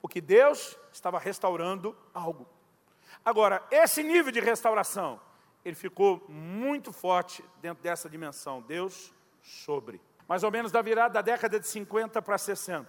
Porque 0.00 0.20
Deus 0.20 0.78
estava 0.92 1.18
restaurando 1.18 1.96
algo. 2.14 2.48
Agora, 3.28 3.62
esse 3.70 4.02
nível 4.02 4.32
de 4.32 4.40
restauração, 4.40 5.20
ele 5.62 5.76
ficou 5.76 6.24
muito 6.30 6.94
forte 6.94 7.44
dentro 7.60 7.82
dessa 7.82 8.08
dimensão. 8.08 8.62
Deus 8.62 9.12
sobre. 9.42 10.00
Mais 10.26 10.42
ou 10.42 10.50
menos 10.50 10.72
da 10.72 10.80
virada 10.80 11.12
da 11.12 11.20
década 11.20 11.60
de 11.60 11.66
50 11.66 12.22
para 12.22 12.38
60 12.38 12.88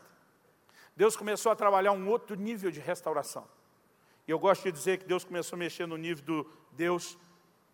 Deus 0.95 1.17
começou 1.17 1.51
a 1.51 1.57
trabalhar 1.57 1.91
um 1.91 2.07
outro 2.07 2.37
nível 2.37 2.71
de 2.71 2.79
restauração. 2.79 3.45
E 4.25 4.31
eu 4.31 4.39
gosto 4.39 4.63
de 4.63 4.71
dizer 4.71 4.99
que 4.99 5.05
Deus 5.05 5.25
começou 5.25 5.57
a 5.57 5.59
mexer 5.59 5.85
no 5.85 5.97
nível 5.97 6.23
do 6.23 6.51
Deus 6.71 7.17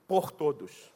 por 0.08 0.32
todos. 0.32 0.92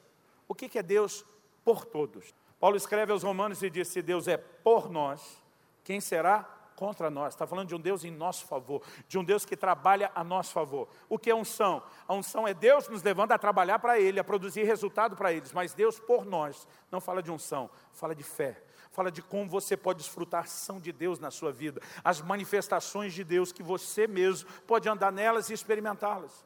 O 0.48 0.56
que 0.56 0.76
é 0.80 0.82
Deus 0.82 1.24
por 1.64 1.86
todos? 1.86 2.34
Paulo 2.60 2.78
escreve 2.78 3.12
aos 3.12 3.22
Romanos 3.22 3.62
e 3.62 3.70
diz: 3.70 3.90
se 3.90 4.02
Deus 4.02 4.28
é 4.28 4.38
por 4.38 4.90
nós, 4.90 5.40
quem 5.84 6.02
será 6.02 6.50
contra 6.80 7.10
nós? 7.10 7.34
Está 7.34 7.46
falando 7.46 7.68
de 7.68 7.76
um 7.76 7.80
Deus 7.80 8.06
em 8.06 8.12
nosso 8.12 8.46
favor, 8.46 8.82
de 9.06 9.20
um 9.20 9.24
Deus 9.24 9.44
que 9.44 9.58
trabalha 9.58 10.10
a 10.16 10.24
nosso 10.24 10.54
favor. 10.54 10.88
O 11.10 11.20
que 11.20 11.30
é 11.30 11.36
unção? 11.36 11.84
A 12.08 12.14
unção 12.14 12.48
é 12.48 12.54
Deus 12.54 12.88
nos 12.88 13.04
levando 13.04 13.34
a 13.34 13.38
trabalhar 13.38 13.80
para 13.80 14.00
Ele, 14.00 14.18
a 14.18 14.24
produzir 14.24 14.64
resultado 14.64 15.18
para 15.18 15.34
eles, 15.34 15.52
mas 15.52 15.74
Deus 15.74 16.00
por 16.00 16.26
nós 16.26 16.66
não 16.90 17.02
fala 17.02 17.22
de 17.22 17.30
unção, 17.30 17.70
fala 17.92 18.16
de 18.16 18.24
fé 18.24 18.64
fala 18.92 19.12
de 19.12 19.22
como 19.22 19.48
você 19.48 19.78
pode 19.78 20.00
desfrutar 20.00 20.42
a 20.42 20.44
ação 20.44 20.80
de 20.80 20.92
Deus 20.92 21.20
na 21.20 21.30
sua 21.30 21.52
vida, 21.52 21.80
as 22.04 22.22
manifestações 22.22 23.14
de 23.14 23.24
Deus 23.24 23.52
que 23.52 23.62
você 23.62 24.08
mesmo 24.08 24.50
pode 24.66 24.90
andar 24.90 25.12
nelas 25.12 25.50
e 25.50 25.54
experimentá-las. 25.54 26.44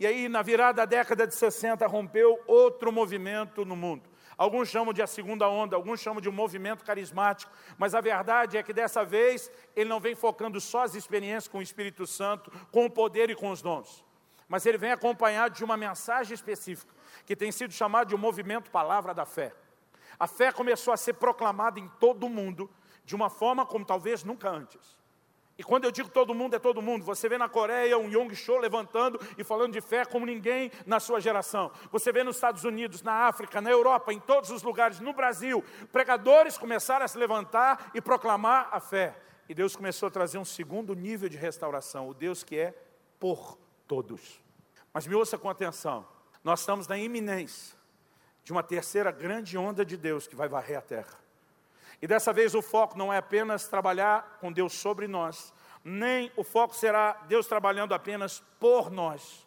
E 0.00 0.06
aí, 0.06 0.28
na 0.28 0.42
virada 0.42 0.78
da 0.78 0.84
década 0.84 1.26
de 1.26 1.34
60, 1.34 1.86
rompeu 1.86 2.40
outro 2.46 2.90
movimento 2.90 3.64
no 3.64 3.76
mundo. 3.76 4.08
Alguns 4.36 4.68
chamam 4.68 4.92
de 4.92 5.00
a 5.00 5.06
segunda 5.06 5.48
onda, 5.48 5.76
alguns 5.76 6.00
chamam 6.00 6.20
de 6.20 6.28
um 6.28 6.32
movimento 6.32 6.84
carismático, 6.84 7.50
mas 7.78 7.94
a 7.94 8.00
verdade 8.02 8.58
é 8.58 8.62
que 8.62 8.72
dessa 8.72 9.02
vez 9.02 9.50
ele 9.74 9.88
não 9.88 9.98
vem 9.98 10.14
focando 10.14 10.60
só 10.60 10.82
as 10.82 10.94
experiências 10.94 11.48
com 11.48 11.58
o 11.58 11.62
Espírito 11.62 12.06
Santo, 12.06 12.50
com 12.70 12.84
o 12.84 12.90
poder 12.90 13.30
e 13.30 13.34
com 13.34 13.50
os 13.50 13.62
dons, 13.62 14.04
mas 14.46 14.66
ele 14.66 14.76
vem 14.76 14.92
acompanhado 14.92 15.54
de 15.54 15.64
uma 15.64 15.76
mensagem 15.76 16.34
específica, 16.34 16.94
que 17.24 17.34
tem 17.34 17.50
sido 17.50 17.72
chamado 17.72 18.08
de 18.08 18.14
um 18.14 18.18
movimento 18.18 18.70
Palavra 18.70 19.14
da 19.14 19.24
Fé. 19.24 19.54
A 20.18 20.26
fé 20.26 20.52
começou 20.52 20.92
a 20.92 20.96
ser 20.98 21.14
proclamada 21.14 21.80
em 21.80 21.88
todo 21.98 22.26
o 22.26 22.30
mundo, 22.30 22.70
de 23.04 23.14
uma 23.14 23.30
forma 23.30 23.64
como 23.64 23.86
talvez 23.86 24.22
nunca 24.22 24.50
antes. 24.50 24.96
E 25.58 25.64
quando 25.64 25.84
eu 25.84 25.90
digo 25.90 26.10
todo 26.10 26.34
mundo, 26.34 26.54
é 26.54 26.58
todo 26.58 26.82
mundo. 26.82 27.04
Você 27.04 27.28
vê 27.28 27.38
na 27.38 27.48
Coreia 27.48 27.96
um 27.96 28.10
Yong 28.10 28.34
Cho 28.34 28.58
levantando 28.58 29.18
e 29.38 29.44
falando 29.44 29.72
de 29.72 29.80
fé 29.80 30.04
como 30.04 30.26
ninguém 30.26 30.70
na 30.84 31.00
sua 31.00 31.18
geração. 31.18 31.70
Você 31.90 32.12
vê 32.12 32.22
nos 32.22 32.36
Estados 32.36 32.64
Unidos, 32.64 33.02
na 33.02 33.26
África, 33.26 33.60
na 33.60 33.70
Europa, 33.70 34.12
em 34.12 34.20
todos 34.20 34.50
os 34.50 34.62
lugares, 34.62 35.00
no 35.00 35.14
Brasil, 35.14 35.64
pregadores 35.90 36.58
começaram 36.58 37.06
a 37.06 37.08
se 37.08 37.16
levantar 37.16 37.90
e 37.94 38.02
proclamar 38.02 38.68
a 38.70 38.80
fé. 38.80 39.16
E 39.48 39.54
Deus 39.54 39.74
começou 39.74 40.08
a 40.08 40.10
trazer 40.10 40.36
um 40.36 40.44
segundo 40.44 40.94
nível 40.94 41.28
de 41.28 41.38
restauração, 41.38 42.08
o 42.08 42.14
Deus 42.14 42.44
que 42.44 42.58
é 42.58 42.74
por 43.18 43.58
todos. 43.86 44.42
Mas 44.92 45.06
me 45.06 45.14
ouça 45.14 45.38
com 45.38 45.48
atenção, 45.48 46.06
nós 46.44 46.60
estamos 46.60 46.86
na 46.86 46.98
iminência 46.98 47.76
de 48.44 48.52
uma 48.52 48.62
terceira 48.62 49.10
grande 49.10 49.56
onda 49.56 49.84
de 49.84 49.96
Deus 49.96 50.26
que 50.26 50.36
vai 50.36 50.48
varrer 50.48 50.78
a 50.78 50.82
terra. 50.82 51.25
E 52.00 52.06
dessa 52.06 52.32
vez 52.32 52.54
o 52.54 52.62
foco 52.62 52.96
não 52.96 53.12
é 53.12 53.18
apenas 53.18 53.68
trabalhar 53.68 54.38
com 54.40 54.52
Deus 54.52 54.74
sobre 54.74 55.08
nós, 55.08 55.52
nem 55.84 56.32
o 56.36 56.42
foco 56.42 56.74
será 56.74 57.12
Deus 57.28 57.46
trabalhando 57.46 57.94
apenas 57.94 58.42
por 58.58 58.90
nós, 58.90 59.46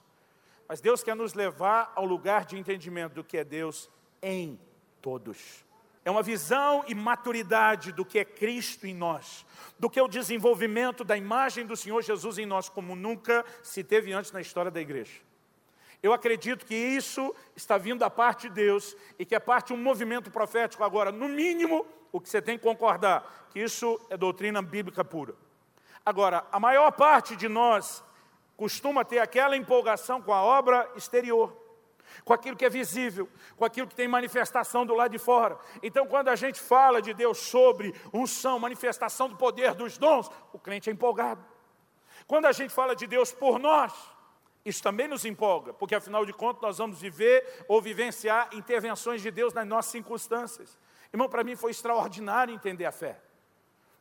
mas 0.67 0.79
Deus 0.79 1.03
quer 1.03 1.15
nos 1.15 1.33
levar 1.33 1.91
ao 1.95 2.05
lugar 2.05 2.45
de 2.45 2.57
entendimento 2.57 3.13
do 3.13 3.23
que 3.23 3.37
é 3.37 3.43
Deus 3.43 3.89
em 4.21 4.59
todos. 5.01 5.65
É 6.05 6.09
uma 6.11 6.23
visão 6.23 6.83
e 6.87 6.95
maturidade 6.95 7.91
do 7.91 8.05
que 8.05 8.19
é 8.19 8.25
Cristo 8.25 8.87
em 8.87 8.95
nós, 8.95 9.45
do 9.77 9.89
que 9.89 9.99
é 9.99 10.03
o 10.03 10.07
desenvolvimento 10.07 11.03
da 11.03 11.17
imagem 11.17 11.65
do 11.65 11.75
Senhor 11.75 12.01
Jesus 12.01 12.37
em 12.37 12.45
nós, 12.45 12.69
como 12.69 12.95
nunca 12.95 13.45
se 13.61 13.83
teve 13.83 14.13
antes 14.13 14.31
na 14.31 14.39
história 14.39 14.71
da 14.71 14.79
igreja. 14.79 15.21
Eu 16.01 16.13
acredito 16.13 16.65
que 16.65 16.73
isso 16.73 17.35
está 17.55 17.77
vindo 17.77 17.99
da 17.99 18.09
parte 18.09 18.47
de 18.47 18.55
Deus 18.55 18.95
e 19.17 19.25
que 19.25 19.35
é 19.35 19.39
parte 19.39 19.67
de 19.67 19.73
um 19.73 19.83
movimento 19.83 20.31
profético 20.31 20.83
agora. 20.83 21.11
No 21.11 21.27
mínimo, 21.27 21.85
o 22.11 22.19
que 22.19 22.29
você 22.29 22.41
tem 22.41 22.57
que 22.57 22.63
concordar, 22.63 23.47
que 23.51 23.59
isso 23.59 23.99
é 24.09 24.17
doutrina 24.17 24.61
bíblica 24.61 25.03
pura. 25.03 25.33
Agora, 26.05 26.45
a 26.51 26.59
maior 26.59 26.91
parte 26.91 27.35
de 27.35 27.47
nós 27.47 28.03
costuma 28.57 29.05
ter 29.05 29.19
aquela 29.19 29.55
empolgação 29.55 30.21
com 30.21 30.33
a 30.33 30.41
obra 30.41 30.89
exterior, 30.95 31.55
com 32.25 32.33
aquilo 32.33 32.57
que 32.57 32.65
é 32.65 32.69
visível, 32.69 33.29
com 33.55 33.63
aquilo 33.63 33.87
que 33.87 33.95
tem 33.95 34.07
manifestação 34.07 34.85
do 34.85 34.93
lado 34.93 35.11
de 35.11 35.19
fora. 35.19 35.57
Então, 35.81 36.07
quando 36.07 36.29
a 36.29 36.35
gente 36.35 36.59
fala 36.59 37.01
de 37.01 37.13
Deus 37.13 37.37
sobre 37.37 37.93
unção, 38.13 38.59
manifestação 38.59 39.29
do 39.29 39.35
poder 39.35 39.73
dos 39.75 39.97
dons, 39.97 40.29
o 40.51 40.59
crente 40.59 40.89
é 40.89 40.93
empolgado. 40.93 41.43
Quando 42.27 42.45
a 42.45 42.51
gente 42.51 42.73
fala 42.73 42.95
de 42.95 43.07
Deus 43.07 43.31
por 43.31 43.59
nós, 43.59 43.93
isso 44.65 44.83
também 44.83 45.07
nos 45.07 45.25
empolga, 45.25 45.73
porque 45.73 45.95
afinal 45.95 46.25
de 46.25 46.33
contas 46.33 46.61
nós 46.61 46.77
vamos 46.77 46.99
viver 46.99 47.65
ou 47.67 47.81
vivenciar 47.81 48.49
intervenções 48.53 49.21
de 49.21 49.31
Deus 49.31 49.53
nas 49.53 49.65
nossas 49.65 49.91
circunstâncias. 49.91 50.77
Irmão, 51.13 51.27
para 51.27 51.43
mim 51.43 51.55
foi 51.55 51.71
extraordinário 51.71 52.53
entender 52.53 52.85
a 52.85 52.91
fé. 52.91 53.19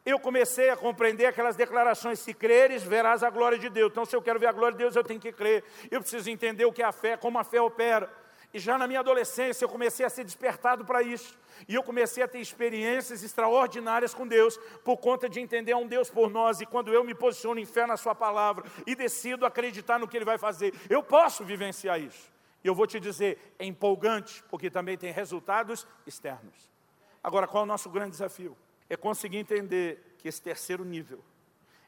Eu 0.04 0.18
comecei 0.18 0.70
a 0.70 0.76
compreender 0.76 1.26
aquelas 1.26 1.56
declarações: 1.56 2.18
se 2.18 2.32
creres, 2.32 2.82
verás 2.82 3.22
a 3.22 3.30
glória 3.30 3.58
de 3.58 3.68
Deus. 3.68 3.90
Então, 3.90 4.04
se 4.04 4.14
eu 4.14 4.22
quero 4.22 4.38
ver 4.38 4.46
a 4.46 4.52
glória 4.52 4.72
de 4.72 4.78
Deus, 4.78 4.96
eu 4.96 5.04
tenho 5.04 5.20
que 5.20 5.32
crer. 5.32 5.64
Eu 5.90 6.00
preciso 6.00 6.30
entender 6.30 6.64
o 6.64 6.72
que 6.72 6.82
é 6.82 6.86
a 6.86 6.92
fé, 6.92 7.16
como 7.16 7.38
a 7.38 7.44
fé 7.44 7.60
opera. 7.60 8.10
E 8.52 8.58
já 8.58 8.78
na 8.78 8.86
minha 8.86 9.00
adolescência 9.00 9.64
eu 9.64 9.68
comecei 9.68 10.06
a 10.06 10.08
ser 10.08 10.24
despertado 10.24 10.84
para 10.84 11.02
isso. 11.02 11.36
E 11.68 11.74
eu 11.74 11.82
comecei 11.82 12.22
a 12.22 12.28
ter 12.28 12.38
experiências 12.38 13.22
extraordinárias 13.22 14.14
com 14.14 14.26
Deus, 14.26 14.56
por 14.82 14.96
conta 14.96 15.28
de 15.28 15.40
entender 15.40 15.74
um 15.74 15.86
Deus 15.86 16.08
por 16.08 16.30
nós. 16.30 16.60
E 16.60 16.66
quando 16.66 16.92
eu 16.92 17.04
me 17.04 17.14
posiciono 17.14 17.60
em 17.60 17.66
fé 17.66 17.86
na 17.86 17.96
Sua 17.96 18.14
palavra 18.14 18.64
e 18.86 18.94
decido 18.94 19.44
acreditar 19.44 19.98
no 19.98 20.08
que 20.08 20.16
Ele 20.16 20.24
vai 20.24 20.38
fazer, 20.38 20.72
eu 20.88 21.02
posso 21.02 21.44
vivenciar 21.44 22.00
isso. 22.00 22.32
E 22.64 22.66
eu 22.66 22.74
vou 22.74 22.86
te 22.86 22.98
dizer, 22.98 23.54
é 23.58 23.66
empolgante, 23.66 24.42
porque 24.48 24.70
também 24.70 24.96
tem 24.96 25.12
resultados 25.12 25.86
externos. 26.06 26.77
Agora, 27.22 27.46
qual 27.46 27.62
é 27.62 27.64
o 27.64 27.66
nosso 27.66 27.90
grande 27.90 28.12
desafio? 28.12 28.56
É 28.88 28.96
conseguir 28.96 29.38
entender 29.38 30.16
que 30.18 30.28
esse 30.28 30.40
terceiro 30.40 30.84
nível 30.84 31.22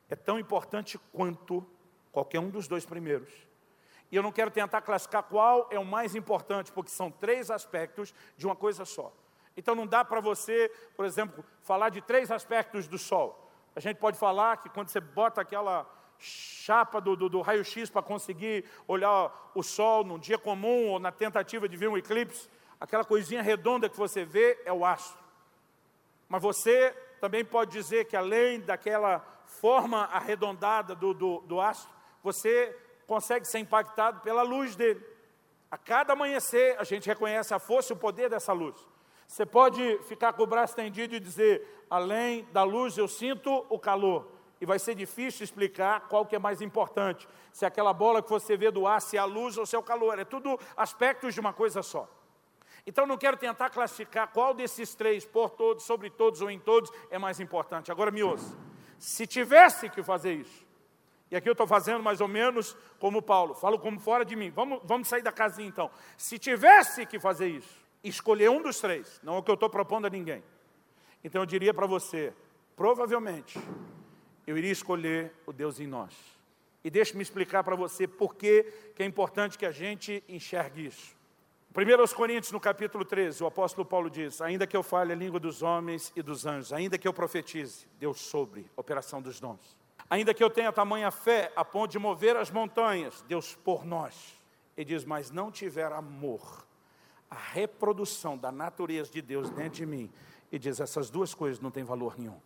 é 0.08 0.16
tão 0.16 0.38
importante 0.38 0.98
quanto 1.12 1.64
qualquer 2.12 2.40
um 2.40 2.50
dos 2.50 2.66
dois 2.66 2.84
primeiros. 2.84 3.32
E 4.10 4.16
eu 4.16 4.22
não 4.22 4.32
quero 4.32 4.50
tentar 4.50 4.82
classificar 4.82 5.22
qual 5.22 5.68
é 5.70 5.78
o 5.78 5.84
mais 5.84 6.14
importante, 6.14 6.72
porque 6.72 6.90
são 6.90 7.10
três 7.10 7.50
aspectos 7.50 8.12
de 8.36 8.44
uma 8.44 8.56
coisa 8.56 8.84
só. 8.84 9.12
Então 9.56 9.74
não 9.74 9.86
dá 9.86 10.04
para 10.04 10.20
você, 10.20 10.70
por 10.96 11.04
exemplo, 11.04 11.44
falar 11.62 11.90
de 11.90 12.00
três 12.00 12.30
aspectos 12.30 12.88
do 12.88 12.98
sol. 12.98 13.48
A 13.74 13.80
gente 13.80 13.98
pode 13.98 14.18
falar 14.18 14.56
que 14.56 14.68
quando 14.68 14.88
você 14.88 15.00
bota 15.00 15.40
aquela 15.40 15.88
chapa 16.18 17.00
do, 17.00 17.14
do, 17.16 17.28
do 17.28 17.40
raio-x 17.40 17.88
para 17.88 18.02
conseguir 18.02 18.64
olhar 18.86 19.32
o 19.54 19.62
sol 19.62 20.04
num 20.04 20.18
dia 20.18 20.38
comum 20.38 20.88
ou 20.88 20.98
na 20.98 21.12
tentativa 21.12 21.68
de 21.68 21.76
ver 21.76 21.88
um 21.88 21.96
eclipse, 21.96 22.48
aquela 22.80 23.04
coisinha 23.04 23.42
redonda 23.42 23.88
que 23.88 23.96
você 23.96 24.24
vê 24.24 24.60
é 24.64 24.72
o 24.72 24.84
astro. 24.84 25.19
Mas 26.30 26.40
você 26.40 26.92
também 27.20 27.44
pode 27.44 27.72
dizer 27.72 28.04
que 28.04 28.16
além 28.16 28.60
daquela 28.60 29.18
forma 29.44 30.04
arredondada 30.04 30.94
do, 30.94 31.12
do, 31.12 31.40
do 31.40 31.60
astro, 31.60 31.90
você 32.22 32.74
consegue 33.04 33.44
ser 33.44 33.58
impactado 33.58 34.20
pela 34.20 34.42
luz 34.42 34.76
dele. 34.76 35.04
A 35.68 35.76
cada 35.76 36.12
amanhecer, 36.12 36.76
a 36.78 36.84
gente 36.84 37.08
reconhece 37.08 37.52
a 37.52 37.58
força 37.58 37.92
e 37.92 37.96
o 37.96 37.98
poder 37.98 38.30
dessa 38.30 38.52
luz. 38.52 38.76
Você 39.26 39.44
pode 39.44 39.98
ficar 40.04 40.32
com 40.32 40.44
o 40.44 40.46
braço 40.46 40.72
estendido 40.72 41.16
e 41.16 41.20
dizer, 41.20 41.84
além 41.90 42.44
da 42.52 42.62
luz 42.62 42.96
eu 42.96 43.08
sinto 43.08 43.66
o 43.68 43.78
calor. 43.78 44.30
E 44.60 44.66
vai 44.66 44.78
ser 44.78 44.94
difícil 44.94 45.42
explicar 45.42 46.06
qual 46.08 46.24
que 46.24 46.36
é 46.36 46.38
mais 46.38 46.60
importante. 46.60 47.28
Se 47.52 47.64
é 47.64 47.68
aquela 47.68 47.92
bola 47.92 48.22
que 48.22 48.30
você 48.30 48.56
vê 48.56 48.70
do 48.70 48.86
ar, 48.86 49.00
se 49.00 49.16
é 49.16 49.20
a 49.20 49.24
luz 49.24 49.58
ou 49.58 49.66
se 49.66 49.74
é 49.74 49.78
o 49.78 49.82
calor. 49.82 50.16
É 50.16 50.24
tudo 50.24 50.60
aspectos 50.76 51.34
de 51.34 51.40
uma 51.40 51.52
coisa 51.52 51.82
só. 51.82 52.08
Então 52.86 53.06
não 53.06 53.16
quero 53.16 53.36
tentar 53.36 53.70
classificar 53.70 54.28
qual 54.28 54.54
desses 54.54 54.94
três, 54.94 55.24
por 55.24 55.50
todos, 55.50 55.84
sobre 55.84 56.10
todos 56.10 56.40
ou 56.40 56.50
em 56.50 56.58
todos, 56.58 56.90
é 57.10 57.18
mais 57.18 57.40
importante. 57.40 57.90
Agora 57.90 58.10
me 58.10 58.22
ouça. 58.22 58.56
Se 58.98 59.26
tivesse 59.26 59.88
que 59.88 60.02
fazer 60.02 60.34
isso, 60.34 60.66
e 61.30 61.36
aqui 61.36 61.48
eu 61.48 61.52
estou 61.52 61.66
fazendo 61.66 62.02
mais 62.02 62.20
ou 62.20 62.26
menos 62.26 62.76
como 62.98 63.22
Paulo, 63.22 63.54
falo 63.54 63.78
como 63.78 64.00
fora 64.00 64.24
de 64.24 64.34
mim. 64.34 64.50
Vamos, 64.50 64.80
vamos 64.84 65.08
sair 65.08 65.22
da 65.22 65.30
casinha 65.30 65.68
então. 65.68 65.90
Se 66.16 66.38
tivesse 66.38 67.06
que 67.06 67.20
fazer 67.20 67.48
isso, 67.48 67.86
escolher 68.02 68.50
um 68.50 68.60
dos 68.60 68.80
três, 68.80 69.20
não 69.22 69.36
é 69.36 69.38
o 69.38 69.42
que 69.42 69.50
eu 69.50 69.54
estou 69.54 69.70
propondo 69.70 70.06
a 70.06 70.10
ninguém. 70.10 70.42
Então 71.22 71.42
eu 71.42 71.46
diria 71.46 71.72
para 71.72 71.86
você, 71.86 72.32
provavelmente, 72.74 73.58
eu 74.46 74.58
iria 74.58 74.72
escolher 74.72 75.32
o 75.46 75.52
Deus 75.52 75.78
em 75.78 75.86
nós. 75.86 76.14
E 76.82 76.90
deixe-me 76.90 77.22
explicar 77.22 77.62
para 77.62 77.76
você 77.76 78.08
por 78.08 78.34
que, 78.34 78.66
é 78.98 79.04
importante 79.04 79.56
que 79.56 79.66
a 79.66 79.70
gente 79.70 80.24
enxergue 80.28 80.86
isso. 80.86 81.16
1 81.72 82.14
Coríntios, 82.16 82.50
no 82.50 82.58
capítulo 82.58 83.04
13, 83.04 83.44
o 83.44 83.46
apóstolo 83.46 83.84
Paulo 83.84 84.10
diz: 84.10 84.40
Ainda 84.40 84.66
que 84.66 84.76
eu 84.76 84.82
fale 84.82 85.12
a 85.12 85.16
língua 85.16 85.38
dos 85.38 85.62
homens 85.62 86.12
e 86.16 86.22
dos 86.22 86.44
anjos, 86.44 86.72
ainda 86.72 86.98
que 86.98 87.06
eu 87.06 87.12
profetize, 87.12 87.86
Deus 87.96 88.20
sobre, 88.20 88.68
operação 88.76 89.22
dos 89.22 89.38
dons. 89.38 89.76
Ainda 90.10 90.34
que 90.34 90.42
eu 90.42 90.50
tenha 90.50 90.72
tamanha 90.72 91.12
fé 91.12 91.52
a 91.54 91.64
ponto 91.64 91.92
de 91.92 91.98
mover 91.98 92.36
as 92.36 92.50
montanhas, 92.50 93.22
Deus 93.28 93.54
por 93.54 93.86
nós. 93.86 94.36
Ele 94.76 94.84
diz, 94.84 95.04
mas 95.04 95.30
não 95.30 95.48
tiver 95.52 95.92
amor, 95.92 96.66
a 97.30 97.36
reprodução 97.36 98.36
da 98.36 98.50
natureza 98.50 99.12
de 99.12 99.22
Deus 99.22 99.48
dentro 99.50 99.74
de 99.74 99.86
mim. 99.86 100.10
E 100.50 100.58
diz, 100.58 100.80
essas 100.80 101.08
duas 101.08 101.32
coisas 101.34 101.60
não 101.60 101.70
têm 101.70 101.84
valor 101.84 102.18
nenhum. 102.18 102.40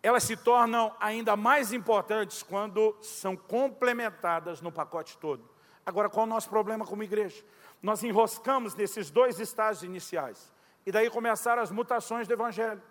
Elas 0.00 0.22
se 0.22 0.36
tornam 0.36 0.94
ainda 1.00 1.36
mais 1.36 1.72
importantes 1.72 2.40
quando 2.40 2.96
são 3.02 3.36
complementadas 3.36 4.60
no 4.60 4.70
pacote 4.70 5.18
todo. 5.18 5.50
Agora, 5.84 6.08
qual 6.08 6.24
é 6.24 6.28
o 6.28 6.30
nosso 6.30 6.48
problema 6.48 6.86
como 6.86 7.02
igreja? 7.02 7.42
Nós 7.82 8.02
enroscamos 8.02 8.74
nesses 8.74 9.10
dois 9.10 9.40
estágios 9.40 9.82
iniciais. 9.82 10.52
E 10.84 10.92
daí 10.92 11.08
começaram 11.10 11.62
as 11.62 11.70
mutações 11.70 12.26
do 12.26 12.34
Evangelho. 12.34 12.82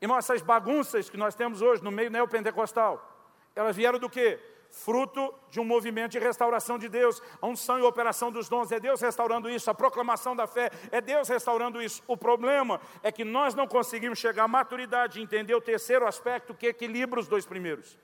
Irmão, 0.00 0.18
essas 0.18 0.42
bagunças 0.42 1.08
que 1.08 1.16
nós 1.16 1.34
temos 1.34 1.62
hoje 1.62 1.82
no 1.82 1.90
meio 1.90 2.10
neopentecostal, 2.10 3.08
elas 3.54 3.76
vieram 3.76 3.98
do 3.98 4.10
quê? 4.10 4.40
Fruto 4.70 5.32
de 5.50 5.60
um 5.60 5.64
movimento 5.64 6.12
de 6.12 6.18
restauração 6.18 6.78
de 6.78 6.88
Deus, 6.88 7.22
a 7.40 7.46
unção 7.46 7.78
e 7.78 7.82
operação 7.82 8.32
dos 8.32 8.48
dons, 8.48 8.72
é 8.72 8.80
Deus 8.80 9.00
restaurando 9.00 9.48
isso, 9.50 9.70
a 9.70 9.74
proclamação 9.74 10.34
da 10.34 10.46
fé, 10.46 10.70
é 10.90 11.00
Deus 11.00 11.28
restaurando 11.28 11.80
isso. 11.80 12.02
O 12.06 12.16
problema 12.16 12.80
é 13.02 13.12
que 13.12 13.24
nós 13.24 13.54
não 13.54 13.66
conseguimos 13.66 14.18
chegar 14.18 14.44
à 14.44 14.48
maturidade 14.48 15.14
de 15.14 15.20
entender 15.20 15.54
o 15.54 15.60
terceiro 15.60 16.06
aspecto 16.06 16.54
que 16.54 16.66
equilibra 16.66 17.20
os 17.20 17.28
dois 17.28 17.44
primeiros. 17.44 17.98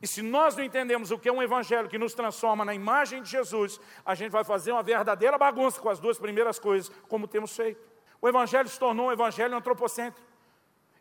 E 0.00 0.06
se 0.06 0.22
nós 0.22 0.56
não 0.56 0.62
entendemos 0.62 1.10
o 1.10 1.18
que 1.18 1.28
é 1.28 1.32
um 1.32 1.42
evangelho 1.42 1.88
que 1.88 1.98
nos 1.98 2.14
transforma 2.14 2.64
na 2.64 2.74
imagem 2.74 3.22
de 3.22 3.30
Jesus, 3.30 3.80
a 4.04 4.14
gente 4.14 4.30
vai 4.30 4.44
fazer 4.44 4.72
uma 4.72 4.82
verdadeira 4.82 5.36
bagunça 5.36 5.80
com 5.80 5.88
as 5.88 5.98
duas 5.98 6.18
primeiras 6.18 6.58
coisas, 6.58 6.90
como 7.08 7.26
temos 7.26 7.54
feito. 7.54 7.84
O 8.20 8.28
evangelho 8.28 8.68
se 8.68 8.78
tornou 8.78 9.08
um 9.08 9.12
evangelho 9.12 9.56
antropocêntrico. 9.56 10.28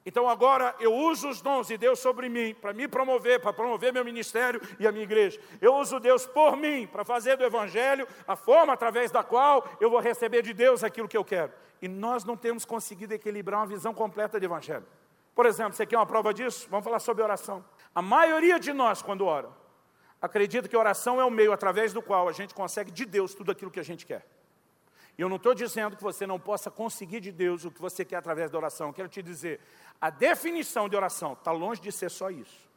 Então 0.07 0.29
agora 0.29 0.73
eu 0.79 0.93
uso 0.93 1.27
os 1.27 1.41
dons 1.41 1.67
de 1.67 1.77
Deus 1.77 1.99
sobre 1.99 2.29
mim 2.29 2.55
para 2.55 2.71
me 2.71 2.87
promover, 2.87 3.41
para 3.41 3.51
promover 3.51 3.91
meu 3.91 4.05
ministério 4.05 4.61
e 4.79 4.87
a 4.87 4.91
minha 4.91 5.03
igreja. 5.03 5.37
Eu 5.59 5.75
uso 5.75 5.99
Deus 5.99 6.25
por 6.25 6.55
mim 6.55 6.87
para 6.87 7.03
fazer 7.03 7.35
do 7.35 7.43
Evangelho 7.43 8.07
a 8.25 8.33
forma 8.33 8.71
através 8.71 9.11
da 9.11 9.21
qual 9.21 9.67
eu 9.81 9.89
vou 9.89 9.99
receber 9.99 10.41
de 10.43 10.53
Deus 10.53 10.81
aquilo 10.81 11.09
que 11.09 11.17
eu 11.17 11.25
quero. 11.25 11.51
E 11.81 11.89
nós 11.89 12.23
não 12.23 12.37
temos 12.37 12.63
conseguido 12.63 13.13
equilibrar 13.13 13.59
uma 13.59 13.67
visão 13.67 13.93
completa 13.93 14.39
de 14.39 14.45
Evangelho. 14.45 14.85
Por 15.35 15.45
exemplo, 15.45 15.73
você 15.73 15.85
quer 15.85 15.97
uma 15.97 16.05
prova 16.05 16.33
disso? 16.33 16.67
Vamos 16.69 16.85
falar 16.85 16.99
sobre 16.99 17.21
oração. 17.21 17.63
A 17.97 18.01
maioria 18.03 18.59
de 18.59 18.71
nós, 18.73 19.01
quando 19.01 19.25
ora, 19.25 19.49
acredita 20.21 20.69
que 20.69 20.77
oração 20.77 21.19
é 21.19 21.25
o 21.25 21.31
meio 21.31 21.51
através 21.51 21.93
do 21.93 21.99
qual 21.99 22.29
a 22.29 22.31
gente 22.31 22.53
consegue 22.53 22.91
de 22.91 23.07
Deus 23.07 23.33
tudo 23.33 23.51
aquilo 23.51 23.71
que 23.71 23.79
a 23.79 23.83
gente 23.83 24.05
quer. 24.05 24.23
E 25.17 25.21
eu 25.23 25.27
não 25.27 25.37
estou 25.37 25.55
dizendo 25.55 25.97
que 25.97 26.03
você 26.03 26.27
não 26.27 26.39
possa 26.39 26.69
conseguir 26.69 27.19
de 27.19 27.31
Deus 27.31 27.65
o 27.65 27.71
que 27.71 27.81
você 27.81 28.05
quer 28.05 28.17
através 28.17 28.51
da 28.51 28.57
oração. 28.59 28.89
Eu 28.89 28.93
quero 28.93 29.09
te 29.09 29.23
dizer, 29.23 29.59
a 29.99 30.11
definição 30.11 30.87
de 30.87 30.95
oração 30.95 31.33
está 31.33 31.51
longe 31.51 31.81
de 31.81 31.91
ser 31.91 32.11
só 32.11 32.29
isso. 32.29 32.69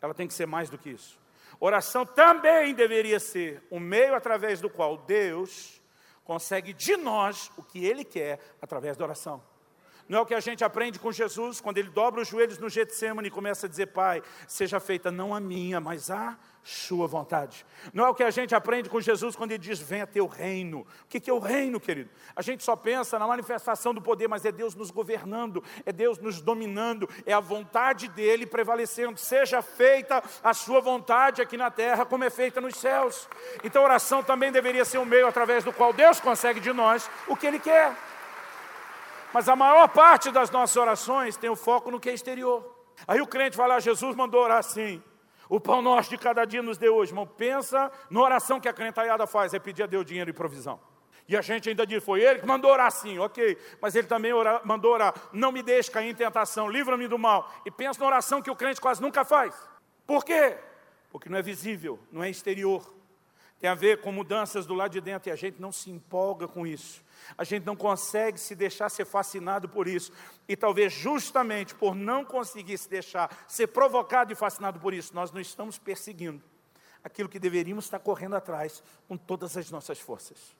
Ela 0.00 0.14
tem 0.14 0.28
que 0.28 0.34
ser 0.34 0.46
mais 0.46 0.70
do 0.70 0.78
que 0.78 0.90
isso. 0.90 1.18
Oração 1.58 2.06
também 2.06 2.72
deveria 2.72 3.18
ser 3.18 3.66
o 3.72 3.80
meio 3.80 4.14
através 4.14 4.60
do 4.60 4.70
qual 4.70 4.98
Deus 4.98 5.82
consegue 6.22 6.72
de 6.72 6.96
nós 6.96 7.50
o 7.56 7.62
que 7.64 7.84
Ele 7.84 8.04
quer 8.04 8.38
através 8.62 8.96
da 8.96 9.04
oração. 9.04 9.42
Não 10.10 10.18
é 10.18 10.22
o 10.22 10.26
que 10.26 10.34
a 10.34 10.40
gente 10.40 10.64
aprende 10.64 10.98
com 10.98 11.12
Jesus, 11.12 11.60
quando 11.60 11.78
ele 11.78 11.88
dobra 11.88 12.20
os 12.20 12.26
joelhos 12.26 12.58
no 12.58 12.68
Getsemane 12.68 13.28
e 13.28 13.30
começa 13.30 13.66
a 13.66 13.68
dizer, 13.68 13.86
Pai, 13.86 14.20
seja 14.48 14.80
feita 14.80 15.08
não 15.08 15.32
a 15.32 15.38
minha, 15.38 15.80
mas 15.80 16.10
a 16.10 16.36
sua 16.64 17.06
vontade. 17.06 17.64
Não 17.94 18.04
é 18.04 18.08
o 18.08 18.14
que 18.14 18.24
a 18.24 18.30
gente 18.32 18.52
aprende 18.52 18.90
com 18.90 19.00
Jesus 19.00 19.36
quando 19.36 19.52
ele 19.52 19.62
diz: 19.62 19.78
Venha 19.78 20.08
teu 20.08 20.26
reino. 20.26 20.80
O 21.04 21.06
que 21.06 21.30
é 21.30 21.32
o 21.32 21.38
reino, 21.38 21.78
querido? 21.78 22.10
A 22.34 22.42
gente 22.42 22.64
só 22.64 22.74
pensa 22.74 23.20
na 23.20 23.26
manifestação 23.28 23.94
do 23.94 24.02
poder, 24.02 24.26
mas 24.26 24.44
é 24.44 24.50
Deus 24.50 24.74
nos 24.74 24.90
governando, 24.90 25.62
é 25.86 25.92
Deus 25.92 26.18
nos 26.18 26.40
dominando, 26.40 27.08
é 27.24 27.32
a 27.32 27.38
vontade 27.38 28.08
dele 28.08 28.46
prevalecendo. 28.46 29.16
Seja 29.16 29.62
feita 29.62 30.20
a 30.42 30.52
sua 30.52 30.80
vontade 30.80 31.40
aqui 31.40 31.56
na 31.56 31.70
terra, 31.70 32.04
como 32.04 32.24
é 32.24 32.30
feita 32.30 32.60
nos 32.60 32.74
céus. 32.74 33.28
Então, 33.62 33.82
a 33.82 33.84
oração 33.84 34.24
também 34.24 34.50
deveria 34.50 34.84
ser 34.84 34.98
um 34.98 35.04
meio 35.04 35.28
através 35.28 35.62
do 35.62 35.72
qual 35.72 35.92
Deus 35.92 36.18
consegue 36.18 36.58
de 36.58 36.72
nós 36.72 37.08
o 37.28 37.36
que 37.36 37.46
ele 37.46 37.60
quer. 37.60 37.94
Mas 39.32 39.48
a 39.48 39.56
maior 39.56 39.88
parte 39.88 40.30
das 40.30 40.50
nossas 40.50 40.76
orações 40.76 41.36
tem 41.36 41.48
o 41.50 41.56
foco 41.56 41.90
no 41.90 42.00
que 42.00 42.10
é 42.10 42.14
exterior. 42.14 42.78
Aí 43.06 43.20
o 43.20 43.26
crente 43.26 43.56
vai 43.56 43.68
lá, 43.68 43.80
Jesus 43.80 44.14
mandou 44.14 44.42
orar 44.42 44.58
assim. 44.58 45.02
O 45.48 45.58
pão 45.58 45.82
nosso 45.82 46.10
de 46.10 46.18
cada 46.18 46.44
dia 46.44 46.62
nos 46.62 46.78
deu 46.78 46.94
hoje. 46.94 47.10
Irmão, 47.12 47.26
pensa 47.26 47.90
na 48.08 48.20
oração 48.20 48.60
que 48.60 48.68
a 48.68 48.72
crentalhada 48.72 49.26
faz, 49.26 49.52
é 49.52 49.58
pedir 49.58 49.82
a 49.82 49.86
Deus 49.86 50.04
dinheiro 50.04 50.30
e 50.30 50.32
provisão. 50.32 50.80
E 51.28 51.36
a 51.36 51.42
gente 51.42 51.68
ainda 51.68 51.86
diz, 51.86 52.02
foi 52.02 52.22
ele 52.22 52.40
que 52.40 52.46
mandou 52.46 52.70
orar 52.70 52.90
sim, 52.90 53.18
ok. 53.18 53.56
Mas 53.80 53.94
ele 53.94 54.06
também 54.06 54.32
mandou 54.64 54.92
orar, 54.92 55.14
não 55.32 55.52
me 55.52 55.62
deixe 55.62 55.90
cair 55.90 56.10
em 56.10 56.14
tentação, 56.14 56.68
livra-me 56.68 57.06
do 57.06 57.18
mal. 57.18 57.48
E 57.64 57.70
pensa 57.70 58.00
na 58.00 58.06
oração 58.06 58.42
que 58.42 58.50
o 58.50 58.56
crente 58.56 58.80
quase 58.80 59.00
nunca 59.00 59.24
faz. 59.24 59.54
Por 60.06 60.24
quê? 60.24 60.56
Porque 61.10 61.28
não 61.28 61.38
é 61.38 61.42
visível, 61.42 62.00
não 62.10 62.22
é 62.22 62.30
exterior. 62.30 62.84
Tem 63.60 63.68
a 63.68 63.74
ver 63.74 64.00
com 64.00 64.10
mudanças 64.10 64.66
do 64.66 64.74
lado 64.74 64.90
de 64.90 65.00
dentro 65.00 65.28
e 65.28 65.32
a 65.32 65.36
gente 65.36 65.60
não 65.60 65.70
se 65.70 65.90
empolga 65.90 66.48
com 66.48 66.66
isso. 66.66 67.02
A 67.36 67.44
gente 67.44 67.64
não 67.64 67.76
consegue 67.76 68.38
se 68.38 68.54
deixar 68.54 68.88
ser 68.88 69.04
fascinado 69.04 69.68
por 69.68 69.86
isso. 69.88 70.12
E 70.48 70.56
talvez 70.56 70.92
justamente 70.92 71.74
por 71.74 71.94
não 71.94 72.24
conseguir 72.24 72.78
se 72.78 72.88
deixar 72.88 73.44
ser 73.48 73.68
provocado 73.68 74.32
e 74.32 74.36
fascinado 74.36 74.78
por 74.80 74.94
isso, 74.94 75.14
nós 75.14 75.32
não 75.32 75.40
estamos 75.40 75.78
perseguindo 75.78 76.42
aquilo 77.02 77.28
que 77.28 77.38
deveríamos 77.38 77.84
estar 77.84 77.98
correndo 77.98 78.36
atrás 78.36 78.82
com 79.08 79.16
todas 79.16 79.56
as 79.56 79.70
nossas 79.70 79.98
forças. 79.98 80.56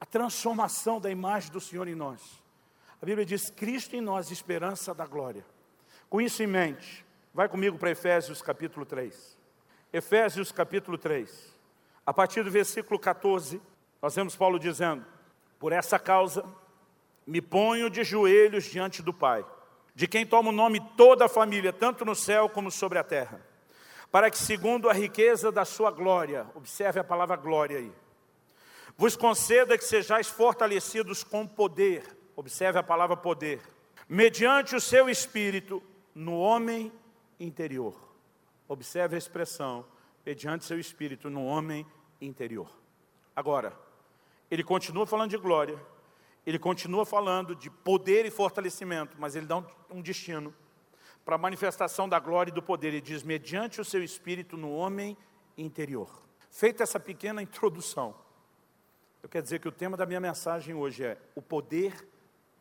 A 0.00 0.06
transformação 0.06 1.00
da 1.00 1.10
imagem 1.10 1.50
do 1.50 1.60
Senhor 1.60 1.88
em 1.88 1.94
nós. 1.94 2.20
A 3.00 3.06
Bíblia 3.06 3.24
diz: 3.24 3.50
Cristo 3.50 3.94
em 3.96 4.00
nós, 4.00 4.30
esperança 4.30 4.94
da 4.94 5.06
glória. 5.06 5.44
Com 6.08 6.20
isso 6.20 6.42
em 6.42 6.46
mente, 6.46 7.04
vai 7.32 7.48
comigo 7.48 7.78
para 7.78 7.90
Efésios 7.90 8.40
capítulo 8.40 8.86
3. 8.86 9.36
Efésios 9.92 10.52
capítulo 10.52 10.98
3. 10.98 11.54
A 12.04 12.12
partir 12.12 12.42
do 12.44 12.50
versículo 12.50 12.98
14, 12.98 13.60
nós 14.00 14.14
vemos 14.14 14.36
Paulo 14.36 14.58
dizendo: 14.58 15.04
Por 15.58 15.72
essa 15.72 15.98
causa, 15.98 16.44
me 17.26 17.40
ponho 17.40 17.90
de 17.90 18.04
joelhos 18.04 18.64
diante 18.64 19.02
do 19.02 19.12
Pai, 19.12 19.44
de 19.94 20.06
quem 20.06 20.26
toma 20.26 20.50
o 20.50 20.52
nome 20.52 20.80
toda 20.96 21.24
a 21.24 21.28
família, 21.28 21.72
tanto 21.72 22.04
no 22.04 22.14
céu 22.14 22.48
como 22.48 22.70
sobre 22.70 22.98
a 22.98 23.04
terra, 23.04 23.40
para 24.10 24.30
que, 24.30 24.38
segundo 24.38 24.88
a 24.88 24.92
riqueza 24.92 25.50
da 25.50 25.64
sua 25.64 25.90
glória, 25.90 26.46
observe 26.54 27.00
a 27.00 27.04
palavra 27.04 27.36
glória 27.36 27.78
aí, 27.78 27.92
vos 28.96 29.16
conceda 29.16 29.76
que 29.76 29.84
sejais 29.84 30.28
fortalecidos 30.28 31.24
com 31.24 31.46
poder, 31.46 32.16
observe 32.36 32.78
a 32.78 32.82
palavra 32.82 33.16
poder, 33.16 33.60
mediante 34.08 34.76
o 34.76 34.80
seu 34.80 35.08
espírito 35.08 35.82
no 36.14 36.38
homem 36.38 36.92
interior. 37.38 37.94
Observe 38.68 39.14
a 39.14 39.18
expressão, 39.18 39.84
mediante 40.24 40.64
seu 40.64 40.78
espírito 40.78 41.28
no 41.30 41.44
homem 41.44 41.86
interior. 42.20 42.70
Agora, 43.34 43.72
ele 44.50 44.62
continua 44.64 45.06
falando 45.06 45.30
de 45.30 45.38
glória, 45.38 45.80
ele 46.46 46.58
continua 46.58 47.04
falando 47.04 47.54
de 47.54 47.68
poder 47.68 48.24
e 48.24 48.30
fortalecimento, 48.30 49.16
mas 49.18 49.34
ele 49.34 49.46
dá 49.46 49.56
um, 49.56 49.64
um 49.90 50.00
destino 50.00 50.54
para 51.24 51.34
a 51.34 51.38
manifestação 51.38 52.08
da 52.08 52.20
glória 52.20 52.50
e 52.50 52.54
do 52.54 52.62
poder. 52.62 52.88
Ele 52.88 53.00
diz, 53.00 53.24
mediante 53.24 53.80
o 53.80 53.84
seu 53.84 54.02
espírito 54.02 54.56
no 54.56 54.72
homem 54.72 55.16
interior. 55.58 56.22
Feita 56.50 56.84
essa 56.84 57.00
pequena 57.00 57.42
introdução, 57.42 58.14
eu 59.22 59.28
quero 59.28 59.42
dizer 59.42 59.58
que 59.58 59.66
o 59.66 59.72
tema 59.72 59.96
da 59.96 60.06
minha 60.06 60.20
mensagem 60.20 60.72
hoje 60.72 61.04
é 61.04 61.18
o 61.34 61.42
poder 61.42 62.06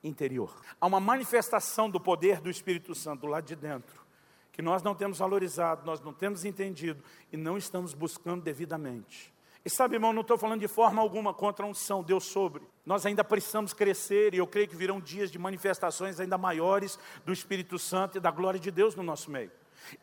interior. 0.03 0.59
Há 0.81 0.87
uma 0.87 0.99
manifestação 0.99 1.87
do 1.87 1.99
poder 1.99 2.41
do 2.41 2.49
Espírito 2.49 2.95
Santo 2.95 3.27
lá 3.27 3.39
de 3.39 3.55
dentro, 3.55 4.03
que 4.51 4.63
nós 4.63 4.81
não 4.81 4.95
temos 4.95 5.19
valorizado, 5.19 5.85
nós 5.85 6.01
não 6.01 6.11
temos 6.11 6.43
entendido 6.43 7.03
e 7.31 7.37
não 7.37 7.55
estamos 7.55 7.93
buscando 7.93 8.41
devidamente. 8.41 9.31
E 9.65 9.69
sabe, 9.69 9.95
irmão, 9.95 10.13
não 10.13 10.21
estou 10.21 10.37
falando 10.37 10.59
de 10.59 10.67
forma 10.67 11.01
alguma 11.01 11.33
contra 11.33 11.65
a 11.65 11.67
unção, 11.67 12.03
Deus 12.03 12.25
sobre. 12.25 12.61
Nós 12.85 13.03
ainda 13.03 13.23
precisamos 13.23 13.73
crescer 13.73 14.35
e 14.35 14.37
eu 14.37 14.45
creio 14.45 14.67
que 14.67 14.75
virão 14.75 15.01
dias 15.01 15.31
de 15.31 15.39
manifestações 15.39 16.19
ainda 16.19 16.37
maiores 16.37 16.99
do 17.25 17.33
Espírito 17.33 17.79
Santo 17.79 18.19
e 18.19 18.21
da 18.21 18.29
glória 18.29 18.59
de 18.59 18.69
Deus 18.69 18.95
no 18.95 19.01
nosso 19.01 19.31
meio. 19.31 19.51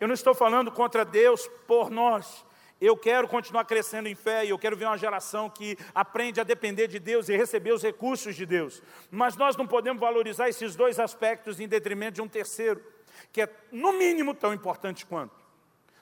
Eu 0.00 0.08
não 0.08 0.14
estou 0.14 0.34
falando 0.34 0.72
contra 0.72 1.04
Deus 1.04 1.48
por 1.68 1.90
nós. 1.90 2.44
Eu 2.80 2.96
quero 2.96 3.28
continuar 3.28 3.64
crescendo 3.64 4.08
em 4.08 4.16
fé 4.16 4.44
e 4.44 4.48
eu 4.48 4.58
quero 4.58 4.76
ver 4.76 4.86
uma 4.86 4.98
geração 4.98 5.48
que 5.48 5.78
aprende 5.94 6.40
a 6.40 6.44
depender 6.44 6.88
de 6.88 6.98
Deus 6.98 7.28
e 7.28 7.36
receber 7.36 7.72
os 7.72 7.84
recursos 7.84 8.34
de 8.34 8.44
Deus. 8.44 8.82
Mas 9.12 9.36
nós 9.36 9.56
não 9.56 9.68
podemos 9.68 10.00
valorizar 10.00 10.48
esses 10.48 10.74
dois 10.74 10.98
aspectos 10.98 11.60
em 11.60 11.68
detrimento 11.68 12.16
de 12.16 12.22
um 12.22 12.26
terceiro, 12.26 12.82
que 13.30 13.42
é 13.42 13.48
no 13.70 13.92
mínimo 13.92 14.34
tão 14.34 14.52
importante 14.52 15.06
quanto. 15.06 15.40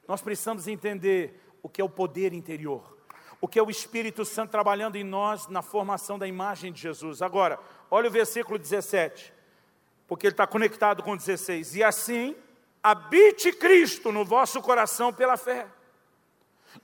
Nós 0.08 0.22
precisamos 0.22 0.66
entender 0.66 1.38
o 1.62 1.68
que 1.68 1.82
é 1.82 1.84
o 1.84 1.90
poder 1.90 2.32
interior 2.32 2.99
o 3.40 3.48
que 3.48 3.58
é 3.58 3.62
o 3.62 3.70
Espírito 3.70 4.24
Santo 4.24 4.50
trabalhando 4.50 4.96
em 4.96 5.04
nós 5.04 5.48
na 5.48 5.62
formação 5.62 6.18
da 6.18 6.26
imagem 6.26 6.72
de 6.72 6.80
Jesus. 6.80 7.22
Agora, 7.22 7.58
olha 7.90 8.08
o 8.08 8.12
versículo 8.12 8.58
17, 8.58 9.32
porque 10.06 10.26
ele 10.26 10.34
está 10.34 10.46
conectado 10.46 11.02
com 11.02 11.16
16. 11.16 11.76
E 11.76 11.82
assim, 11.82 12.36
habite 12.82 13.52
Cristo 13.52 14.12
no 14.12 14.24
vosso 14.24 14.60
coração 14.60 15.12
pela 15.12 15.36
fé. 15.36 15.66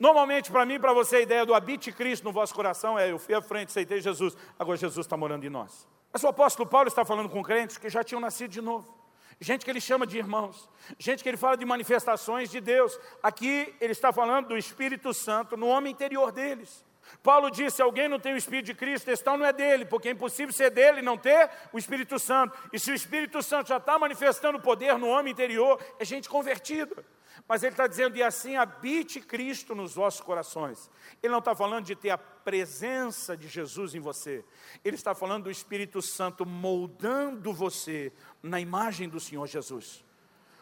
Normalmente, 0.01 0.51
para 0.51 0.65
mim 0.65 0.81
para 0.81 0.93
você, 0.93 1.17
a 1.17 1.21
ideia 1.21 1.45
do 1.45 1.55
habite 1.55 1.93
Cristo 1.93 2.25
no 2.25 2.33
vosso 2.33 2.55
coração 2.55 2.99
é: 2.99 3.13
eu 3.13 3.19
fui 3.19 3.35
à 3.35 3.43
frente, 3.43 3.69
aceitei 3.69 4.01
Jesus, 4.01 4.37
agora 4.59 4.77
Jesus 4.77 5.07
está 5.07 5.17
morando 5.17 5.45
em 5.45 5.51
nós. 5.51 5.87
Mas 6.13 6.25
o 6.25 6.29
apóstolo 6.29 6.69
Paulo 6.69 6.89
está 6.89 7.05
falando 7.05 7.29
com 7.29 7.43
crentes 7.43 7.77
que 7.77 7.91
já 7.91 8.03
tinham 8.03 8.21
nascido 8.21 8.51
de 8.51 8.63
novo 8.63 8.96
gente 9.41 9.65
que 9.65 9.71
ele 9.71 9.81
chama 9.81 10.07
de 10.07 10.17
irmãos, 10.17 10.69
gente 10.99 11.23
que 11.23 11.29
ele 11.29 11.37
fala 11.37 11.57
de 11.57 11.65
manifestações 11.65 12.51
de 12.51 12.61
Deus. 12.61 12.99
Aqui 13.23 13.75
ele 13.81 13.93
está 13.93 14.13
falando 14.13 14.49
do 14.49 14.57
Espírito 14.57 15.13
Santo 15.13 15.57
no 15.57 15.67
homem 15.67 15.93
interior 15.93 16.33
deles. 16.33 16.86
Paulo 17.23 17.51
disse: 17.51 17.83
alguém 17.83 18.09
não 18.09 18.19
tem 18.19 18.35
o 18.35 18.37
Espírito 18.37 18.67
de 18.67 18.75
Cristo, 18.75 19.09
esse 19.09 19.23
tal 19.23 19.37
não 19.37 19.47
é 19.47 19.53
dele, 19.53 19.85
porque 19.85 20.09
é 20.09 20.13
impossível 20.13 20.53
ser 20.53 20.71
dele 20.71 21.01
e 21.01 21.03
não 21.03 21.19
ter 21.19 21.51
o 21.73 21.79
Espírito 21.79 22.19
Santo. 22.19 22.57
E 22.73 22.79
se 22.79 22.91
o 22.91 22.95
Espírito 22.95 23.43
Santo 23.43 23.69
já 23.69 23.77
está 23.77 23.99
manifestando 23.99 24.61
poder 24.61 24.99
no 24.99 25.09
homem 25.09 25.33
interior, 25.33 25.81
é 25.99 26.05
gente 26.05 26.29
convertida. 26.29 27.05
Mas 27.47 27.63
ele 27.63 27.73
está 27.73 27.87
dizendo, 27.87 28.17
e 28.17 28.23
assim 28.23 28.57
habite 28.57 29.21
Cristo 29.21 29.75
nos 29.75 29.95
vossos 29.95 30.21
corações. 30.21 30.91
Ele 31.23 31.33
não 31.33 31.39
está 31.39 31.55
falando 31.55 31.85
de 31.85 31.95
ter 31.95 32.11
a 32.11 32.19
presença 32.19 33.37
de 33.37 33.47
Jesus 33.47 33.95
em 33.95 34.01
você. 34.01 34.45
Ele 34.85 34.97
está 34.97 35.15
falando 35.15 35.45
do 35.45 35.51
Espírito 35.51 36.01
Santo 36.01 36.47
moldando 36.47 37.53
você 37.53 38.13
na 38.43 38.59
imagem 38.61 39.09
do 39.09 39.21
Senhor 39.21 39.47
Jesus. 39.47 40.06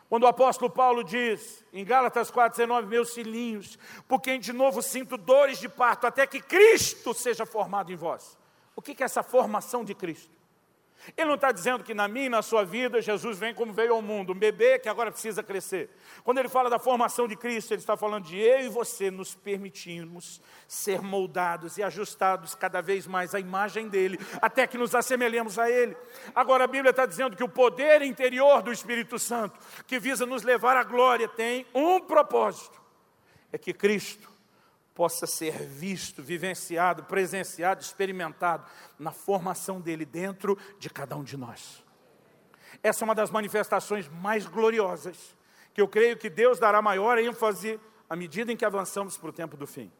Quando 0.09 0.25
o 0.25 0.29
apóstolo 0.29 0.71
Paulo 0.71 1.03
diz, 1.03 1.65
em 1.73 1.85
Gálatas 1.85 2.31
4,19, 2.31 2.87
meus 2.87 3.15
filhinhos, 3.15 3.79
por 4.07 4.21
quem 4.21 4.39
de 4.39 4.53
novo 4.53 4.83
sinto 4.83 5.17
dores 5.17 5.59
de 5.59 5.69
parto, 5.69 6.07
até 6.07 6.27
que 6.27 6.41
Cristo 6.41 7.15
seja 7.15 7.47
formado 7.47 7.93
em 7.93 7.97
vós. 7.97 8.39
O 8.77 8.83
que 8.83 9.03
é 9.03 9.05
essa 9.05 9.23
formação 9.23 9.85
de 9.85 9.95
Cristo? 9.95 10.34
Ele 11.17 11.27
não 11.27 11.35
está 11.35 11.53
dizendo 11.53 11.85
que 11.85 11.93
na 11.93 12.09
minha 12.09 12.27
e 12.27 12.29
na 12.31 12.43
sua 12.43 12.65
vida 12.65 13.01
Jesus 13.03 13.39
vem 13.39 13.55
como 13.55 13.73
veio 13.73 13.93
ao 13.93 14.03
mundo, 14.03 14.33
um 14.33 14.39
bebê 14.39 14.79
que 14.79 14.89
agora 14.89 15.11
precisa 15.11 15.43
crescer. 15.43 15.91
Quando 16.23 16.39
ele 16.39 16.49
fala 16.49 16.71
da 16.71 16.79
formação 16.79 17.29
de 17.29 17.37
Cristo, 17.37 17.73
ele 17.73 17.81
está 17.81 17.97
falando 17.97 18.25
de 18.25 18.39
eu 18.39 18.61
e 18.61 18.69
você 18.69 19.11
nos 19.11 19.35
permitirmos 19.35 20.41
ser 20.67 21.03
moldados 21.03 21.77
e 21.77 21.83
ajustados 21.83 22.55
cada 22.55 22.81
vez 22.81 23.07
mais 23.07 23.35
à 23.35 23.41
imagem 23.41 23.89
dele, 23.89 24.19
até 24.41 24.67
que 24.67 24.79
nos 24.79 24.95
assemelhemos 24.95 25.59
a 25.59 25.71
ele. 25.71 25.97
Agora 26.35 26.65
a 26.65 26.69
Bíblia 26.69 26.91
está 26.91 27.07
dizendo 27.07 27.37
que 27.37 27.45
o 27.45 27.49
poder 27.49 28.03
interior 28.03 28.63
do 28.63 28.73
Espírito 28.73 29.19
Santo, 29.19 29.59
que 29.87 29.99
visa 29.99 30.25
nos 30.25 30.43
levar 30.43 30.77
à 30.77 30.83
glória, 30.83 31.29
tem 31.29 31.67
um 31.75 32.01
propósito: 32.01 32.81
é 33.53 33.59
que 33.59 33.73
Cristo 33.73 34.34
possa 34.95 35.27
ser 35.27 35.53
visto, 35.67 36.23
vivenciado, 36.23 37.03
presenciado, 37.05 37.83
experimentado 37.83 38.65
na 38.99 39.11
formação 39.11 39.81
dele 39.81 40.05
dentro 40.05 40.57
de 40.79 40.89
cada 40.89 41.17
um 41.17 41.25
de 41.25 41.37
nós. 41.37 41.83
Essa 42.83 43.03
é 43.03 43.07
uma 43.07 43.15
das 43.15 43.31
manifestações 43.31 44.09
mais 44.09 44.47
gloriosas, 44.47 45.37
que 45.73 45.81
eu 45.81 45.89
creio 45.89 46.17
que 46.17 46.31
Deus 46.31 46.59
dará 46.59 46.81
maior 46.81 47.19
ênfase 47.19 47.81
à 48.09 48.15
medida 48.15 48.53
em 48.53 48.57
que 48.57 48.65
avançamos 48.65 49.17
para 49.17 49.31
o 49.31 49.33
tempo 49.33 49.57
do 49.57 49.67
fim. 49.67 49.91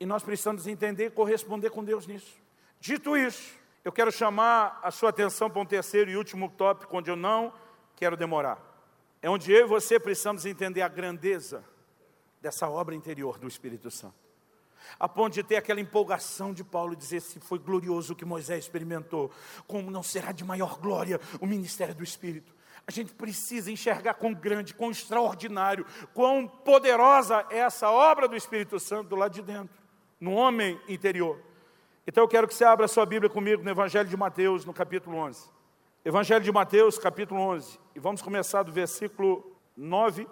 E 0.00 0.06
nós 0.06 0.22
precisamos 0.22 0.66
entender 0.66 1.06
e 1.06 1.10
corresponder 1.10 1.70
com 1.70 1.84
Deus 1.84 2.06
nisso. 2.06 2.34
Dito 2.80 3.16
isso, 3.16 3.54
eu 3.84 3.92
quero 3.92 4.10
chamar 4.10 4.80
a 4.82 4.90
sua 4.90 5.10
atenção 5.10 5.50
para 5.50 5.60
um 5.60 5.66
terceiro 5.66 6.10
e 6.10 6.16
último 6.16 6.50
tópico, 6.50 6.96
onde 6.96 7.10
eu 7.10 7.16
não 7.16 7.52
quero 7.94 8.16
demorar. 8.16 8.58
É 9.20 9.28
onde 9.28 9.52
eu 9.52 9.66
e 9.66 9.68
você 9.68 10.00
precisamos 10.00 10.46
entender 10.46 10.80
a 10.80 10.88
grandeza 10.88 11.64
dessa 12.44 12.68
obra 12.68 12.94
interior 12.94 13.38
do 13.38 13.48
Espírito 13.48 13.90
Santo. 13.90 14.14
A 15.00 15.08
ponto 15.08 15.32
de 15.32 15.42
ter 15.42 15.56
aquela 15.56 15.80
empolgação 15.80 16.52
de 16.52 16.62
Paulo 16.62 16.94
dizer 16.94 17.22
se 17.22 17.40
foi 17.40 17.58
glorioso 17.58 18.12
o 18.12 18.16
que 18.16 18.24
Moisés 18.26 18.64
experimentou, 18.64 19.30
como 19.66 19.90
não 19.90 20.02
será 20.02 20.30
de 20.30 20.44
maior 20.44 20.78
glória 20.78 21.18
o 21.40 21.46
ministério 21.46 21.94
do 21.94 22.04
Espírito. 22.04 22.54
A 22.86 22.90
gente 22.90 23.14
precisa 23.14 23.72
enxergar 23.72 24.12
quão 24.12 24.34
grande, 24.34 24.74
quão 24.74 24.90
extraordinário, 24.90 25.86
quão 26.12 26.46
poderosa 26.46 27.46
é 27.48 27.60
essa 27.60 27.90
obra 27.90 28.28
do 28.28 28.36
Espírito 28.36 28.78
Santo 28.78 29.08
do 29.08 29.16
lado 29.16 29.32
de 29.32 29.40
dentro, 29.40 29.82
no 30.20 30.34
homem 30.34 30.78
interior. 30.86 31.40
Então 32.06 32.24
eu 32.24 32.28
quero 32.28 32.46
que 32.46 32.54
você 32.54 32.66
abra 32.66 32.86
sua 32.86 33.06
Bíblia 33.06 33.30
comigo 33.30 33.62
no 33.62 33.70
Evangelho 33.70 34.06
de 34.10 34.18
Mateus, 34.18 34.66
no 34.66 34.74
capítulo 34.74 35.16
11. 35.16 35.48
Evangelho 36.04 36.44
de 36.44 36.52
Mateus, 36.52 36.98
capítulo 36.98 37.40
11. 37.40 37.80
E 37.94 37.98
vamos 37.98 38.20
começar 38.20 38.62
do 38.64 38.70
versículo 38.70 39.56
9, 39.74 40.28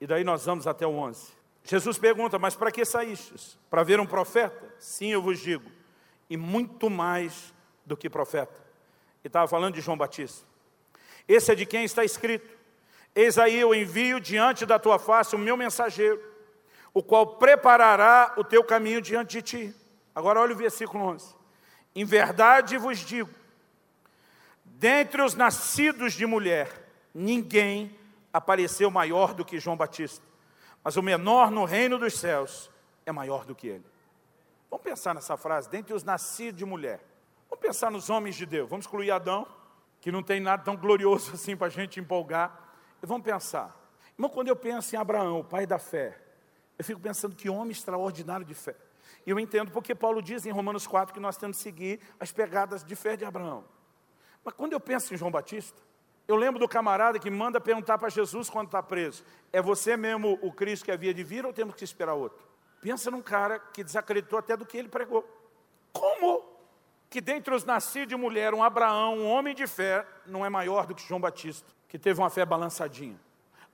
e 0.00 0.08
daí 0.08 0.24
nós 0.24 0.44
vamos 0.44 0.66
até 0.66 0.84
o 0.84 0.94
11. 0.94 1.41
Jesus 1.64 1.98
pergunta: 1.98 2.38
Mas 2.38 2.54
para 2.54 2.72
que 2.72 2.84
saístes? 2.84 3.58
Para 3.70 3.82
ver 3.82 4.00
um 4.00 4.06
profeta? 4.06 4.74
Sim, 4.78 5.12
eu 5.12 5.22
vos 5.22 5.38
digo, 5.38 5.70
e 6.28 6.36
muito 6.36 6.90
mais 6.90 7.54
do 7.86 7.96
que 7.96 8.10
profeta. 8.10 8.60
E 9.22 9.28
estava 9.28 9.46
falando 9.46 9.74
de 9.74 9.80
João 9.80 9.96
Batista. 9.96 10.46
Esse 11.26 11.52
é 11.52 11.54
de 11.54 11.64
quem 11.64 11.84
está 11.84 12.04
escrito: 12.04 12.48
Eis 13.14 13.38
aí 13.38 13.58
eu 13.58 13.74
envio 13.74 14.20
diante 14.20 14.66
da 14.66 14.78
tua 14.78 14.98
face 14.98 15.36
o 15.36 15.38
meu 15.38 15.56
mensageiro, 15.56 16.20
o 16.92 17.02
qual 17.02 17.36
preparará 17.36 18.34
o 18.36 18.44
teu 18.44 18.64
caminho 18.64 19.00
diante 19.00 19.32
de 19.32 19.42
ti. 19.42 19.74
Agora 20.14 20.40
olha 20.40 20.54
o 20.54 20.58
versículo 20.58 21.04
11. 21.04 21.34
Em 21.94 22.04
verdade 22.04 22.76
vos 22.76 22.98
digo: 22.98 23.30
dentre 24.64 25.22
os 25.22 25.34
nascidos 25.34 26.14
de 26.14 26.26
mulher, 26.26 26.68
ninguém 27.14 27.96
apareceu 28.32 28.90
maior 28.90 29.32
do 29.32 29.44
que 29.44 29.60
João 29.60 29.76
Batista 29.76 30.31
mas 30.82 30.96
o 30.96 31.02
menor 31.02 31.50
no 31.50 31.64
reino 31.64 31.98
dos 31.98 32.14
céus 32.18 32.70
é 33.06 33.12
maior 33.12 33.44
do 33.44 33.54
que 33.54 33.68
ele. 33.68 33.84
Vamos 34.70 34.84
pensar 34.84 35.14
nessa 35.14 35.36
frase, 35.36 35.68
dentre 35.68 35.94
os 35.94 36.02
nascidos 36.02 36.58
de 36.58 36.64
mulher. 36.64 37.00
Vamos 37.48 37.62
pensar 37.64 37.90
nos 37.90 38.08
homens 38.08 38.34
de 38.34 38.46
Deus. 38.46 38.68
Vamos 38.68 38.86
excluir 38.86 39.10
Adão, 39.10 39.46
que 40.00 40.10
não 40.10 40.22
tem 40.22 40.40
nada 40.40 40.62
tão 40.62 40.76
glorioso 40.76 41.32
assim 41.34 41.56
para 41.56 41.66
a 41.66 41.70
gente 41.70 42.00
empolgar. 42.00 42.74
E 43.02 43.06
vamos 43.06 43.24
pensar. 43.24 43.76
Irmão, 44.16 44.30
quando 44.30 44.48
eu 44.48 44.56
penso 44.56 44.94
em 44.94 44.98
Abraão, 44.98 45.40
o 45.40 45.44
pai 45.44 45.66
da 45.66 45.78
fé, 45.78 46.18
eu 46.78 46.84
fico 46.84 47.00
pensando 47.00 47.36
que 47.36 47.48
homem 47.48 47.70
extraordinário 47.70 48.44
de 48.44 48.54
fé. 48.54 48.74
E 49.26 49.30
eu 49.30 49.38
entendo 49.38 49.70
porque 49.70 49.94
Paulo 49.94 50.22
diz 50.22 50.46
em 50.46 50.50
Romanos 50.50 50.86
4 50.86 51.14
que 51.14 51.20
nós 51.20 51.36
temos 51.36 51.58
que 51.58 51.62
seguir 51.62 52.00
as 52.18 52.32
pegadas 52.32 52.82
de 52.82 52.96
fé 52.96 53.16
de 53.16 53.24
Abraão. 53.24 53.64
Mas 54.44 54.54
quando 54.54 54.72
eu 54.72 54.80
penso 54.80 55.14
em 55.14 55.16
João 55.16 55.30
Batista, 55.30 55.80
eu 56.32 56.36
lembro 56.36 56.58
do 56.58 56.68
camarada 56.68 57.18
que 57.18 57.30
manda 57.30 57.60
perguntar 57.60 57.98
para 57.98 58.08
Jesus 58.08 58.48
quando 58.48 58.66
está 58.66 58.82
preso: 58.82 59.24
é 59.52 59.60
você 59.60 59.96
mesmo 59.96 60.38
o 60.42 60.52
Cristo 60.52 60.84
que 60.84 60.92
havia 60.92 61.12
de 61.12 61.22
vir 61.22 61.44
ou 61.44 61.52
temos 61.52 61.74
que 61.74 61.84
esperar 61.84 62.14
outro? 62.14 62.42
Pensa 62.80 63.10
num 63.10 63.22
cara 63.22 63.58
que 63.58 63.84
desacreditou 63.84 64.38
até 64.38 64.56
do 64.56 64.66
que 64.66 64.76
ele 64.76 64.88
pregou. 64.88 65.24
Como 65.92 66.42
que 67.10 67.20
dentre 67.20 67.54
os 67.54 67.64
nascidos 67.64 68.08
de 68.08 68.16
mulher, 68.16 68.54
um 68.54 68.62
Abraão, 68.62 69.18
um 69.18 69.30
homem 69.30 69.54
de 69.54 69.66
fé, 69.66 70.06
não 70.26 70.44
é 70.44 70.48
maior 70.48 70.86
do 70.86 70.94
que 70.94 71.06
João 71.06 71.20
Batista, 71.20 71.70
que 71.86 71.98
teve 71.98 72.18
uma 72.18 72.30
fé 72.30 72.44
balançadinha? 72.46 73.20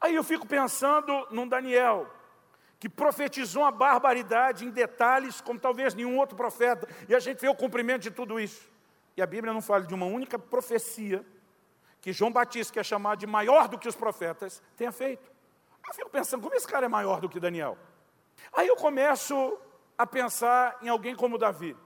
Aí 0.00 0.14
eu 0.14 0.24
fico 0.24 0.46
pensando 0.46 1.26
num 1.30 1.46
Daniel, 1.46 2.08
que 2.80 2.88
profetizou 2.88 3.62
uma 3.62 3.70
barbaridade 3.70 4.64
em 4.64 4.70
detalhes, 4.70 5.40
como 5.40 5.58
talvez 5.58 5.94
nenhum 5.94 6.18
outro 6.18 6.36
profeta, 6.36 6.88
e 7.08 7.14
a 7.14 7.20
gente 7.20 7.40
vê 7.40 7.48
o 7.48 7.54
cumprimento 7.54 8.02
de 8.02 8.10
tudo 8.10 8.40
isso. 8.40 8.68
E 9.16 9.22
a 9.22 9.26
Bíblia 9.26 9.52
não 9.52 9.62
fala 9.62 9.84
de 9.84 9.94
uma 9.94 10.06
única 10.06 10.38
profecia 10.38 11.24
que 12.08 12.12
João 12.14 12.32
Batista, 12.32 12.72
que 12.72 12.78
é 12.78 12.82
chamado 12.82 13.18
de 13.18 13.26
maior 13.26 13.68
do 13.68 13.76
que 13.76 13.86
os 13.86 13.94
profetas, 13.94 14.62
tenha 14.78 14.90
feito. 14.90 15.30
Eu 15.86 15.92
fico 15.92 16.08
pensando, 16.08 16.42
como 16.42 16.54
esse 16.54 16.66
cara 16.66 16.86
é 16.86 16.88
maior 16.88 17.20
do 17.20 17.28
que 17.28 17.38
Daniel? 17.38 17.76
Aí 18.50 18.66
eu 18.66 18.76
começo 18.76 19.58
a 19.98 20.06
pensar 20.06 20.78
em 20.80 20.88
alguém 20.88 21.14
como 21.14 21.36
Davi, 21.36 21.76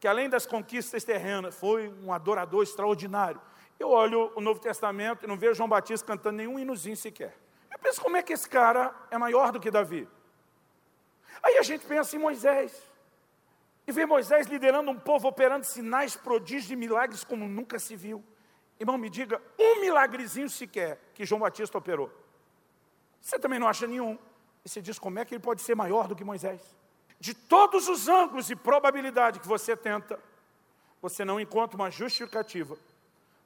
que 0.00 0.08
além 0.08 0.30
das 0.30 0.46
conquistas 0.46 1.04
terrenas, 1.04 1.54
foi 1.54 1.92
um 2.02 2.10
adorador 2.10 2.62
extraordinário. 2.62 3.38
Eu 3.78 3.90
olho 3.90 4.32
o 4.34 4.40
Novo 4.40 4.60
Testamento 4.60 5.26
e 5.26 5.28
não 5.28 5.36
vejo 5.36 5.56
João 5.56 5.68
Batista 5.68 6.06
cantando 6.06 6.38
nenhum 6.38 6.58
hinozinho 6.58 6.96
sequer. 6.96 7.36
Eu 7.70 7.78
penso, 7.78 8.00
como 8.00 8.16
é 8.16 8.22
que 8.22 8.32
esse 8.32 8.48
cara 8.48 8.94
é 9.10 9.18
maior 9.18 9.52
do 9.52 9.60
que 9.60 9.70
Davi? 9.70 10.08
Aí 11.42 11.58
a 11.58 11.62
gente 11.62 11.84
pensa 11.84 12.16
em 12.16 12.18
Moisés. 12.18 12.72
E 13.86 13.92
vê 13.92 14.06
Moisés 14.06 14.46
liderando 14.46 14.90
um 14.90 14.98
povo, 14.98 15.28
operando 15.28 15.66
sinais, 15.66 16.16
prodígios 16.16 16.70
e 16.70 16.76
milagres 16.76 17.22
como 17.22 17.46
nunca 17.46 17.78
se 17.78 17.94
viu. 17.94 18.24
Irmão, 18.78 18.98
me 18.98 19.08
diga 19.08 19.40
um 19.58 19.80
milagrezinho 19.80 20.50
sequer 20.50 21.00
que 21.14 21.24
João 21.24 21.40
Batista 21.40 21.78
operou. 21.78 22.10
Você 23.20 23.38
também 23.38 23.58
não 23.58 23.66
acha 23.66 23.86
nenhum. 23.86 24.18
E 24.64 24.68
você 24.68 24.82
diz 24.82 24.98
como 24.98 25.18
é 25.18 25.24
que 25.24 25.34
ele 25.34 25.42
pode 25.42 25.62
ser 25.62 25.74
maior 25.74 26.08
do 26.08 26.14
que 26.14 26.24
Moisés? 26.24 26.60
De 27.18 27.32
todos 27.32 27.88
os 27.88 28.08
ângulos 28.08 28.50
e 28.50 28.56
probabilidade 28.56 29.40
que 29.40 29.46
você 29.46 29.76
tenta, 29.76 30.20
você 31.00 31.24
não 31.24 31.40
encontra 31.40 31.76
uma 31.76 31.90
justificativa 31.90 32.76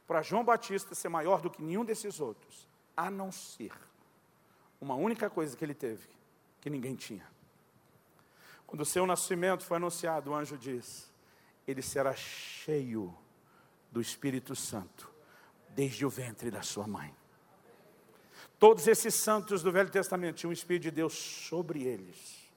para 0.06 0.22
João 0.22 0.44
Batista 0.44 0.94
ser 0.94 1.08
maior 1.08 1.40
do 1.40 1.50
que 1.50 1.62
nenhum 1.62 1.84
desses 1.84 2.20
outros, 2.20 2.66
a 2.96 3.10
não 3.10 3.30
ser 3.30 3.72
uma 4.80 4.94
única 4.94 5.28
coisa 5.28 5.56
que 5.56 5.64
ele 5.64 5.74
teve, 5.74 6.08
que 6.60 6.70
ninguém 6.70 6.96
tinha. 6.96 7.26
Quando 8.66 8.80
o 8.80 8.86
seu 8.86 9.06
nascimento 9.06 9.64
foi 9.64 9.76
anunciado, 9.76 10.30
o 10.30 10.34
anjo 10.34 10.56
diz: 10.56 11.12
Ele 11.66 11.82
será 11.82 12.14
cheio 12.14 13.14
do 13.90 14.00
Espírito 14.00 14.56
Santo, 14.56 15.09
desde 15.74 16.04
o 16.04 16.10
ventre 16.10 16.50
da 16.50 16.62
sua 16.62 16.86
mãe. 16.86 17.14
Todos 18.58 18.86
esses 18.86 19.14
santos 19.14 19.62
do 19.62 19.72
Velho 19.72 19.88
Testamento 19.88 20.36
tinham 20.36 20.50
o 20.50 20.52
Espírito 20.52 20.82
de 20.82 20.90
Deus 20.90 21.14
sobre 21.14 21.82
eles, 21.82 22.50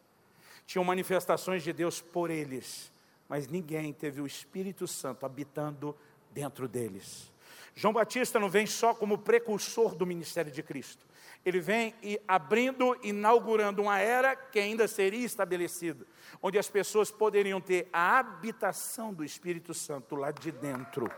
tinham 0.65 0.83
manifestações 0.83 1.63
de 1.63 1.71
Deus 1.71 2.01
por 2.01 2.29
eles, 2.29 2.91
mas 3.29 3.47
ninguém 3.47 3.93
teve 3.93 4.19
o 4.19 4.27
Espírito 4.27 4.85
Santo 4.85 5.25
habitando 5.25 5.95
dentro 6.31 6.67
deles. 6.67 7.31
João 7.73 7.93
Batista 7.93 8.39
não 8.39 8.49
vem 8.49 8.65
só 8.65 8.93
como 8.93 9.17
precursor 9.17 9.95
do 9.95 10.05
ministério 10.05 10.51
de 10.51 10.61
Cristo, 10.61 11.05
ele 11.45 11.59
vem 11.59 11.93
e 12.01 12.19
abrindo, 12.27 12.97
inaugurando 13.03 13.81
uma 13.81 13.99
era 13.99 14.35
que 14.35 14.59
ainda 14.59 14.87
seria 14.87 15.25
estabelecida, 15.25 16.05
onde 16.41 16.57
as 16.57 16.69
pessoas 16.69 17.11
poderiam 17.11 17.59
ter 17.59 17.87
a 17.91 18.19
habitação 18.19 19.13
do 19.13 19.23
Espírito 19.23 19.73
Santo 19.73 20.15
lá 20.15 20.31
de 20.31 20.51
dentro, 20.51 21.09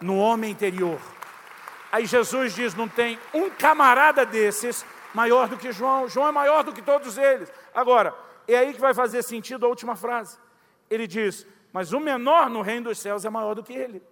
no 0.00 0.18
homem 0.18 0.50
interior. 0.50 1.00
Aí 1.90 2.06
Jesus 2.06 2.54
diz: 2.54 2.74
não 2.74 2.88
tem 2.88 3.18
um 3.32 3.50
camarada 3.50 4.24
desses 4.24 4.84
maior 5.14 5.48
do 5.48 5.56
que 5.56 5.72
João, 5.72 6.08
João 6.08 6.28
é 6.28 6.32
maior 6.32 6.62
do 6.62 6.72
que 6.72 6.82
todos 6.82 7.16
eles. 7.16 7.50
Agora, 7.74 8.14
é 8.46 8.56
aí 8.56 8.74
que 8.74 8.80
vai 8.80 8.94
fazer 8.94 9.22
sentido 9.22 9.64
a 9.64 9.68
última 9.68 9.96
frase. 9.96 10.38
Ele 10.90 11.06
diz: 11.06 11.46
mas 11.72 11.92
o 11.92 12.00
menor 12.00 12.48
no 12.48 12.62
reino 12.62 12.88
dos 12.88 12.98
céus 12.98 13.24
é 13.24 13.30
maior 13.30 13.54
do 13.54 13.62
que 13.62 13.72
ele. 13.72 14.02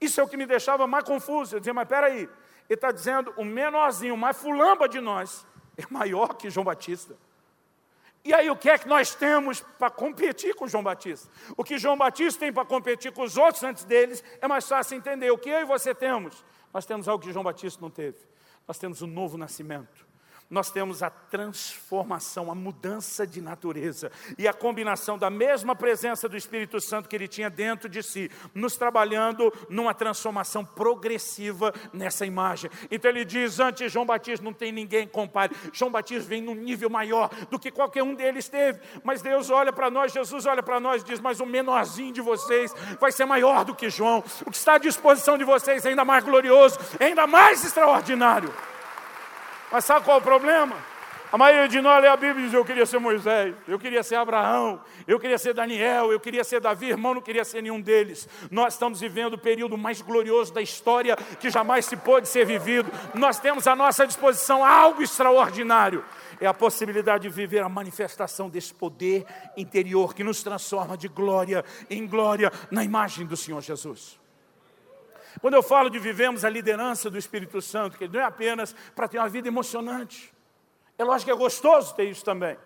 Isso 0.00 0.20
é 0.20 0.24
o 0.24 0.28
que 0.28 0.36
me 0.36 0.46
deixava 0.46 0.86
mais 0.86 1.04
confuso. 1.04 1.56
Eu 1.56 1.60
dizia, 1.60 1.74
mas 1.74 1.88
peraí, 1.88 2.20
ele 2.20 2.28
está 2.68 2.92
dizendo, 2.92 3.34
o 3.36 3.44
menorzinho, 3.44 4.14
o 4.14 4.16
mais 4.16 4.36
fulamba 4.36 4.88
de 4.88 5.00
nós, 5.00 5.44
é 5.76 5.82
maior 5.90 6.34
que 6.34 6.48
João 6.48 6.64
Batista. 6.64 7.16
E 8.24 8.34
aí, 8.34 8.50
o 8.50 8.56
que 8.56 8.68
é 8.68 8.78
que 8.78 8.86
nós 8.86 9.14
temos 9.14 9.60
para 9.78 9.90
competir 9.90 10.54
com 10.54 10.68
João 10.68 10.84
Batista? 10.84 11.28
O 11.56 11.64
que 11.64 11.78
João 11.78 11.96
Batista 11.96 12.40
tem 12.40 12.52
para 12.52 12.64
competir 12.64 13.12
com 13.12 13.22
os 13.22 13.36
outros 13.36 13.64
antes 13.64 13.84
deles 13.84 14.22
é 14.40 14.46
mais 14.46 14.68
fácil 14.68 14.96
entender. 14.96 15.30
O 15.30 15.38
que 15.38 15.48
eu 15.48 15.60
e 15.60 15.64
você 15.64 15.94
temos? 15.94 16.44
Nós 16.72 16.86
temos 16.86 17.08
algo 17.08 17.22
que 17.22 17.32
João 17.32 17.44
Batista 17.44 17.80
não 17.80 17.90
teve. 17.90 18.18
Nós 18.66 18.78
temos 18.78 19.02
o 19.02 19.06
um 19.06 19.08
novo 19.08 19.36
nascimento 19.36 20.09
nós 20.50 20.70
temos 20.70 21.00
a 21.00 21.08
transformação, 21.08 22.50
a 22.50 22.54
mudança 22.56 23.24
de 23.24 23.40
natureza 23.40 24.10
e 24.36 24.48
a 24.48 24.52
combinação 24.52 25.16
da 25.16 25.30
mesma 25.30 25.76
presença 25.76 26.28
do 26.28 26.36
Espírito 26.36 26.80
Santo 26.80 27.08
que 27.08 27.14
ele 27.14 27.28
tinha 27.28 27.48
dentro 27.48 27.88
de 27.88 28.02
si, 28.02 28.28
nos 28.52 28.76
trabalhando 28.76 29.52
numa 29.68 29.94
transformação 29.94 30.64
progressiva 30.64 31.72
nessa 31.92 32.26
imagem. 32.26 32.68
Então 32.90 33.08
ele 33.08 33.24
diz: 33.24 33.60
antes 33.60 33.92
João 33.92 34.04
Batista 34.04 34.44
não 34.44 34.52
tem 34.52 34.72
ninguém 34.72 35.06
compare. 35.06 35.54
João 35.72 35.90
Batista 35.90 36.28
vem 36.28 36.42
num 36.42 36.54
nível 36.54 36.90
maior 36.90 37.30
do 37.48 37.58
que 37.58 37.70
qualquer 37.70 38.02
um 38.02 38.14
deles 38.14 38.48
teve. 38.48 38.80
Mas 39.04 39.22
Deus 39.22 39.50
olha 39.50 39.72
para 39.72 39.88
nós, 39.88 40.12
Jesus 40.12 40.46
olha 40.46 40.62
para 40.62 40.80
nós 40.80 41.02
e 41.02 41.04
diz: 41.04 41.20
Mas 41.20 41.38
o 41.38 41.46
menorzinho 41.46 42.12
de 42.12 42.20
vocês 42.20 42.74
vai 42.98 43.12
ser 43.12 43.24
maior 43.24 43.64
do 43.64 43.74
que 43.74 43.88
João. 43.88 44.24
O 44.44 44.50
que 44.50 44.56
está 44.56 44.74
à 44.74 44.78
disposição 44.78 45.38
de 45.38 45.44
vocês 45.44 45.86
é 45.86 45.90
ainda 45.90 46.04
mais 46.04 46.24
glorioso, 46.24 46.76
é 46.98 47.04
ainda 47.06 47.26
mais 47.26 47.64
extraordinário. 47.64 48.52
Mas 49.70 49.84
sabe 49.84 50.04
qual 50.04 50.18
é 50.18 50.20
o 50.20 50.22
problema? 50.22 50.76
A 51.32 51.38
maioria 51.38 51.68
de 51.68 51.80
nós 51.80 52.02
lê 52.02 52.08
a 52.08 52.16
Bíblia 52.16 52.42
e 52.42 52.44
diz: 52.46 52.54
Eu 52.54 52.64
queria 52.64 52.84
ser 52.84 52.98
Moisés, 52.98 53.54
eu 53.68 53.78
queria 53.78 54.02
ser 54.02 54.16
Abraão, 54.16 54.80
eu 55.06 55.18
queria 55.20 55.38
ser 55.38 55.54
Daniel, 55.54 56.10
eu 56.10 56.18
queria 56.18 56.42
ser 56.42 56.60
Davi, 56.60 56.88
irmão, 56.88 57.14
não 57.14 57.22
queria 57.22 57.44
ser 57.44 57.62
nenhum 57.62 57.80
deles. 57.80 58.28
Nós 58.50 58.74
estamos 58.74 59.00
vivendo 59.00 59.34
o 59.34 59.38
período 59.38 59.78
mais 59.78 60.02
glorioso 60.02 60.52
da 60.52 60.60
história 60.60 61.14
que 61.38 61.48
jamais 61.48 61.86
se 61.86 61.96
pôde 61.96 62.28
ser 62.28 62.44
vivido. 62.44 62.90
Nós 63.14 63.38
temos 63.38 63.68
à 63.68 63.76
nossa 63.76 64.04
disposição 64.08 64.64
algo 64.64 65.02
extraordinário. 65.02 66.04
É 66.40 66.48
a 66.48 66.54
possibilidade 66.54 67.24
de 67.24 67.28
viver 67.28 67.62
a 67.62 67.68
manifestação 67.68 68.48
desse 68.48 68.74
poder 68.74 69.24
interior 69.56 70.14
que 70.14 70.24
nos 70.24 70.42
transforma 70.42 70.96
de 70.96 71.06
glória 71.06 71.64
em 71.88 72.08
glória 72.08 72.50
na 72.72 72.82
imagem 72.82 73.24
do 73.24 73.36
Senhor 73.36 73.60
Jesus. 73.60 74.19
Quando 75.40 75.54
eu 75.54 75.62
falo 75.62 75.90
de 75.90 75.98
vivemos 75.98 76.44
a 76.44 76.50
liderança 76.50 77.10
do 77.10 77.18
Espírito 77.18 77.60
Santo, 77.60 77.96
que 77.96 78.08
não 78.08 78.20
é 78.20 78.24
apenas 78.24 78.74
para 78.94 79.08
ter 79.08 79.18
uma 79.18 79.28
vida 79.28 79.48
emocionante. 79.48 80.32
É 80.98 81.04
lógico 81.04 81.30
que 81.30 81.32
é 81.32 81.36
gostoso 81.36 81.94
ter 81.94 82.04
isso 82.04 82.24
também. 82.24 82.58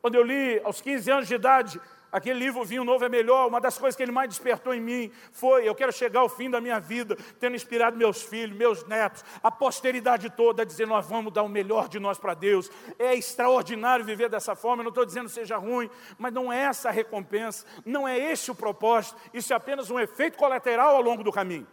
Quando 0.00 0.16
eu 0.16 0.22
li 0.22 0.60
aos 0.62 0.80
15 0.80 1.10
anos 1.10 1.28
de 1.28 1.34
idade, 1.34 1.80
aquele 2.12 2.38
livro 2.38 2.64
Vinho 2.64 2.84
Novo 2.84 3.04
é 3.04 3.08
Melhor, 3.08 3.48
uma 3.48 3.60
das 3.60 3.76
coisas 3.76 3.96
que 3.96 4.02
ele 4.02 4.12
mais 4.12 4.28
despertou 4.28 4.72
em 4.72 4.80
mim 4.80 5.10
foi: 5.32 5.68
eu 5.68 5.74
quero 5.74 5.92
chegar 5.92 6.20
ao 6.20 6.28
fim 6.28 6.48
da 6.48 6.60
minha 6.60 6.78
vida, 6.78 7.16
tendo 7.40 7.56
inspirado 7.56 7.96
meus 7.96 8.22
filhos, 8.22 8.56
meus 8.56 8.86
netos, 8.86 9.24
a 9.42 9.50
posteridade 9.50 10.30
toda, 10.30 10.62
a 10.62 10.64
dizer: 10.64 10.86
nós 10.86 11.04
vamos 11.06 11.32
dar 11.32 11.42
o 11.42 11.48
melhor 11.48 11.88
de 11.88 11.98
nós 11.98 12.16
para 12.16 12.34
Deus. 12.34 12.70
É 12.98 13.14
extraordinário 13.14 14.04
viver 14.04 14.28
dessa 14.28 14.54
forma, 14.54 14.82
eu 14.82 14.84
não 14.84 14.90
estou 14.90 15.04
dizendo 15.04 15.28
seja 15.28 15.56
ruim, 15.56 15.90
mas 16.16 16.32
não 16.32 16.52
é 16.52 16.60
essa 16.60 16.90
a 16.90 16.92
recompensa, 16.92 17.66
não 17.84 18.06
é 18.06 18.16
esse 18.16 18.50
o 18.50 18.54
propósito, 18.54 19.16
isso 19.32 19.52
é 19.52 19.56
apenas 19.56 19.90
um 19.90 19.98
efeito 19.98 20.38
colateral 20.38 20.94
ao 20.94 21.02
longo 21.02 21.24
do 21.24 21.32
caminho. 21.32 21.66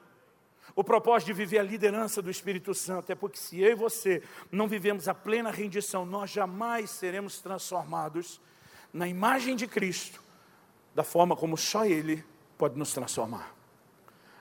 O 0.75 0.83
propósito 0.83 1.27
de 1.27 1.33
viver 1.33 1.59
a 1.59 1.63
liderança 1.63 2.21
do 2.21 2.31
Espírito 2.31 2.73
Santo 2.73 3.11
é 3.11 3.15
porque 3.15 3.37
se 3.37 3.59
eu 3.59 3.71
e 3.71 3.75
você 3.75 4.23
não 4.51 4.67
vivemos 4.67 5.07
a 5.07 5.13
plena 5.13 5.51
rendição, 5.51 6.05
nós 6.05 6.29
jamais 6.29 6.89
seremos 6.89 7.39
transformados 7.39 8.39
na 8.93 9.07
imagem 9.07 9.55
de 9.55 9.67
Cristo, 9.67 10.21
da 10.95 11.03
forma 11.03 11.35
como 11.35 11.57
só 11.57 11.85
Ele 11.85 12.23
pode 12.57 12.77
nos 12.77 12.93
transformar. 12.93 13.53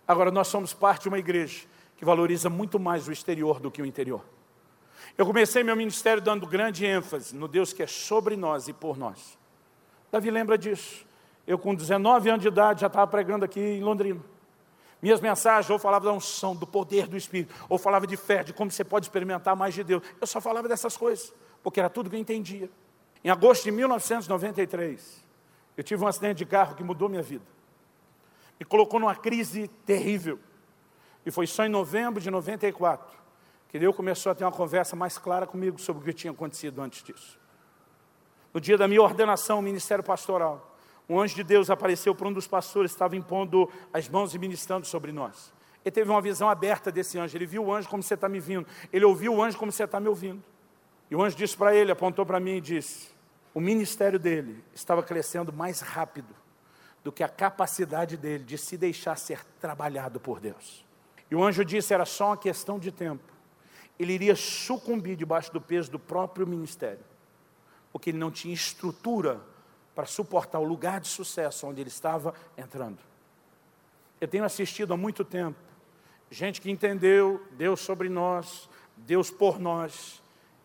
Agora, 0.06 0.30
nós 0.30 0.48
somos 0.48 0.72
parte 0.72 1.02
de 1.02 1.08
uma 1.08 1.18
igreja 1.18 1.66
que 1.96 2.04
valoriza 2.04 2.48
muito 2.48 2.78
mais 2.78 3.06
o 3.06 3.12
exterior 3.12 3.60
do 3.60 3.70
que 3.70 3.82
o 3.82 3.86
interior. 3.86 4.24
Eu 5.16 5.26
comecei 5.26 5.62
meu 5.62 5.76
ministério 5.76 6.22
dando 6.22 6.46
grande 6.46 6.84
ênfase 6.84 7.34
no 7.34 7.46
Deus 7.48 7.72
que 7.72 7.82
é 7.82 7.86
sobre 7.86 8.36
nós 8.36 8.68
e 8.68 8.72
por 8.72 8.96
nós. 8.96 9.38
Davi 10.10 10.30
lembra 10.30 10.56
disso. 10.56 11.06
Eu, 11.46 11.58
com 11.58 11.74
19 11.74 12.30
anos 12.30 12.42
de 12.42 12.48
idade, 12.48 12.80
já 12.82 12.86
estava 12.86 13.06
pregando 13.06 13.44
aqui 13.44 13.60
em 13.60 13.82
Londrina. 13.82 14.20
Minhas 15.02 15.20
mensagens 15.20 15.70
ou 15.70 15.78
falava 15.78 16.04
da 16.04 16.12
unção, 16.12 16.54
do 16.54 16.66
poder 16.66 17.06
do 17.06 17.16
Espírito, 17.16 17.54
ou 17.68 17.78
falava 17.78 18.06
de 18.06 18.16
fé, 18.16 18.42
de 18.42 18.52
como 18.52 18.70
você 18.70 18.84
pode 18.84 19.06
experimentar 19.06 19.56
mais 19.56 19.74
de 19.74 19.82
Deus. 19.82 20.02
Eu 20.20 20.26
só 20.26 20.40
falava 20.40 20.68
dessas 20.68 20.96
coisas, 20.96 21.32
porque 21.62 21.80
era 21.80 21.88
tudo 21.88 22.10
que 22.10 22.16
eu 22.16 22.20
entendia. 22.20 22.70
Em 23.24 23.30
agosto 23.30 23.64
de 23.64 23.70
1993, 23.70 25.24
eu 25.76 25.82
tive 25.84 26.04
um 26.04 26.06
acidente 26.06 26.38
de 26.38 26.46
carro 26.46 26.74
que 26.74 26.84
mudou 26.84 27.08
minha 27.08 27.22
vida. 27.22 27.44
Me 28.58 28.66
colocou 28.66 29.00
numa 29.00 29.14
crise 29.14 29.68
terrível. 29.86 30.38
E 31.24 31.30
foi 31.30 31.46
só 31.46 31.64
em 31.64 31.68
novembro 31.68 32.20
de 32.20 32.30
94 32.30 33.18
que 33.68 33.78
Deus 33.78 33.94
começou 33.94 34.32
a 34.32 34.34
ter 34.34 34.44
uma 34.44 34.50
conversa 34.50 34.96
mais 34.96 35.16
clara 35.16 35.46
comigo 35.46 35.80
sobre 35.80 36.02
o 36.02 36.04
que 36.04 36.12
tinha 36.12 36.32
acontecido 36.32 36.82
antes 36.82 37.02
disso. 37.02 37.38
No 38.52 38.60
dia 38.60 38.76
da 38.76 38.88
minha 38.88 39.00
ordenação 39.00 39.56
ao 39.56 39.62
ministério 39.62 40.02
pastoral, 40.02 40.69
um 41.10 41.18
anjo 41.18 41.34
de 41.34 41.42
Deus 41.42 41.68
apareceu 41.70 42.14
para 42.14 42.28
um 42.28 42.32
dos 42.32 42.46
pastores, 42.46 42.92
estava 42.92 43.16
impondo 43.16 43.68
as 43.92 44.08
mãos 44.08 44.32
e 44.32 44.38
ministrando 44.38 44.86
sobre 44.86 45.10
nós. 45.10 45.52
Ele 45.84 45.90
teve 45.90 46.08
uma 46.08 46.22
visão 46.22 46.48
aberta 46.48 46.92
desse 46.92 47.18
anjo. 47.18 47.36
Ele 47.36 47.46
viu 47.46 47.64
o 47.64 47.74
anjo 47.74 47.88
como 47.88 48.00
você 48.00 48.14
está 48.14 48.28
me 48.28 48.38
vindo. 48.38 48.64
Ele 48.92 49.04
ouviu 49.04 49.34
o 49.34 49.42
anjo 49.42 49.58
como 49.58 49.72
você 49.72 49.82
está 49.82 49.98
me 49.98 50.06
ouvindo. 50.06 50.40
E 51.10 51.16
o 51.16 51.20
anjo 51.20 51.36
disse 51.36 51.56
para 51.56 51.74
ele, 51.74 51.90
apontou 51.90 52.24
para 52.24 52.38
mim 52.38 52.58
e 52.58 52.60
disse: 52.60 53.08
o 53.52 53.60
ministério 53.60 54.20
dele 54.20 54.62
estava 54.72 55.02
crescendo 55.02 55.52
mais 55.52 55.80
rápido 55.80 56.32
do 57.02 57.10
que 57.10 57.24
a 57.24 57.28
capacidade 57.28 58.16
dele 58.16 58.44
de 58.44 58.56
se 58.56 58.76
deixar 58.76 59.16
ser 59.16 59.44
trabalhado 59.60 60.20
por 60.20 60.38
Deus. 60.38 60.86
E 61.28 61.34
o 61.34 61.42
anjo 61.42 61.64
disse: 61.64 61.92
era 61.92 62.04
só 62.04 62.28
uma 62.28 62.36
questão 62.36 62.78
de 62.78 62.92
tempo. 62.92 63.24
Ele 63.98 64.12
iria 64.12 64.36
sucumbir 64.36 65.16
debaixo 65.16 65.52
do 65.52 65.60
peso 65.60 65.90
do 65.90 65.98
próprio 65.98 66.46
ministério, 66.46 67.04
porque 67.90 68.10
ele 68.10 68.18
não 68.18 68.30
tinha 68.30 68.54
estrutura 68.54 69.40
para 70.00 70.06
suportar 70.06 70.58
o 70.58 70.64
lugar 70.64 70.98
de 70.98 71.08
sucesso 71.08 71.66
onde 71.66 71.82
ele 71.82 71.90
estava 71.90 72.32
entrando. 72.56 72.96
Eu 74.18 74.26
tenho 74.26 74.44
assistido 74.44 74.94
há 74.94 74.96
muito 74.96 75.22
tempo 75.26 75.58
gente 76.30 76.58
que 76.58 76.70
entendeu 76.70 77.46
Deus 77.50 77.80
sobre 77.80 78.08
nós, 78.08 78.66
Deus 78.96 79.30
por 79.30 79.58
nós, 79.58 80.22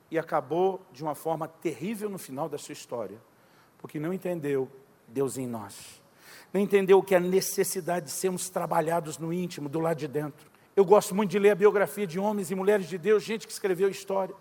e 0.10 0.18
acabou 0.18 0.82
de 0.94 1.04
uma 1.04 1.14
forma 1.14 1.50
terrível 1.50 2.10
no 2.10 2.18
final 2.18 2.48
da 2.48 2.58
sua 2.58 2.72
história, 2.72 3.18
porque 3.78 4.00
não 4.00 4.14
entendeu 4.14 4.72
Deus 5.06 5.38
em 5.38 5.46
nós, 5.46 6.02
não 6.54 6.62
entendeu 6.62 7.00
o 7.00 7.04
que 7.04 7.14
é 7.14 7.18
a 7.18 7.20
necessidade 7.20 8.06
de 8.06 8.12
sermos 8.14 8.48
trabalhados 8.48 9.18
no 9.18 9.34
íntimo, 9.34 9.68
do 9.68 9.82
lado 9.82 9.98
de 9.98 10.08
dentro. 10.08 10.50
Eu 10.78 10.86
gosto 10.86 11.14
muito 11.14 11.32
de 11.32 11.40
ler 11.40 11.50
a 11.50 11.56
biografia 11.56 12.08
de 12.08 12.18
homens 12.18 12.52
e 12.52 12.56
mulheres 12.56 12.88
de 12.88 12.98
Deus, 12.98 13.22
gente 13.22 13.46
que 13.46 13.52
escreveu 13.52 13.90
história. 13.90 14.34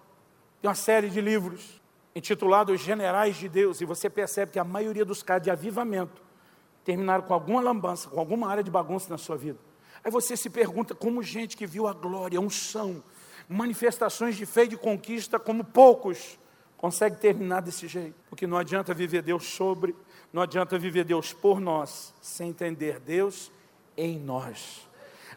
Tem 0.62 0.68
uma 0.68 0.76
série 0.76 1.11
de 1.11 1.20
livros 1.20 1.82
intitulados 2.15 2.81
Generais 2.81 3.37
de 3.37 3.49
Deus, 3.49 3.81
e 3.81 3.85
você 3.85 4.09
percebe 4.09 4.53
que 4.53 4.59
a 4.59 4.65
maioria 4.65 5.05
dos 5.05 5.23
casos 5.23 5.45
de 5.45 5.51
avivamento 5.51 6.23
terminaram 6.85 7.25
com 7.25 7.35
alguma 7.35 7.61
lambança, 7.61 8.09
com 8.09 8.21
alguma 8.21 8.49
área 8.49 8.62
de 8.62 8.71
bagunça 8.71 9.09
na 9.11 9.19
sua 9.19 9.37
vida. 9.37 9.59
Aí 10.05 10.11
você 10.11 10.37
se 10.37 10.51
pergunta 10.51 10.95
como 10.95 11.23
gente 11.23 11.57
que 11.57 11.67
viu 11.67 11.89
a 11.89 11.93
glória, 11.93 12.39
a 12.39 12.43
unção, 12.43 13.03
manifestações 13.49 14.37
de 14.37 14.45
fé 14.45 14.65
e 14.65 14.69
de 14.69 14.77
conquista, 14.77 15.39
como 15.39 15.65
poucos 15.65 16.39
consegue 16.77 17.17
terminar 17.17 17.62
desse 17.62 17.89
jeito. 17.89 18.15
Porque 18.29 18.47
não 18.47 18.59
adianta 18.59 18.93
viver 18.93 19.23
Deus 19.23 19.47
sobre, 19.47 19.97
não 20.33 20.43
adianta 20.43 20.79
viver 20.79 21.05
Deus 21.05 21.33
por 21.33 21.59
nós, 21.59 22.15
sem 22.21 22.51
entender 22.51 23.01
Deus 23.01 23.51
em 23.97 24.19
nós. 24.19 24.87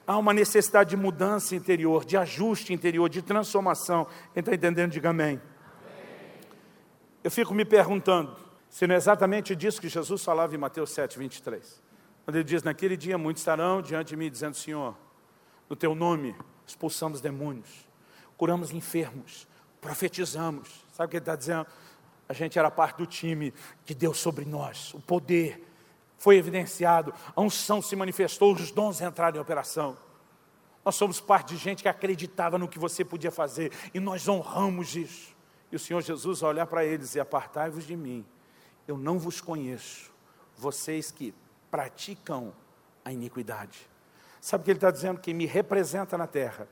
Há 0.05 0.17
uma 0.17 0.33
necessidade 0.33 0.89
de 0.91 0.97
mudança 0.97 1.55
interior, 1.55 2.03
de 2.03 2.17
ajuste 2.17 2.73
interior, 2.73 3.09
de 3.09 3.21
transformação. 3.21 4.05
Quem 4.33 4.41
está 4.41 4.53
entendendo, 4.53 4.91
diga 4.91 5.09
amém. 5.09 5.41
Eu 7.27 7.31
fico 7.31 7.53
me 7.53 7.65
perguntando 7.65 8.33
se 8.69 8.87
não 8.87 8.95
é 8.95 8.97
exatamente 8.97 9.53
disso 9.53 9.81
que 9.81 9.89
Jesus 9.89 10.23
falava 10.23 10.55
em 10.55 10.57
Mateus 10.57 10.91
7, 10.91 11.19
23. 11.19 11.83
Quando 12.23 12.37
ele 12.37 12.45
diz: 12.45 12.63
Naquele 12.63 12.95
dia 12.95 13.17
muitos 13.17 13.41
estarão 13.41 13.81
diante 13.81 14.07
de 14.07 14.15
mim, 14.15 14.31
dizendo: 14.31 14.55
Senhor, 14.55 14.95
no 15.69 15.75
teu 15.75 15.93
nome 15.93 16.33
expulsamos 16.65 17.19
demônios, 17.19 17.85
curamos 18.37 18.71
enfermos, 18.71 19.45
profetizamos. 19.81 20.85
Sabe 20.93 21.07
o 21.07 21.09
que 21.09 21.17
ele 21.17 21.21
está 21.21 21.35
dizendo? 21.35 21.67
A 22.29 22.33
gente 22.33 22.57
era 22.57 22.71
parte 22.71 22.99
do 22.99 23.05
time 23.05 23.53
que 23.85 23.93
deu 23.93 24.13
sobre 24.13 24.45
nós, 24.45 24.93
o 24.93 25.01
poder 25.01 25.67
foi 26.17 26.37
evidenciado, 26.37 27.13
a 27.35 27.41
unção 27.41 27.81
se 27.81 27.93
manifestou, 27.93 28.53
os 28.53 28.71
dons 28.71 29.01
entraram 29.01 29.35
em 29.35 29.41
operação. 29.41 29.97
Nós 30.85 30.95
somos 30.95 31.19
parte 31.19 31.55
de 31.55 31.57
gente 31.57 31.83
que 31.83 31.89
acreditava 31.89 32.57
no 32.57 32.69
que 32.69 32.79
você 32.79 33.03
podia 33.03 33.31
fazer 33.31 33.73
e 33.93 33.99
nós 33.99 34.29
honramos 34.29 34.95
isso. 34.95 35.35
E 35.71 35.75
o 35.75 35.79
Senhor 35.79 36.01
Jesus 36.01 36.39
vai 36.39 36.51
olhar 36.51 36.67
para 36.67 36.85
eles 36.85 37.15
e 37.15 37.19
apartai-vos 37.19 37.85
de 37.85 37.95
mim, 37.95 38.25
eu 38.87 38.97
não 38.97 39.19
vos 39.19 39.41
conheço, 39.41 40.11
vocês 40.57 41.11
que 41.11 41.33
praticam 41.69 42.53
a 43.03 43.11
iniquidade. 43.11 43.87
Sabe 44.39 44.61
o 44.61 44.65
que 44.65 44.71
ele 44.71 44.77
está 44.77 44.91
dizendo? 44.91 45.19
Quem 45.19 45.33
me 45.33 45.45
representa 45.45 46.17
na 46.17 46.25
terra 46.25 46.67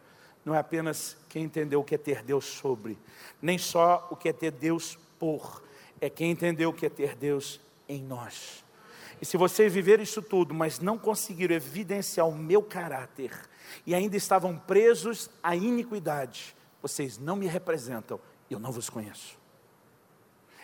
não 0.45 0.53
é 0.53 0.59
apenas 0.59 1.17
quem 1.27 1.43
entendeu 1.43 1.81
o 1.81 1.83
que 1.83 1.95
é 1.95 1.97
ter 1.97 2.21
Deus 2.21 2.45
sobre, 2.45 2.97
nem 3.41 3.57
só 3.57 4.07
o 4.11 4.15
que 4.15 4.29
é 4.29 4.33
ter 4.33 4.51
Deus 4.51 4.97
por, 5.19 5.63
é 5.99 6.09
quem 6.09 6.31
entendeu 6.31 6.69
o 6.69 6.73
que 6.73 6.85
é 6.85 6.89
ter 6.89 7.15
Deus 7.15 7.59
em 7.89 8.01
nós. 8.01 8.63
E 9.21 9.25
se 9.25 9.37
vocês 9.37 9.73
viverem 9.73 10.03
isso 10.03 10.21
tudo, 10.21 10.53
mas 10.53 10.79
não 10.79 10.97
conseguiram 10.97 11.55
evidenciar 11.55 12.27
o 12.27 12.35
meu 12.35 12.61
caráter, 12.61 13.31
e 13.85 13.95
ainda 13.95 14.15
estavam 14.15 14.57
presos 14.57 15.29
à 15.41 15.55
iniquidade, 15.55 16.55
vocês 16.81 17.17
não 17.17 17.35
me 17.35 17.47
representam, 17.47 18.19
eu 18.49 18.59
não 18.59 18.71
vos 18.71 18.89
conheço. 18.89 19.37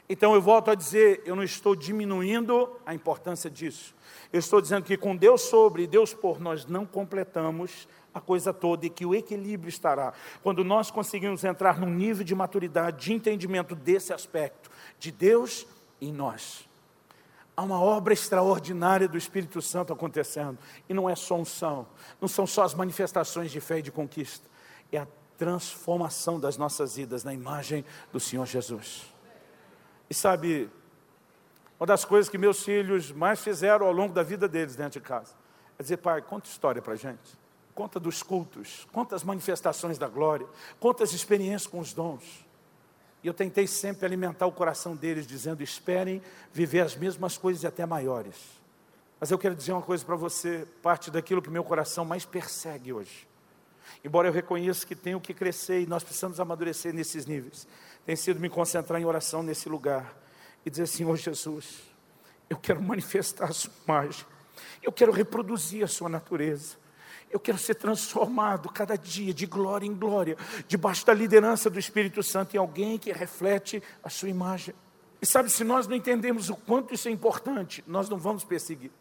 Então 0.09 0.33
eu 0.35 0.41
volto 0.41 0.69
a 0.69 0.75
dizer, 0.75 1.21
eu 1.25 1.35
não 1.35 1.43
estou 1.43 1.75
diminuindo 1.75 2.69
a 2.85 2.93
importância 2.93 3.49
disso. 3.49 3.95
Eu 4.33 4.39
estou 4.39 4.59
dizendo 4.59 4.83
que 4.83 4.97
com 4.97 5.15
Deus 5.15 5.41
sobre 5.41 5.83
e 5.83 5.87
Deus 5.87 6.13
por 6.13 6.39
nós 6.39 6.65
não 6.65 6.85
completamos 6.85 7.87
a 8.13 8.19
coisa 8.19 8.53
toda 8.53 8.85
e 8.85 8.89
que 8.89 9.05
o 9.05 9.15
equilíbrio 9.15 9.69
estará 9.69 10.13
quando 10.43 10.65
nós 10.65 10.91
conseguimos 10.91 11.45
entrar 11.45 11.79
num 11.79 11.89
nível 11.89 12.25
de 12.25 12.35
maturidade, 12.35 13.05
de 13.05 13.13
entendimento 13.13 13.73
desse 13.73 14.11
aspecto, 14.11 14.69
de 14.99 15.11
Deus 15.11 15.65
em 16.01 16.11
nós. 16.11 16.67
Há 17.55 17.63
uma 17.63 17.79
obra 17.79 18.13
extraordinária 18.13 19.07
do 19.07 19.17
Espírito 19.17 19.61
Santo 19.61 19.93
acontecendo, 19.93 20.57
e 20.89 20.93
não 20.93 21.09
é 21.09 21.15
só 21.15 21.35
unção, 21.35 21.87
não 22.19 22.27
são 22.27 22.45
só 22.45 22.63
as 22.63 22.73
manifestações 22.73 23.51
de 23.51 23.61
fé 23.61 23.79
e 23.79 23.81
de 23.81 23.91
conquista, 23.91 24.49
é 24.91 24.97
a 24.97 25.07
transformação 25.41 26.39
das 26.39 26.55
nossas 26.55 26.97
vidas 26.97 27.23
na 27.23 27.33
imagem 27.33 27.83
do 28.11 28.19
Senhor 28.19 28.45
Jesus. 28.45 29.11
E 30.07 30.13
sabe, 30.13 30.69
uma 31.79 31.87
das 31.87 32.05
coisas 32.05 32.29
que 32.29 32.37
meus 32.37 32.63
filhos 32.63 33.11
mais 33.11 33.39
fizeram 33.39 33.87
ao 33.87 33.91
longo 33.91 34.13
da 34.13 34.21
vida 34.21 34.47
deles 34.47 34.75
dentro 34.75 34.99
de 34.99 35.01
casa 35.01 35.33
é 35.79 35.81
dizer, 35.81 35.97
pai, 35.97 36.21
conta 36.21 36.47
história 36.47 36.79
para 36.79 36.93
gente. 36.93 37.41
Conta 37.73 37.99
dos 37.99 38.21
cultos, 38.21 38.87
conta 38.91 39.15
as 39.15 39.23
manifestações 39.23 39.97
da 39.97 40.07
glória, 40.07 40.45
conta 40.79 41.03
as 41.03 41.11
experiências 41.11 41.65
com 41.65 41.79
os 41.79 41.91
dons. 41.91 42.45
E 43.23 43.27
eu 43.27 43.33
tentei 43.33 43.65
sempre 43.65 44.05
alimentar 44.05 44.45
o 44.45 44.51
coração 44.51 44.95
deles, 44.95 45.25
dizendo: 45.25 45.63
esperem 45.63 46.21
viver 46.53 46.81
as 46.81 46.95
mesmas 46.95 47.35
coisas 47.35 47.63
e 47.63 47.67
até 47.67 47.83
maiores. 47.83 48.35
Mas 49.19 49.31
eu 49.31 49.39
quero 49.39 49.55
dizer 49.55 49.71
uma 49.71 49.81
coisa 49.81 50.05
para 50.05 50.15
você, 50.15 50.67
parte 50.83 51.09
daquilo 51.09 51.41
que 51.41 51.49
meu 51.49 51.63
coração 51.63 52.05
mais 52.05 52.25
persegue 52.25 52.93
hoje. 52.93 53.30
Embora 54.03 54.27
eu 54.27 54.33
reconheça 54.33 54.85
que 54.85 54.95
tenho 54.95 55.19
que 55.19 55.33
crescer 55.33 55.81
e 55.81 55.85
nós 55.85 56.03
precisamos 56.03 56.39
amadurecer 56.39 56.93
nesses 56.93 57.25
níveis, 57.25 57.67
tem 58.05 58.15
sido 58.15 58.39
me 58.39 58.49
concentrar 58.49 58.99
em 58.99 59.05
oração 59.05 59.43
nesse 59.43 59.69
lugar 59.69 60.15
e 60.65 60.69
dizer: 60.69 60.87
Senhor 60.87 61.15
Jesus, 61.17 61.81
eu 62.49 62.57
quero 62.57 62.81
manifestar 62.81 63.45
a 63.45 63.53
Sua 63.53 63.71
imagem, 63.87 64.25
eu 64.81 64.91
quero 64.91 65.11
reproduzir 65.11 65.83
a 65.83 65.87
Sua 65.87 66.09
natureza. 66.09 66.81
Eu 67.29 67.39
quero 67.39 67.57
ser 67.57 67.75
transformado 67.75 68.67
cada 68.67 68.97
dia, 68.97 69.33
de 69.33 69.45
glória 69.45 69.87
em 69.87 69.95
glória, 69.95 70.35
debaixo 70.67 71.05
da 71.05 71.13
liderança 71.13 71.69
do 71.69 71.79
Espírito 71.79 72.21
Santo, 72.21 72.55
em 72.55 72.59
alguém 72.59 72.99
que 72.99 73.09
reflete 73.13 73.81
a 74.03 74.09
sua 74.09 74.27
imagem. 74.27 74.75
E 75.21 75.25
sabe, 75.25 75.49
se 75.49 75.63
nós 75.63 75.87
não 75.87 75.95
entendemos 75.95 76.49
o 76.49 76.57
quanto 76.57 76.93
isso 76.93 77.07
é 77.07 77.11
importante, 77.11 77.81
nós 77.87 78.09
não 78.09 78.17
vamos 78.17 78.43
perseguir. 78.43 78.91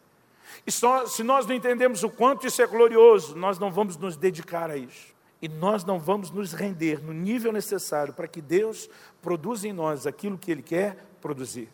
E 0.65 0.71
só, 0.71 1.05
se 1.05 1.23
nós 1.23 1.45
não 1.45 1.55
entendemos 1.55 2.03
o 2.03 2.09
quanto 2.09 2.45
isso 2.45 2.61
é 2.61 2.67
glorioso, 2.67 3.35
nós 3.35 3.57
não 3.57 3.71
vamos 3.71 3.97
nos 3.97 4.15
dedicar 4.15 4.69
a 4.69 4.77
isso. 4.77 5.13
E 5.41 5.47
nós 5.47 5.83
não 5.83 5.99
vamos 5.99 6.29
nos 6.29 6.53
render 6.53 7.03
no 7.03 7.13
nível 7.13 7.51
necessário 7.51 8.13
para 8.13 8.27
que 8.27 8.41
Deus 8.41 8.89
produza 9.21 9.67
em 9.67 9.73
nós 9.73 10.05
aquilo 10.05 10.37
que 10.37 10.51
Ele 10.51 10.61
quer 10.61 10.97
produzir. 11.19 11.67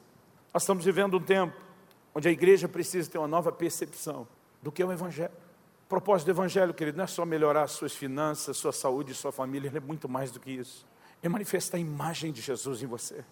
Nós 0.54 0.64
estamos 0.64 0.86
vivendo 0.86 1.18
um 1.18 1.22
tempo 1.22 1.56
onde 2.16 2.28
a 2.28 2.32
igreja 2.32 2.68
precisa 2.68 3.12
ter 3.12 3.18
uma 3.18 3.28
nova 3.28 3.52
percepção 3.52 4.28
do 4.62 4.72
que 4.72 4.82
é 4.82 4.86
o 4.86 4.92
Evangelho. 4.92 5.34
O 5.86 5.90
propósito 5.90 6.28
do 6.28 6.32
Evangelho, 6.32 6.74
querido, 6.74 6.98
não 6.98 7.04
é 7.04 7.08
só 7.08 7.26
melhorar 7.26 7.68
suas 7.68 7.94
finanças, 7.94 8.58
sua 8.58 8.72
saúde, 8.72 9.14
sua 9.14 9.32
família, 9.32 9.68
ele 9.68 9.78
é 9.78 9.82
muito 9.82 10.10
mais 10.10 10.32
do 10.32 10.40
que 10.40 10.52
isso. 10.52 10.86
É 11.22 11.30
manifestar 11.30 11.78
a 11.78 11.80
imagem 11.80 12.32
de 12.32 12.42
Jesus 12.42 12.82
em 12.82 12.86
você. 12.86 13.24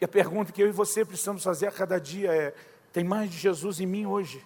E 0.00 0.04
a 0.04 0.08
pergunta 0.08 0.52
que 0.52 0.62
eu 0.62 0.68
e 0.68 0.72
você 0.72 1.04
precisamos 1.04 1.42
fazer 1.42 1.66
a 1.66 1.72
cada 1.72 1.98
dia 1.98 2.32
é: 2.32 2.54
tem 2.94 3.02
mais 3.02 3.28
de 3.28 3.36
Jesus 3.36 3.80
em 3.80 3.86
mim 3.86 4.06
hoje 4.06 4.40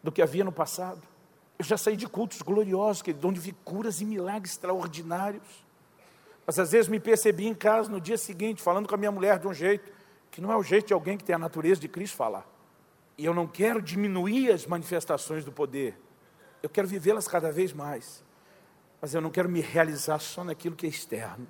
do 0.00 0.12
que 0.12 0.22
havia 0.22 0.44
no 0.44 0.52
passado? 0.52 1.02
Eu 1.58 1.64
já 1.64 1.76
saí 1.76 1.96
de 1.96 2.06
cultos 2.06 2.40
gloriosos, 2.40 3.02
que 3.02 3.12
onde 3.24 3.40
vi 3.40 3.50
curas 3.64 4.00
e 4.00 4.04
milagres 4.04 4.52
extraordinários. 4.52 5.66
Mas 6.46 6.56
às 6.56 6.70
vezes 6.70 6.88
me 6.88 7.00
percebi 7.00 7.48
em 7.48 7.54
casa 7.54 7.90
no 7.90 8.00
dia 8.00 8.16
seguinte, 8.16 8.62
falando 8.62 8.88
com 8.88 8.94
a 8.94 8.96
minha 8.96 9.10
mulher 9.10 9.40
de 9.40 9.48
um 9.48 9.52
jeito 9.52 9.92
que 10.30 10.40
não 10.40 10.52
é 10.52 10.56
o 10.56 10.62
jeito 10.62 10.86
de 10.86 10.94
alguém 10.94 11.18
que 11.18 11.24
tem 11.24 11.34
a 11.34 11.38
natureza 11.38 11.80
de 11.80 11.88
Cristo 11.88 12.16
falar. 12.16 12.46
E 13.18 13.24
eu 13.24 13.34
não 13.34 13.48
quero 13.48 13.82
diminuir 13.82 14.52
as 14.52 14.64
manifestações 14.66 15.44
do 15.44 15.50
poder. 15.50 15.98
Eu 16.62 16.70
quero 16.70 16.86
vivê-las 16.86 17.26
cada 17.26 17.50
vez 17.50 17.72
mais. 17.72 18.22
Mas 19.00 19.14
eu 19.14 19.20
não 19.20 19.30
quero 19.30 19.48
me 19.48 19.60
realizar 19.60 20.20
só 20.20 20.44
naquilo 20.44 20.76
que 20.76 20.86
é 20.86 20.88
externo. 20.88 21.48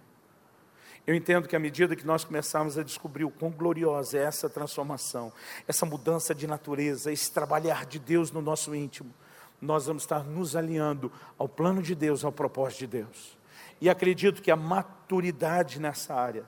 Eu 1.07 1.15
entendo 1.15 1.47
que 1.47 1.55
à 1.55 1.59
medida 1.59 1.95
que 1.95 2.07
nós 2.07 2.25
começarmos 2.25 2.79
a 2.79 2.83
descobrir 2.83 3.25
o 3.25 3.31
quão 3.31 3.51
gloriosa 3.51 4.17
é 4.17 4.23
essa 4.23 4.49
transformação, 4.49 5.31
essa 5.69 5.85
mudança 5.85 6.35
de 6.35 6.47
natureza, 6.47 7.13
esse 7.13 7.31
trabalhar 7.31 7.85
de 7.85 7.99
Deus 7.99 8.31
no 8.31 8.41
nosso 8.41 8.75
íntimo, 8.75 9.13
nós 9.61 9.87
vamos 9.87 10.05
estar 10.05 10.25
nos 10.25 10.57
alinhando 10.57 11.13
ao 11.39 11.49
plano 11.49 11.83
de 11.83 11.95
Deus, 11.95 12.25
ao 12.25 12.33
propósito 12.33 12.81
de 12.81 12.87
Deus. 12.87 13.37
E 13.81 13.91
acredito 13.91 14.41
que 14.41 14.51
a 14.51 14.57
maturidade 14.57 15.79
nessa 15.79 16.15
área 16.15 16.45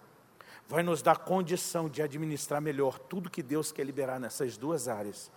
vai 0.66 0.82
nos 0.82 1.02
dar 1.02 1.18
condição 1.18 1.88
de 1.88 2.02
administrar 2.02 2.60
melhor 2.60 2.98
tudo 2.98 3.30
que 3.30 3.42
Deus 3.42 3.70
quer 3.70 3.84
liberar 3.84 4.18
nessas 4.18 4.56
duas 4.56 4.88
áreas. 4.88 5.30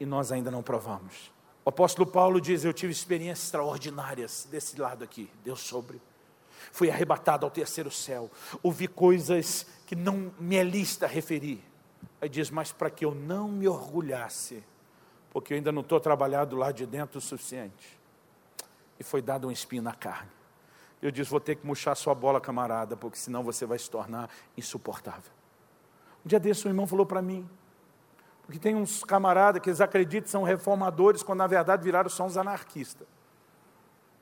E 0.00 0.06
nós 0.06 0.32
ainda 0.32 0.50
não 0.50 0.62
provamos. 0.62 1.30
O 1.64 1.68
apóstolo 1.68 2.10
Paulo 2.10 2.40
diz: 2.40 2.64
Eu 2.64 2.72
tive 2.72 2.92
experiências 2.92 3.46
extraordinárias 3.46 4.48
desse 4.50 4.80
lado 4.80 5.04
aqui, 5.04 5.30
Deus 5.44 5.60
sobre. 5.60 6.00
Fui 6.70 6.90
arrebatado 6.90 7.44
ao 7.44 7.50
terceiro 7.50 7.90
céu, 7.90 8.30
ouvi 8.62 8.86
coisas 8.86 9.66
que 9.86 9.96
não 9.96 10.32
me 10.38 10.56
é 10.56 10.62
lista 10.62 11.06
referir. 11.06 11.62
Aí 12.20 12.28
diz: 12.28 12.50
Mas 12.50 12.72
para 12.72 12.90
que 12.90 13.04
eu 13.04 13.14
não 13.14 13.48
me 13.48 13.66
orgulhasse, 13.68 14.62
porque 15.30 15.52
eu 15.52 15.56
ainda 15.56 15.72
não 15.72 15.82
estou 15.82 15.98
trabalhado 15.98 16.56
lá 16.56 16.70
de 16.70 16.86
dentro 16.86 17.18
o 17.18 17.20
suficiente. 17.20 17.98
E 18.98 19.02
foi 19.02 19.20
dado 19.20 19.48
um 19.48 19.50
espinho 19.50 19.82
na 19.82 19.94
carne. 19.94 20.30
Eu 21.00 21.10
disse: 21.10 21.30
Vou 21.30 21.40
ter 21.40 21.56
que 21.56 21.66
murchar 21.66 21.96
sua 21.96 22.14
bola, 22.14 22.40
camarada, 22.40 22.96
porque 22.96 23.18
senão 23.18 23.42
você 23.42 23.66
vai 23.66 23.78
se 23.78 23.90
tornar 23.90 24.30
insuportável. 24.56 25.32
Um 26.24 26.28
dia 26.28 26.38
desse, 26.38 26.66
um 26.66 26.70
irmão 26.70 26.86
falou 26.86 27.04
para 27.04 27.20
mim, 27.20 27.48
porque 28.46 28.58
tem 28.58 28.74
uns 28.76 29.02
camaradas 29.02 29.60
que 29.60 29.68
eles 29.68 29.80
acreditam 29.80 30.24
que 30.24 30.30
são 30.30 30.42
reformadores, 30.42 31.22
quando 31.22 31.38
na 31.38 31.46
verdade 31.46 31.82
viraram 31.82 32.08
só 32.08 32.24
uns 32.24 32.36
anarquistas. 32.36 33.06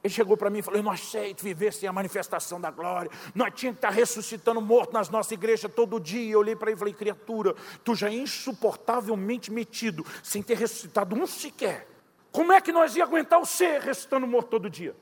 Ele 0.03 0.13
chegou 0.13 0.37
para 0.37 0.49
mim 0.49 0.61
e 0.61 0.63
falou: 0.63 0.79
Eu 0.79 0.83
não 0.83 0.91
aceito 0.91 1.43
viver 1.43 1.73
sem 1.73 1.89
a 1.89 1.93
manifestação 1.93 2.61
da 2.61 2.71
glória. 2.71 3.11
Nós 3.35 3.53
tínhamos 3.55 3.79
que 3.79 3.87
estar 3.87 3.91
ressuscitando 3.91 4.61
morto 4.61 4.93
nas 4.93 5.11
nossas 5.11 5.33
igrejas 5.33 5.71
todo 5.73 6.01
dia. 6.01 6.33
Eu 6.33 6.39
olhei 6.39 6.57
para 6.57 6.71
ele 6.71 6.77
e 6.77 6.79
falei: 6.79 6.95
Criatura, 6.95 7.55
tu 7.85 7.95
já 7.95 8.09
é 8.09 8.15
insuportavelmente 8.15 9.53
metido, 9.53 10.05
sem 10.23 10.43
ter 10.43 10.57
ressuscitado 10.57 11.15
um 11.15 11.27
sequer. 11.27 11.87
Como 12.33 12.53
é 12.53 12.61
que 12.61 12.73
nós 12.73 12.97
ia 12.97 13.05
aguentar 13.05 13.41
o 13.41 13.45
ser 13.45 13.81
ressuscitando 13.83 14.27
morto 14.27 14.49
todo 14.49 14.71
dia? 14.71 14.97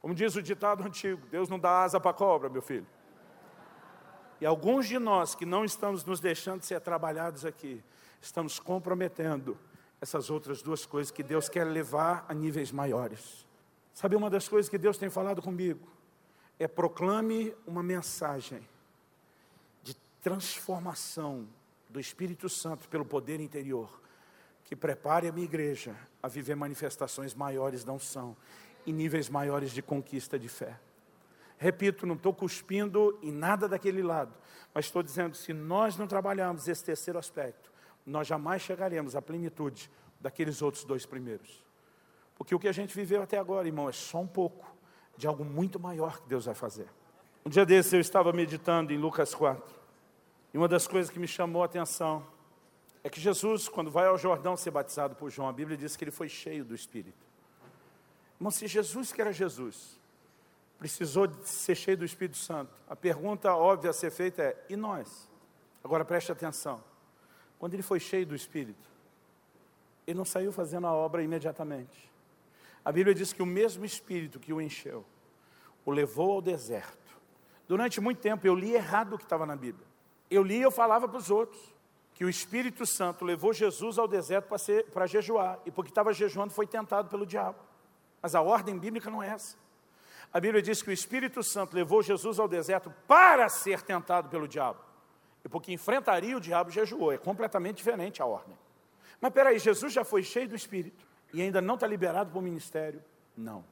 Como 0.00 0.14
diz 0.14 0.36
o 0.36 0.42
ditado 0.42 0.84
antigo: 0.84 1.26
Deus 1.28 1.48
não 1.48 1.58
dá 1.58 1.82
asa 1.82 1.98
para 1.98 2.12
cobra, 2.12 2.48
meu 2.48 2.62
filho. 2.62 2.86
E 4.40 4.46
alguns 4.46 4.86
de 4.86 4.98
nós 4.98 5.34
que 5.34 5.44
não 5.44 5.64
estamos 5.64 6.04
nos 6.04 6.20
deixando 6.20 6.62
ser 6.62 6.80
trabalhados 6.80 7.44
aqui, 7.44 7.82
estamos 8.20 8.60
comprometendo 8.60 9.58
essas 10.00 10.30
outras 10.30 10.62
duas 10.62 10.86
coisas 10.86 11.10
que 11.10 11.22
Deus 11.22 11.48
quer 11.48 11.64
levar 11.64 12.24
a 12.28 12.32
níveis 12.32 12.70
maiores. 12.70 13.49
Sabe 14.00 14.16
uma 14.16 14.30
das 14.30 14.48
coisas 14.48 14.70
que 14.70 14.78
Deus 14.78 14.96
tem 14.96 15.10
falado 15.10 15.42
comigo? 15.42 15.86
É 16.58 16.66
proclame 16.66 17.54
uma 17.66 17.82
mensagem 17.82 18.66
de 19.82 19.94
transformação 20.22 21.46
do 21.86 22.00
Espírito 22.00 22.48
Santo 22.48 22.88
pelo 22.88 23.04
poder 23.04 23.40
interior, 23.40 24.00
que 24.64 24.74
prepare 24.74 25.28
a 25.28 25.32
minha 25.32 25.44
igreja 25.44 25.94
a 26.22 26.28
viver 26.28 26.54
manifestações 26.54 27.34
maiores 27.34 27.84
da 27.84 27.92
unção 27.92 28.34
e 28.86 28.92
níveis 28.94 29.28
maiores 29.28 29.70
de 29.70 29.82
conquista 29.82 30.38
de 30.38 30.48
fé. 30.48 30.80
Repito, 31.58 32.06
não 32.06 32.14
estou 32.14 32.32
cuspindo 32.32 33.18
em 33.22 33.30
nada 33.30 33.68
daquele 33.68 34.02
lado, 34.02 34.34
mas 34.72 34.86
estou 34.86 35.02
dizendo: 35.02 35.36
se 35.36 35.52
nós 35.52 35.98
não 35.98 36.06
trabalharmos 36.06 36.66
esse 36.68 36.82
terceiro 36.82 37.18
aspecto, 37.18 37.70
nós 38.06 38.26
jamais 38.26 38.62
chegaremos 38.62 39.14
à 39.14 39.20
plenitude 39.20 39.90
daqueles 40.18 40.62
outros 40.62 40.84
dois 40.84 41.04
primeiros. 41.04 41.68
Porque 42.40 42.54
o 42.54 42.58
que 42.58 42.68
a 42.68 42.72
gente 42.72 42.96
viveu 42.96 43.20
até 43.20 43.36
agora, 43.36 43.68
irmão, 43.68 43.86
é 43.86 43.92
só 43.92 44.18
um 44.18 44.26
pouco 44.26 44.66
de 45.14 45.26
algo 45.26 45.44
muito 45.44 45.78
maior 45.78 46.22
que 46.22 46.26
Deus 46.26 46.46
vai 46.46 46.54
fazer. 46.54 46.88
Um 47.44 47.50
dia 47.50 47.66
desse 47.66 47.94
eu 47.94 48.00
estava 48.00 48.32
meditando 48.32 48.94
em 48.94 48.96
Lucas 48.96 49.34
4, 49.34 49.62
e 50.54 50.56
uma 50.56 50.66
das 50.66 50.86
coisas 50.86 51.12
que 51.12 51.18
me 51.18 51.28
chamou 51.28 51.60
a 51.60 51.66
atenção 51.66 52.26
é 53.04 53.10
que 53.10 53.20
Jesus, 53.20 53.68
quando 53.68 53.90
vai 53.90 54.06
ao 54.06 54.16
Jordão 54.16 54.56
ser 54.56 54.70
batizado 54.70 55.14
por 55.14 55.28
João, 55.28 55.50
a 55.50 55.52
Bíblia 55.52 55.76
diz 55.76 55.96
que 55.96 56.04
ele 56.04 56.10
foi 56.10 56.30
cheio 56.30 56.64
do 56.64 56.74
Espírito. 56.74 57.26
Irmão, 58.38 58.50
se 58.50 58.66
Jesus, 58.66 59.12
que 59.12 59.20
era 59.20 59.34
Jesus, 59.34 60.00
precisou 60.78 61.26
de 61.26 61.46
ser 61.46 61.74
cheio 61.74 61.98
do 61.98 62.06
Espírito 62.06 62.38
Santo. 62.38 62.72
A 62.88 62.96
pergunta 62.96 63.54
óbvia 63.54 63.90
a 63.90 63.92
ser 63.92 64.10
feita 64.10 64.42
é: 64.42 64.64
e 64.70 64.76
nós? 64.76 65.28
Agora 65.84 66.06
preste 66.06 66.32
atenção. 66.32 66.82
Quando 67.58 67.74
ele 67.74 67.82
foi 67.82 68.00
cheio 68.00 68.24
do 68.24 68.34
Espírito, 68.34 68.88
ele 70.06 70.16
não 70.16 70.24
saiu 70.24 70.50
fazendo 70.50 70.86
a 70.86 70.92
obra 70.94 71.22
imediatamente. 71.22 72.09
A 72.84 72.90
Bíblia 72.90 73.14
diz 73.14 73.32
que 73.32 73.42
o 73.42 73.46
mesmo 73.46 73.84
Espírito 73.84 74.40
que 74.40 74.52
o 74.52 74.60
encheu, 74.60 75.04
o 75.84 75.90
levou 75.90 76.32
ao 76.32 76.42
deserto. 76.42 77.18
Durante 77.68 78.00
muito 78.00 78.20
tempo 78.20 78.46
eu 78.46 78.54
li 78.54 78.72
errado 78.72 79.14
o 79.14 79.18
que 79.18 79.24
estava 79.24 79.44
na 79.46 79.54
Bíblia. 79.54 79.86
Eu 80.30 80.42
li 80.42 80.58
e 80.58 80.62
eu 80.62 80.70
falava 80.70 81.08
para 81.08 81.18
os 81.18 81.30
outros 81.30 81.60
que 82.14 82.24
o 82.24 82.28
Espírito 82.28 82.84
Santo 82.86 83.24
levou 83.24 83.52
Jesus 83.52 83.98
ao 83.98 84.06
deserto 84.06 84.48
para 84.92 85.06
jejuar, 85.06 85.58
e 85.64 85.70
porque 85.70 85.90
estava 85.90 86.12
jejuando 86.12 86.52
foi 86.52 86.66
tentado 86.66 87.08
pelo 87.08 87.24
diabo. 87.24 87.58
Mas 88.20 88.34
a 88.34 88.42
ordem 88.42 88.78
bíblica 88.78 89.10
não 89.10 89.22
é 89.22 89.28
essa. 89.28 89.56
A 90.32 90.38
Bíblia 90.38 90.62
diz 90.62 90.82
que 90.82 90.90
o 90.90 90.92
Espírito 90.92 91.42
Santo 91.42 91.74
levou 91.74 92.02
Jesus 92.02 92.38
ao 92.38 92.46
deserto 92.46 92.92
para 93.08 93.48
ser 93.48 93.82
tentado 93.82 94.28
pelo 94.28 94.46
diabo. 94.46 94.78
E 95.44 95.48
porque 95.48 95.72
enfrentaria 95.72 96.36
o 96.36 96.40
diabo, 96.40 96.70
jejuou. 96.70 97.10
É 97.10 97.18
completamente 97.18 97.78
diferente 97.78 98.20
a 98.20 98.26
ordem. 98.26 98.56
Mas 99.20 99.32
peraí, 99.32 99.58
Jesus 99.58 99.92
já 99.92 100.04
foi 100.04 100.22
cheio 100.22 100.48
do 100.48 100.54
Espírito 100.54 101.09
e 101.32 101.42
ainda 101.42 101.60
não 101.60 101.74
está 101.74 101.86
liberado 101.86 102.30
para 102.30 102.38
o 102.38 102.42
ministério? 102.42 103.02
Não. 103.36 103.64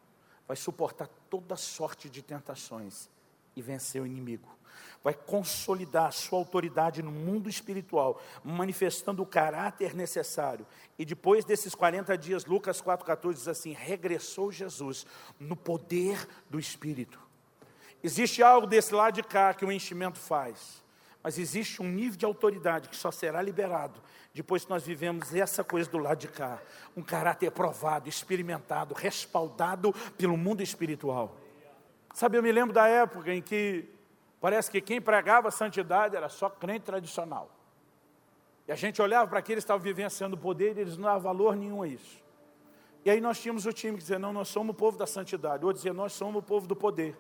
Vai 0.47 0.57
suportar 0.57 1.09
toda 1.29 1.57
sorte 1.57 2.09
de 2.09 2.23
tentações 2.23 3.09
e 3.55 3.63
vencer 3.63 4.01
o 4.01 4.07
inimigo 4.07 4.59
vai 5.03 5.15
consolidar 5.15 6.07
a 6.07 6.11
sua 6.11 6.39
autoridade 6.39 7.03
no 7.03 7.11
mundo 7.11 7.49
espiritual, 7.49 8.21
manifestando 8.43 9.23
o 9.23 9.27
caráter 9.27 9.95
necessário. 9.95 10.67
E 10.99 11.05
depois 11.05 11.45
desses 11.45 11.75
40 11.75 12.17
dias, 12.19 12.45
Lucas 12.45 12.83
4,14 12.83 13.35
diz 13.35 13.49
assim: 13.49 13.73
regressou 13.73 14.51
Jesus 14.51 15.07
no 15.39 15.57
poder 15.57 16.27
do 16.51 16.59
Espírito. 16.59 17.21
Existe 18.03 18.43
algo 18.43 18.67
desse 18.67 18.95
lado 18.95 19.15
de 19.15 19.23
cá 19.23 19.53
que 19.55 19.65
o 19.65 19.73
enchimento 19.73 20.19
faz, 20.19 20.83
mas 21.29 21.39
existe 21.39 21.83
um 21.83 21.87
nível 21.87 22.17
de 22.17 22.25
autoridade 22.25 22.89
que 22.89 22.97
só 22.97 23.11
será 23.11 23.43
liberado 23.43 24.01
depois 24.33 24.65
que 24.65 24.71
nós 24.71 24.83
vivemos 24.83 25.35
essa 25.35 25.63
coisa 25.63 25.91
do 25.91 25.99
lado 25.99 26.21
de 26.21 26.29
cá. 26.29 26.59
Um 26.97 27.03
caráter 27.03 27.51
provado, 27.51 28.09
experimentado, 28.09 28.95
respaldado 28.95 29.93
pelo 30.17 30.39
mundo 30.39 30.63
espiritual. 30.63 31.37
Sabe, 32.15 32.39
eu 32.39 32.43
me 32.43 32.51
lembro 32.51 32.73
da 32.73 32.89
época 32.89 33.35
em 33.35 33.43
que 33.43 33.99
Parece 34.41 34.71
que 34.71 34.81
quem 34.81 35.01
pregava 35.01 35.51
santidade 35.51 36.17
era 36.17 36.29
só 36.29 36.49
crente 36.49 36.85
tradicional. 36.85 37.51
E 38.67 38.73
a 38.73 38.75
gente 38.75 39.01
olhava 39.03 39.29
para 39.29 39.39
aqueles 39.41 39.65
que 39.65 39.67
estavam 39.67 39.83
vivenciando 39.83 40.37
o 40.37 40.39
poder 40.39 40.77
e 40.77 40.81
eles 40.81 40.97
não 40.97 41.05
davam 41.05 41.21
valor 41.21 41.57
nenhum 41.57 41.83
a 41.83 41.89
isso. 41.89 42.23
E 43.05 43.11
aí 43.11 43.21
nós 43.21 43.41
tínhamos 43.41 43.67
o 43.67 43.73
time 43.73 43.97
que 43.97 44.03
dizia, 44.03 44.19
não, 44.19 44.33
nós 44.33 44.49
somos 44.49 44.75
o 44.75 44.79
povo 44.79 44.97
da 44.97 45.07
santidade. 45.07 45.65
Outro 45.65 45.79
dizia, 45.79 45.93
nós 45.93 46.13
somos 46.13 46.37
o 46.37 46.43
povo 46.43 46.67
do 46.67 46.77
poder. 46.77 47.17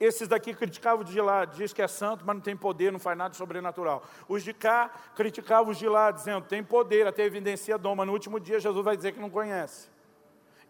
Esses 0.00 0.28
daqui 0.28 0.54
criticavam 0.54 1.04
os 1.04 1.10
de 1.10 1.20
lá, 1.20 1.44
diz 1.44 1.72
que 1.72 1.82
é 1.82 1.88
santo, 1.88 2.24
mas 2.24 2.36
não 2.36 2.40
tem 2.40 2.56
poder, 2.56 2.92
não 2.92 3.00
faz 3.00 3.18
nada 3.18 3.34
sobrenatural. 3.34 4.04
Os 4.28 4.44
de 4.44 4.52
cá 4.52 4.90
criticavam 5.16 5.72
os 5.72 5.78
de 5.78 5.88
lá, 5.88 6.12
dizendo, 6.12 6.46
tem 6.46 6.62
poder, 6.62 7.06
até 7.06 7.24
evidencia 7.24 7.76
dom, 7.76 7.96
mas 7.96 8.06
no 8.06 8.12
último 8.12 8.38
dia 8.38 8.60
Jesus 8.60 8.84
vai 8.84 8.96
dizer 8.96 9.12
que 9.12 9.20
não 9.20 9.28
conhece. 9.28 9.88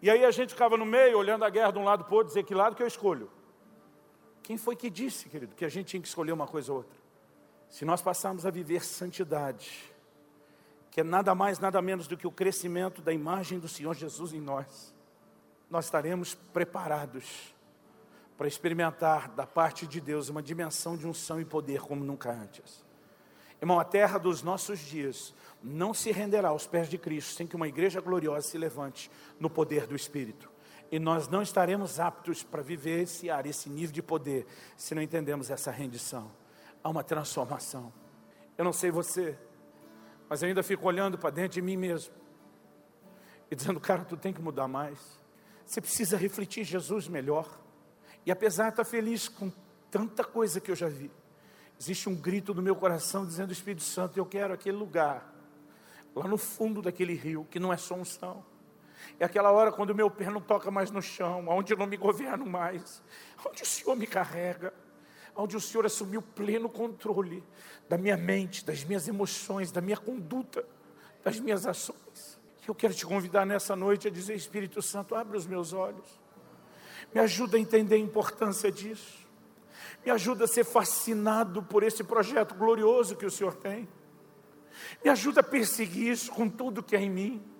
E 0.00 0.08
aí 0.08 0.24
a 0.24 0.30
gente 0.30 0.54
ficava 0.54 0.76
no 0.78 0.86
meio, 0.86 1.18
olhando 1.18 1.44
a 1.44 1.50
guerra 1.50 1.72
de 1.72 1.78
um 1.78 1.84
lado 1.84 2.04
para 2.04 2.14
o 2.14 2.16
outro, 2.16 2.28
dizer 2.28 2.44
que 2.44 2.54
lado 2.54 2.74
que 2.74 2.82
eu 2.82 2.86
escolho. 2.86 3.30
Quem 4.42 4.56
foi 4.56 4.74
que 4.74 4.88
disse, 4.88 5.28
querido, 5.28 5.54
que 5.54 5.64
a 5.64 5.68
gente 5.68 5.88
tinha 5.88 6.00
que 6.00 6.08
escolher 6.08 6.32
uma 6.32 6.46
coisa 6.46 6.72
ou 6.72 6.78
outra? 6.78 6.98
Se 7.68 7.84
nós 7.84 8.00
passarmos 8.00 8.46
a 8.46 8.50
viver 8.50 8.82
santidade, 8.82 9.92
que 10.90 11.02
é 11.02 11.04
nada 11.04 11.34
mais, 11.34 11.58
nada 11.58 11.82
menos 11.82 12.08
do 12.08 12.16
que 12.16 12.26
o 12.26 12.30
crescimento 12.30 13.02
da 13.02 13.12
imagem 13.12 13.58
do 13.58 13.68
Senhor 13.68 13.94
Jesus 13.94 14.32
em 14.32 14.40
nós, 14.40 14.94
nós 15.68 15.84
estaremos 15.84 16.34
preparados 16.34 17.54
para 18.38 18.46
experimentar 18.46 19.28
da 19.30 19.44
parte 19.44 19.84
de 19.84 20.00
Deus 20.00 20.28
uma 20.28 20.40
dimensão 20.40 20.96
de 20.96 21.06
unção 21.06 21.40
e 21.40 21.44
poder 21.44 21.80
como 21.80 22.04
nunca 22.04 22.30
antes. 22.30 22.86
Irmão, 23.60 23.80
a 23.80 23.84
terra 23.84 24.16
dos 24.16 24.44
nossos 24.44 24.78
dias 24.78 25.34
não 25.60 25.92
se 25.92 26.12
renderá 26.12 26.50
aos 26.50 26.64
pés 26.64 26.88
de 26.88 26.96
Cristo 26.96 27.34
sem 27.34 27.48
que 27.48 27.56
uma 27.56 27.66
igreja 27.66 28.00
gloriosa 28.00 28.48
se 28.48 28.56
levante 28.56 29.10
no 29.40 29.50
poder 29.50 29.88
do 29.88 29.96
Espírito. 29.96 30.48
E 30.90 31.00
nós 31.00 31.26
não 31.26 31.42
estaremos 31.42 31.98
aptos 31.98 32.44
para 32.44 32.62
vivenciar 32.62 33.44
esse 33.44 33.68
nível 33.68 33.92
de 33.92 34.02
poder 34.02 34.46
se 34.76 34.94
não 34.94 35.02
entendemos 35.02 35.50
essa 35.50 35.72
rendição. 35.72 36.30
Há 36.82 36.88
uma 36.88 37.02
transformação. 37.02 37.92
Eu 38.56 38.64
não 38.64 38.72
sei 38.72 38.92
você, 38.92 39.36
mas 40.28 40.42
eu 40.42 40.48
ainda 40.48 40.62
fico 40.62 40.86
olhando 40.86 41.18
para 41.18 41.30
dentro 41.30 41.54
de 41.54 41.62
mim 41.62 41.76
mesmo 41.76 42.14
e 43.50 43.56
dizendo, 43.56 43.80
cara, 43.80 44.04
tu 44.04 44.16
tem 44.16 44.32
que 44.32 44.40
mudar 44.40 44.68
mais. 44.68 44.98
Você 45.66 45.80
precisa 45.80 46.16
refletir 46.16 46.62
Jesus 46.62 47.08
melhor. 47.08 47.67
E 48.28 48.30
apesar 48.30 48.64
de 48.64 48.70
estar 48.74 48.84
feliz 48.84 49.26
com 49.26 49.50
tanta 49.90 50.22
coisa 50.22 50.60
que 50.60 50.70
eu 50.70 50.76
já 50.76 50.86
vi, 50.86 51.10
existe 51.80 52.10
um 52.10 52.14
grito 52.14 52.52
no 52.52 52.60
meu 52.60 52.76
coração 52.76 53.24
dizendo, 53.24 53.54
Espírito 53.54 53.82
Santo, 53.82 54.18
eu 54.18 54.26
quero 54.26 54.52
aquele 54.52 54.76
lugar, 54.76 55.34
lá 56.14 56.28
no 56.28 56.36
fundo 56.36 56.82
daquele 56.82 57.14
rio, 57.14 57.46
que 57.50 57.58
não 57.58 57.72
é 57.72 57.78
só 57.78 57.94
unção 57.94 58.44
é 59.18 59.24
aquela 59.24 59.50
hora 59.50 59.72
quando 59.72 59.90
o 59.90 59.94
meu 59.94 60.10
pé 60.10 60.30
não 60.30 60.40
toca 60.40 60.70
mais 60.70 60.90
no 60.90 61.00
chão, 61.00 61.46
onde 61.48 61.72
eu 61.72 61.76
não 61.76 61.86
me 61.86 61.96
governo 61.96 62.46
mais, 62.46 63.02
onde 63.44 63.62
o 63.62 63.66
Senhor 63.66 63.96
me 63.96 64.06
carrega, 64.06 64.72
onde 65.34 65.56
o 65.56 65.60
Senhor 65.60 65.86
assumiu 65.86 66.20
pleno 66.20 66.68
controle 66.68 67.42
da 67.88 67.96
minha 67.96 68.16
mente, 68.16 68.64
das 68.64 68.84
minhas 68.84 69.08
emoções, 69.08 69.72
da 69.72 69.80
minha 69.80 69.96
conduta, 69.96 70.64
das 71.24 71.40
minhas 71.40 71.66
ações. 71.66 72.38
Eu 72.66 72.74
quero 72.74 72.92
te 72.92 73.06
convidar 73.06 73.46
nessa 73.46 73.74
noite 73.74 74.08
a 74.08 74.10
dizer: 74.10 74.34
Espírito 74.34 74.82
Santo, 74.82 75.14
abre 75.14 75.36
os 75.36 75.46
meus 75.46 75.72
olhos, 75.72 76.20
me 77.14 77.20
ajuda 77.20 77.56
a 77.56 77.60
entender 77.60 77.96
a 77.96 77.98
importância 77.98 78.70
disso, 78.70 79.26
me 80.04 80.10
ajuda 80.10 80.44
a 80.44 80.48
ser 80.48 80.64
fascinado 80.64 81.62
por 81.62 81.82
esse 81.82 82.04
projeto 82.04 82.54
glorioso 82.54 83.16
que 83.16 83.26
o 83.26 83.30
Senhor 83.30 83.54
tem, 83.54 83.88
me 85.04 85.10
ajuda 85.10 85.40
a 85.40 85.44
perseguir 85.44 86.12
isso 86.12 86.30
com 86.30 86.48
tudo 86.48 86.82
que 86.82 86.94
é 86.94 87.00
em 87.00 87.10
mim 87.10 87.58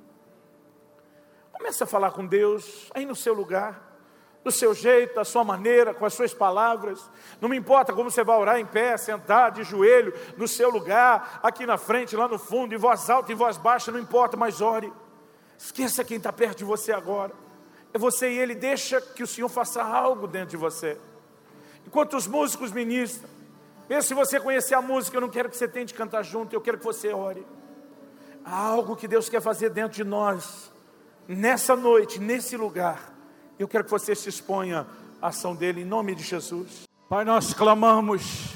Comece 1.58 1.82
a 1.82 1.86
falar 1.86 2.12
com 2.12 2.24
Deus 2.24 2.88
aí 2.94 3.04
no 3.04 3.16
seu 3.16 3.34
lugar 3.34 3.86
do 4.44 4.52
seu 4.52 4.72
jeito, 4.72 5.16
da 5.16 5.24
sua 5.24 5.42
maneira, 5.42 5.92
com 5.92 6.06
as 6.06 6.14
suas 6.14 6.32
palavras. 6.32 7.10
Não 7.40 7.48
me 7.48 7.56
importa 7.56 7.92
como 7.92 8.10
você 8.10 8.22
vai 8.22 8.38
orar 8.38 8.58
em 8.58 8.64
pé, 8.64 8.96
sentar, 8.96 9.50
de 9.50 9.64
joelho, 9.64 10.14
no 10.36 10.46
seu 10.46 10.70
lugar, 10.70 11.40
aqui 11.42 11.66
na 11.66 11.76
frente, 11.76 12.16
lá 12.16 12.28
no 12.28 12.38
fundo, 12.38 12.72
em 12.72 12.78
voz 12.78 13.10
alta, 13.10 13.32
em 13.32 13.34
voz 13.34 13.58
baixa, 13.58 13.90
não 13.90 13.98
importa, 13.98 14.36
mas 14.36 14.60
ore. 14.60 14.90
Esqueça 15.58 16.04
quem 16.04 16.16
está 16.16 16.32
perto 16.32 16.58
de 16.58 16.64
você 16.64 16.92
agora. 16.92 17.34
É 17.92 17.98
você 17.98 18.30
e 18.30 18.38
ele, 18.38 18.54
deixa 18.54 19.00
que 19.00 19.22
o 19.22 19.26
Senhor 19.26 19.48
faça 19.48 19.82
algo 19.82 20.26
dentro 20.26 20.50
de 20.50 20.56
você. 20.56 20.98
Enquanto 21.86 22.16
os 22.16 22.26
músicos 22.26 22.70
ministram, 22.70 23.28
mesmo 23.88 24.02
se 24.02 24.14
você 24.14 24.38
conhecer 24.38 24.74
a 24.74 24.82
música, 24.82 25.16
eu 25.16 25.20
não 25.20 25.28
quero 25.28 25.48
que 25.48 25.56
você 25.56 25.66
tente 25.66 25.94
cantar 25.94 26.22
junto, 26.22 26.54
eu 26.54 26.60
quero 26.60 26.78
que 26.78 26.84
você 26.84 27.12
ore. 27.12 27.46
Há 28.44 28.56
algo 28.56 28.96
que 28.96 29.08
Deus 29.08 29.28
quer 29.28 29.40
fazer 29.40 29.70
dentro 29.70 29.96
de 29.96 30.04
nós, 30.04 30.70
nessa 31.26 31.74
noite, 31.74 32.18
nesse 32.18 32.56
lugar 32.56 33.18
eu 33.58 33.66
quero 33.66 33.84
que 33.84 33.90
você 33.90 34.14
se 34.14 34.28
exponha 34.28 34.86
à 35.20 35.28
ação 35.28 35.54
dele 35.54 35.82
em 35.82 35.84
nome 35.84 36.14
de 36.14 36.22
Jesus. 36.22 36.84
Pai, 37.08 37.24
nós 37.24 37.52
clamamos 37.52 38.54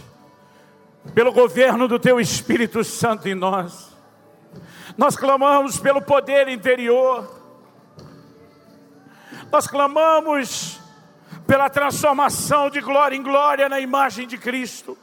pelo 1.12 1.32
governo 1.32 1.88
do 1.88 1.98
teu 1.98 2.20
Espírito 2.20 2.84
Santo 2.84 3.28
em 3.28 3.34
nós. 3.34 3.90
Nós 4.96 5.16
clamamos 5.16 5.78
pelo 5.78 6.00
poder 6.00 6.46
interior. 6.48 7.41
Nós 9.52 9.66
clamamos 9.66 10.80
pela 11.46 11.68
transformação 11.68 12.70
de 12.70 12.80
glória 12.80 13.14
em 13.14 13.22
glória 13.22 13.68
na 13.68 13.78
imagem 13.78 14.26
de 14.26 14.38
Cristo. 14.38 14.96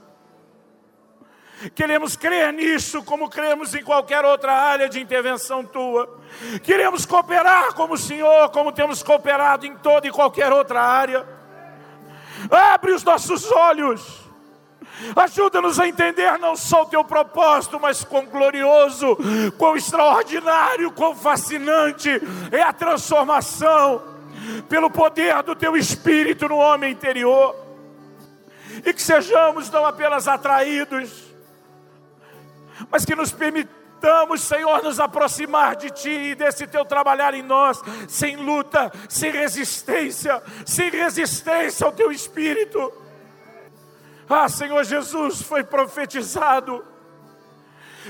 Queremos 1.76 2.16
crer 2.16 2.52
nisso 2.52 3.04
como 3.04 3.30
cremos 3.30 3.76
em 3.76 3.84
qualquer 3.84 4.26
outra 4.26 4.52
área 4.52 4.90
de 4.90 5.00
intervenção 5.00 5.64
tua. 5.64 6.20
Queremos 6.64 7.06
cooperar 7.06 7.76
como 7.76 7.94
o 7.94 7.98
Senhor, 7.98 8.50
como 8.50 8.72
temos 8.72 9.04
cooperado 9.04 9.68
em 9.68 9.76
toda 9.76 10.08
e 10.08 10.12
qualquer 10.12 10.52
outra 10.52 10.82
área. 10.82 11.28
Abre 12.50 12.94
os 12.94 13.04
nossos 13.04 13.52
olhos. 13.52 14.28
Ajuda-nos 15.16 15.80
a 15.80 15.88
entender 15.88 16.40
não 16.40 16.56
só 16.56 16.82
o 16.82 16.88
teu 16.88 17.04
propósito, 17.04 17.80
mas 17.80 18.04
quão 18.04 18.26
glorioso, 18.26 19.16
quão 19.60 19.76
extraordinário, 19.76 20.92
quão 20.92 21.16
fascinante 21.16 22.10
é 22.52 22.64
a 22.64 22.74
transformação 22.74 24.18
pelo 24.68 24.90
poder 24.90 25.42
do 25.44 25.56
teu 25.56 25.76
espírito 25.76 26.48
no 26.48 26.58
homem 26.58 26.92
interior. 26.92 27.56
E 28.86 28.94
que 28.94 29.02
sejamos 29.02 29.70
não 29.70 29.86
apenas 29.86 30.28
atraídos, 30.28 31.24
mas 32.90 33.04
que 33.04 33.16
nos 33.16 33.32
permitamos, 33.32 34.42
Senhor, 34.42 34.82
nos 34.84 35.00
aproximar 35.00 35.76
de 35.76 35.90
Ti 35.90 36.10
e 36.10 36.36
desse 36.36 36.66
Teu 36.66 36.86
trabalhar 36.86 37.34
em 37.34 37.42
nós, 37.42 37.82
sem 38.08 38.38
luta, 38.38 38.92
sem 39.10 39.32
resistência, 39.32 40.42
sem 40.66 40.90
resistência 40.90 41.86
ao 41.86 41.92
Teu 41.92 42.12
Espírito. 42.12 42.94
Ah, 44.30 44.48
Senhor 44.48 44.84
Jesus, 44.84 45.42
foi 45.42 45.64
profetizado 45.64 46.86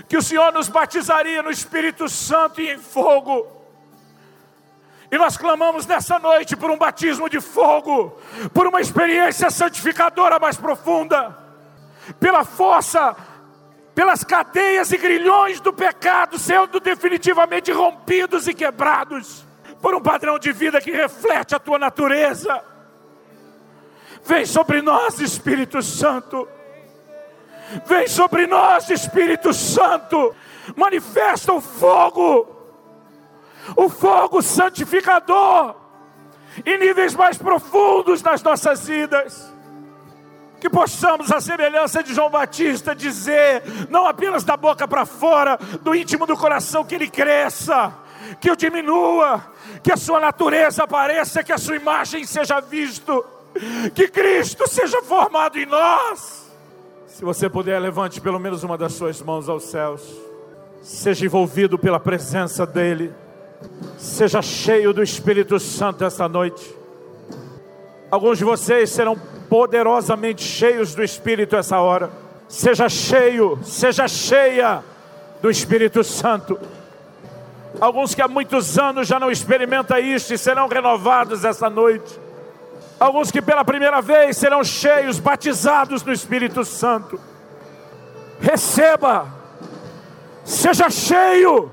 que 0.07 0.17
o 0.17 0.21
Senhor 0.21 0.51
nos 0.51 0.67
batizaria 0.67 1.41
no 1.41 1.49
Espírito 1.49 2.07
Santo 2.07 2.61
e 2.61 2.69
em 2.69 2.77
fogo. 2.77 3.58
E 5.11 5.17
nós 5.17 5.37
clamamos 5.37 5.85
nessa 5.85 6.19
noite 6.19 6.55
por 6.55 6.69
um 6.69 6.77
batismo 6.77 7.29
de 7.29 7.41
fogo, 7.41 8.17
por 8.53 8.67
uma 8.67 8.79
experiência 8.79 9.49
santificadora 9.49 10.39
mais 10.39 10.55
profunda, 10.55 11.35
pela 12.19 12.43
força 12.43 13.15
pelas 13.99 14.23
cadeias 14.23 14.93
e 14.93 14.97
grilhões 14.97 15.59
do 15.59 15.73
pecado 15.73 16.39
sendo 16.39 16.79
definitivamente 16.79 17.69
rompidos 17.69 18.47
e 18.47 18.53
quebrados, 18.53 19.45
por 19.81 19.93
um 19.93 19.99
padrão 19.99 20.39
de 20.39 20.53
vida 20.53 20.79
que 20.79 20.89
reflete 20.89 21.53
a 21.53 21.59
tua 21.59 21.77
natureza. 21.77 22.63
Vem 24.23 24.45
sobre 24.45 24.81
nós, 24.81 25.19
Espírito 25.19 25.81
Santo. 25.81 26.47
Vem 27.85 28.07
sobre 28.07 28.47
nós, 28.47 28.89
Espírito 28.89 29.53
Santo. 29.53 30.33
Manifesta 30.77 31.51
o 31.51 31.59
fogo, 31.59 32.47
o 33.75 33.89
fogo 33.89 34.41
santificador, 34.41 35.75
em 36.65 36.77
níveis 36.77 37.15
mais 37.15 37.37
profundos 37.37 38.21
das 38.21 38.41
nossas 38.41 38.87
vidas. 38.87 39.53
Que 40.59 40.69
possamos, 40.69 41.31
a 41.31 41.39
semelhança 41.39 42.03
de 42.03 42.13
João 42.13 42.29
Batista, 42.29 42.93
dizer, 42.93 43.63
não 43.89 44.05
apenas 44.05 44.43
da 44.43 44.57
boca 44.57 44.85
para 44.87 45.05
fora, 45.05 45.57
do 45.81 45.95
íntimo 45.95 46.25
do 46.25 46.35
coração, 46.35 46.83
que 46.83 46.95
ele 46.95 47.09
cresça, 47.09 47.93
que 48.41 48.51
o 48.51 48.55
diminua, 48.57 49.41
que 49.81 49.91
a 49.91 49.97
sua 49.97 50.19
natureza 50.19 50.83
apareça, 50.83 51.43
que 51.43 51.53
a 51.53 51.57
sua 51.57 51.77
imagem 51.77 52.25
seja 52.25 52.59
visto, 52.59 53.23
que 53.95 54.09
Cristo 54.09 54.67
seja 54.67 55.01
formado 55.01 55.57
em 55.57 55.65
nós. 55.65 56.51
Se 57.07 57.23
você 57.23 57.49
puder, 57.49 57.79
levante 57.79 58.19
pelo 58.19 58.39
menos 58.39 58.63
uma 58.63 58.77
das 58.77 58.93
suas 58.93 59.21
mãos 59.21 59.47
aos 59.47 59.63
céus, 59.63 60.01
seja 60.81 61.25
envolvido 61.25 61.77
pela 61.77 61.99
presença 61.99 62.65
dEle, 62.65 63.13
seja 63.97 64.41
cheio 64.41 64.93
do 64.93 65.03
Espírito 65.03 65.59
Santo 65.59 66.03
esta 66.05 66.27
noite. 66.27 66.75
Alguns 68.09 68.37
de 68.37 68.43
vocês 68.43 68.89
serão 68.89 69.15
poderosamente 69.49 70.43
cheios 70.43 70.95
do 70.95 71.03
Espírito 71.03 71.55
essa 71.55 71.79
hora. 71.79 72.09
Seja 72.47 72.89
cheio, 72.89 73.59
seja 73.63 74.07
cheia 74.07 74.83
do 75.41 75.49
Espírito 75.49 76.03
Santo. 76.03 76.59
Alguns 77.79 78.15
que 78.15 78.21
há 78.21 78.27
muitos 78.27 78.79
anos 78.79 79.07
já 79.07 79.19
não 79.19 79.29
experimentam 79.29 79.97
isso 79.99 80.33
e 80.33 80.37
serão 80.37 80.67
renovados 80.67 81.45
essa 81.45 81.69
noite. 81.69 82.19
Alguns 82.99 83.31
que 83.31 83.41
pela 83.41 83.63
primeira 83.63 84.01
vez 84.01 84.37
serão 84.37 84.63
cheios, 84.63 85.19
batizados 85.19 86.03
no 86.03 86.11
Espírito 86.11 86.65
Santo. 86.65 87.19
Receba, 88.41 89.27
seja 90.43 90.89
cheio, 90.89 91.71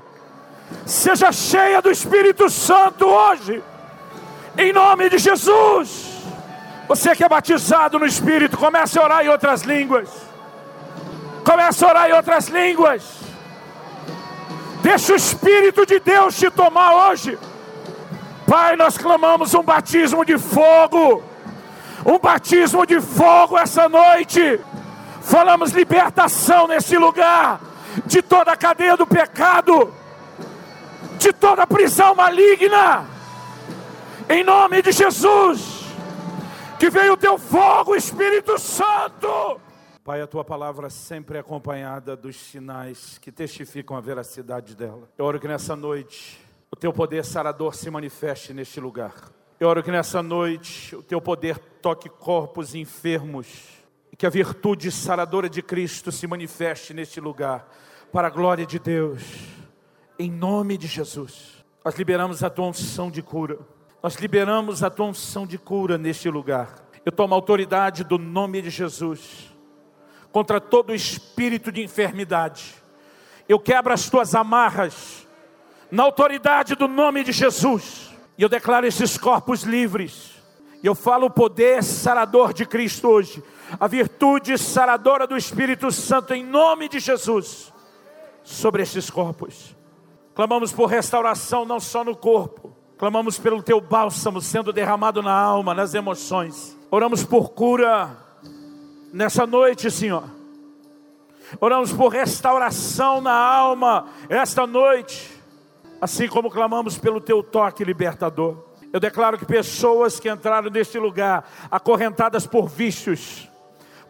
seja 0.87 1.31
cheia 1.33 1.81
do 1.81 1.91
Espírito 1.91 2.49
Santo 2.49 3.05
hoje, 3.05 3.61
em 4.57 4.71
nome 4.71 5.09
de 5.09 5.17
Jesus. 5.17 6.17
Você 6.87 7.13
que 7.13 7.23
é 7.23 7.29
batizado 7.29 7.99
no 7.99 8.05
Espírito, 8.05 8.57
comece 8.57 8.97
a 8.97 9.03
orar 9.03 9.25
em 9.25 9.27
outras 9.27 9.63
línguas. 9.63 10.09
Comece 11.43 11.83
a 11.83 11.87
orar 11.89 12.09
em 12.09 12.13
outras 12.13 12.47
línguas. 12.47 13.03
Deixa 14.81 15.11
o 15.11 15.15
Espírito 15.17 15.85
de 15.85 15.99
Deus 15.99 16.37
te 16.37 16.49
tomar 16.49 17.09
hoje. 17.09 17.37
Pai, 18.47 18.77
nós 18.77 18.97
clamamos 18.97 19.53
um 19.53 19.61
batismo 19.61 20.23
de 20.23 20.37
fogo. 20.37 21.21
Um 22.05 22.17
batismo 22.17 22.85
de 22.85 23.01
fogo 23.01 23.57
essa 23.57 23.89
noite. 23.89 24.61
Falamos 25.21 25.71
libertação 25.71 26.67
nesse 26.67 26.97
lugar. 26.97 27.59
De 28.05 28.21
toda 28.21 28.53
a 28.53 28.57
cadeia 28.57 28.95
do 28.95 29.05
pecado. 29.05 29.93
De 31.19 31.33
toda 31.33 31.67
prisão 31.67 32.15
maligna. 32.15 33.05
Em 34.29 34.43
nome 34.43 34.81
de 34.81 34.91
Jesus 34.91 35.77
que 36.79 36.89
veio 36.91 37.13
o 37.13 37.17
teu 37.17 37.39
fogo, 37.39 37.95
Espírito 37.95 38.57
Santo. 38.59 39.59
Pai, 40.03 40.21
a 40.21 40.27
tua 40.27 40.45
palavra 40.45 40.89
sempre 40.89 41.37
é 41.37 41.41
acompanhada 41.41 42.15
dos 42.15 42.35
sinais 42.35 43.17
que 43.17 43.31
testificam 43.31 43.97
a 43.97 43.99
veracidade 43.99 44.75
dela. 44.75 45.09
Eu 45.17 45.25
oro 45.25 45.39
que 45.39 45.47
nessa 45.47 45.75
noite 45.75 46.39
o 46.71 46.75
teu 46.75 46.93
poder 46.93 47.25
sarador 47.25 47.73
se 47.75 47.89
manifeste 47.89 48.53
neste 48.53 48.79
lugar. 48.79 49.13
Eu 49.59 49.67
oro 49.67 49.81
que 49.81 49.91
nessa 49.91 50.21
noite 50.21 50.95
o 50.95 51.01
teu 51.01 51.19
poder 51.19 51.57
toque 51.81 52.09
corpos 52.09 52.75
enfermos 52.75 53.47
e 54.11 54.15
que 54.15 54.25
a 54.25 54.29
virtude 54.29 54.91
saradora 54.91 55.49
de 55.49 55.63
Cristo 55.63 56.11
se 56.11 56.27
manifeste 56.27 56.93
neste 56.93 57.19
lugar, 57.19 57.67
para 58.11 58.27
a 58.27 58.31
glória 58.31 58.65
de 58.65 58.79
Deus, 58.79 59.21
em 60.19 60.31
nome 60.31 60.77
de 60.77 60.87
Jesus. 60.87 61.63
Nós 61.83 61.95
liberamos 61.95 62.43
a 62.43 62.49
tua 62.49 62.67
unção 62.67 63.09
de 63.09 63.21
cura. 63.21 63.59
Nós 64.01 64.15
liberamos 64.15 64.83
a 64.83 64.89
tua 64.89 65.07
unção 65.07 65.45
de 65.45 65.57
cura 65.57 65.97
neste 65.97 66.29
lugar. 66.29 66.75
Eu 67.05 67.11
tomo 67.11 67.33
autoridade 67.33 68.03
do 68.03 68.17
nome 68.17 68.61
de 68.61 68.69
Jesus 68.69 69.53
contra 70.31 70.59
todo 70.59 70.93
espírito 70.93 71.71
de 71.71 71.81
enfermidade. 71.81 72.75
Eu 73.47 73.59
quebro 73.59 73.93
as 73.93 74.09
tuas 74.09 74.35
amarras 74.35 75.25
na 75.89 76.03
autoridade 76.03 76.75
do 76.75 76.87
nome 76.87 77.23
de 77.23 77.31
Jesus. 77.31 78.11
E 78.37 78.43
eu 78.43 78.49
declaro 78.49 78.85
esses 78.85 79.17
corpos 79.17 79.63
livres. 79.63 80.33
E 80.83 80.85
eu 80.85 80.93
falo 80.93 81.27
o 81.27 81.31
poder 81.31 81.83
sarador 81.83 82.53
de 82.53 82.65
Cristo 82.65 83.07
hoje, 83.07 83.43
a 83.79 83.87
virtude 83.87 84.57
saradora 84.57 85.25
do 85.25 85.35
Espírito 85.35 85.91
Santo 85.91 86.33
em 86.33 86.43
nome 86.43 86.87
de 86.87 86.99
Jesus 86.99 87.73
sobre 88.43 88.83
esses 88.83 89.09
corpos. 89.09 89.76
Clamamos 90.37 90.71
por 90.71 90.85
restauração 90.85 91.65
não 91.65 91.81
só 91.81 92.03
no 92.05 92.15
corpo, 92.15 92.77
Clamamos 92.95 93.39
pelo 93.39 93.61
teu 93.61 93.81
bálsamo 93.81 94.39
sendo 94.39 94.71
derramado 94.73 95.21
na 95.21 95.31
alma, 95.31 95.73
nas 95.73 95.93
emoções. 95.93 96.75
Oramos 96.89 97.23
por 97.23 97.49
cura 97.49 98.17
nessa 99.13 99.45
noite, 99.45 99.91
Senhor. 99.91 100.23
Oramos 101.59 101.93
por 101.93 102.09
restauração 102.09 103.21
na 103.21 103.33
alma 103.33 104.07
esta 104.27 104.65
noite. 104.65 105.31
Assim 106.01 106.27
como 106.27 106.49
clamamos 106.49 106.97
pelo 106.97 107.21
teu 107.21 107.43
toque 107.43 107.83
libertador. 107.83 108.63
Eu 108.91 108.99
declaro 108.99 109.37
que 109.37 109.45
pessoas 109.45 110.19
que 110.19 110.29
entraram 110.29 110.71
neste 110.71 110.97
lugar, 110.97 111.47
acorrentadas 111.69 112.47
por 112.47 112.67
vícios, 112.67 113.47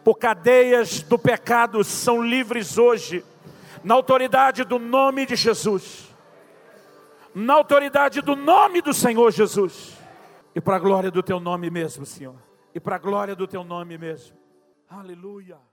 por 0.02 0.14
cadeias 0.14 1.02
do 1.02 1.18
pecado, 1.18 1.84
são 1.84 2.22
livres 2.22 2.78
hoje, 2.78 3.22
na 3.84 3.94
autoridade 3.94 4.64
do 4.64 4.78
nome 4.78 5.26
de 5.26 5.36
Jesus, 5.36 6.07
na 7.34 7.54
autoridade 7.54 8.20
do 8.20 8.34
nome 8.34 8.80
do 8.80 8.92
Senhor 8.92 9.30
Jesus, 9.30 9.98
e 10.54 10.60
para 10.60 10.76
a 10.76 10.78
glória 10.78 11.10
do 11.10 11.22
teu 11.22 11.38
nome 11.38 11.70
mesmo, 11.70 12.04
Senhor, 12.04 12.36
e 12.74 12.80
para 12.80 12.96
a 12.96 12.98
glória 12.98 13.36
do 13.36 13.46
teu 13.46 13.62
nome 13.62 13.96
mesmo. 13.98 14.36
Aleluia. 14.88 15.67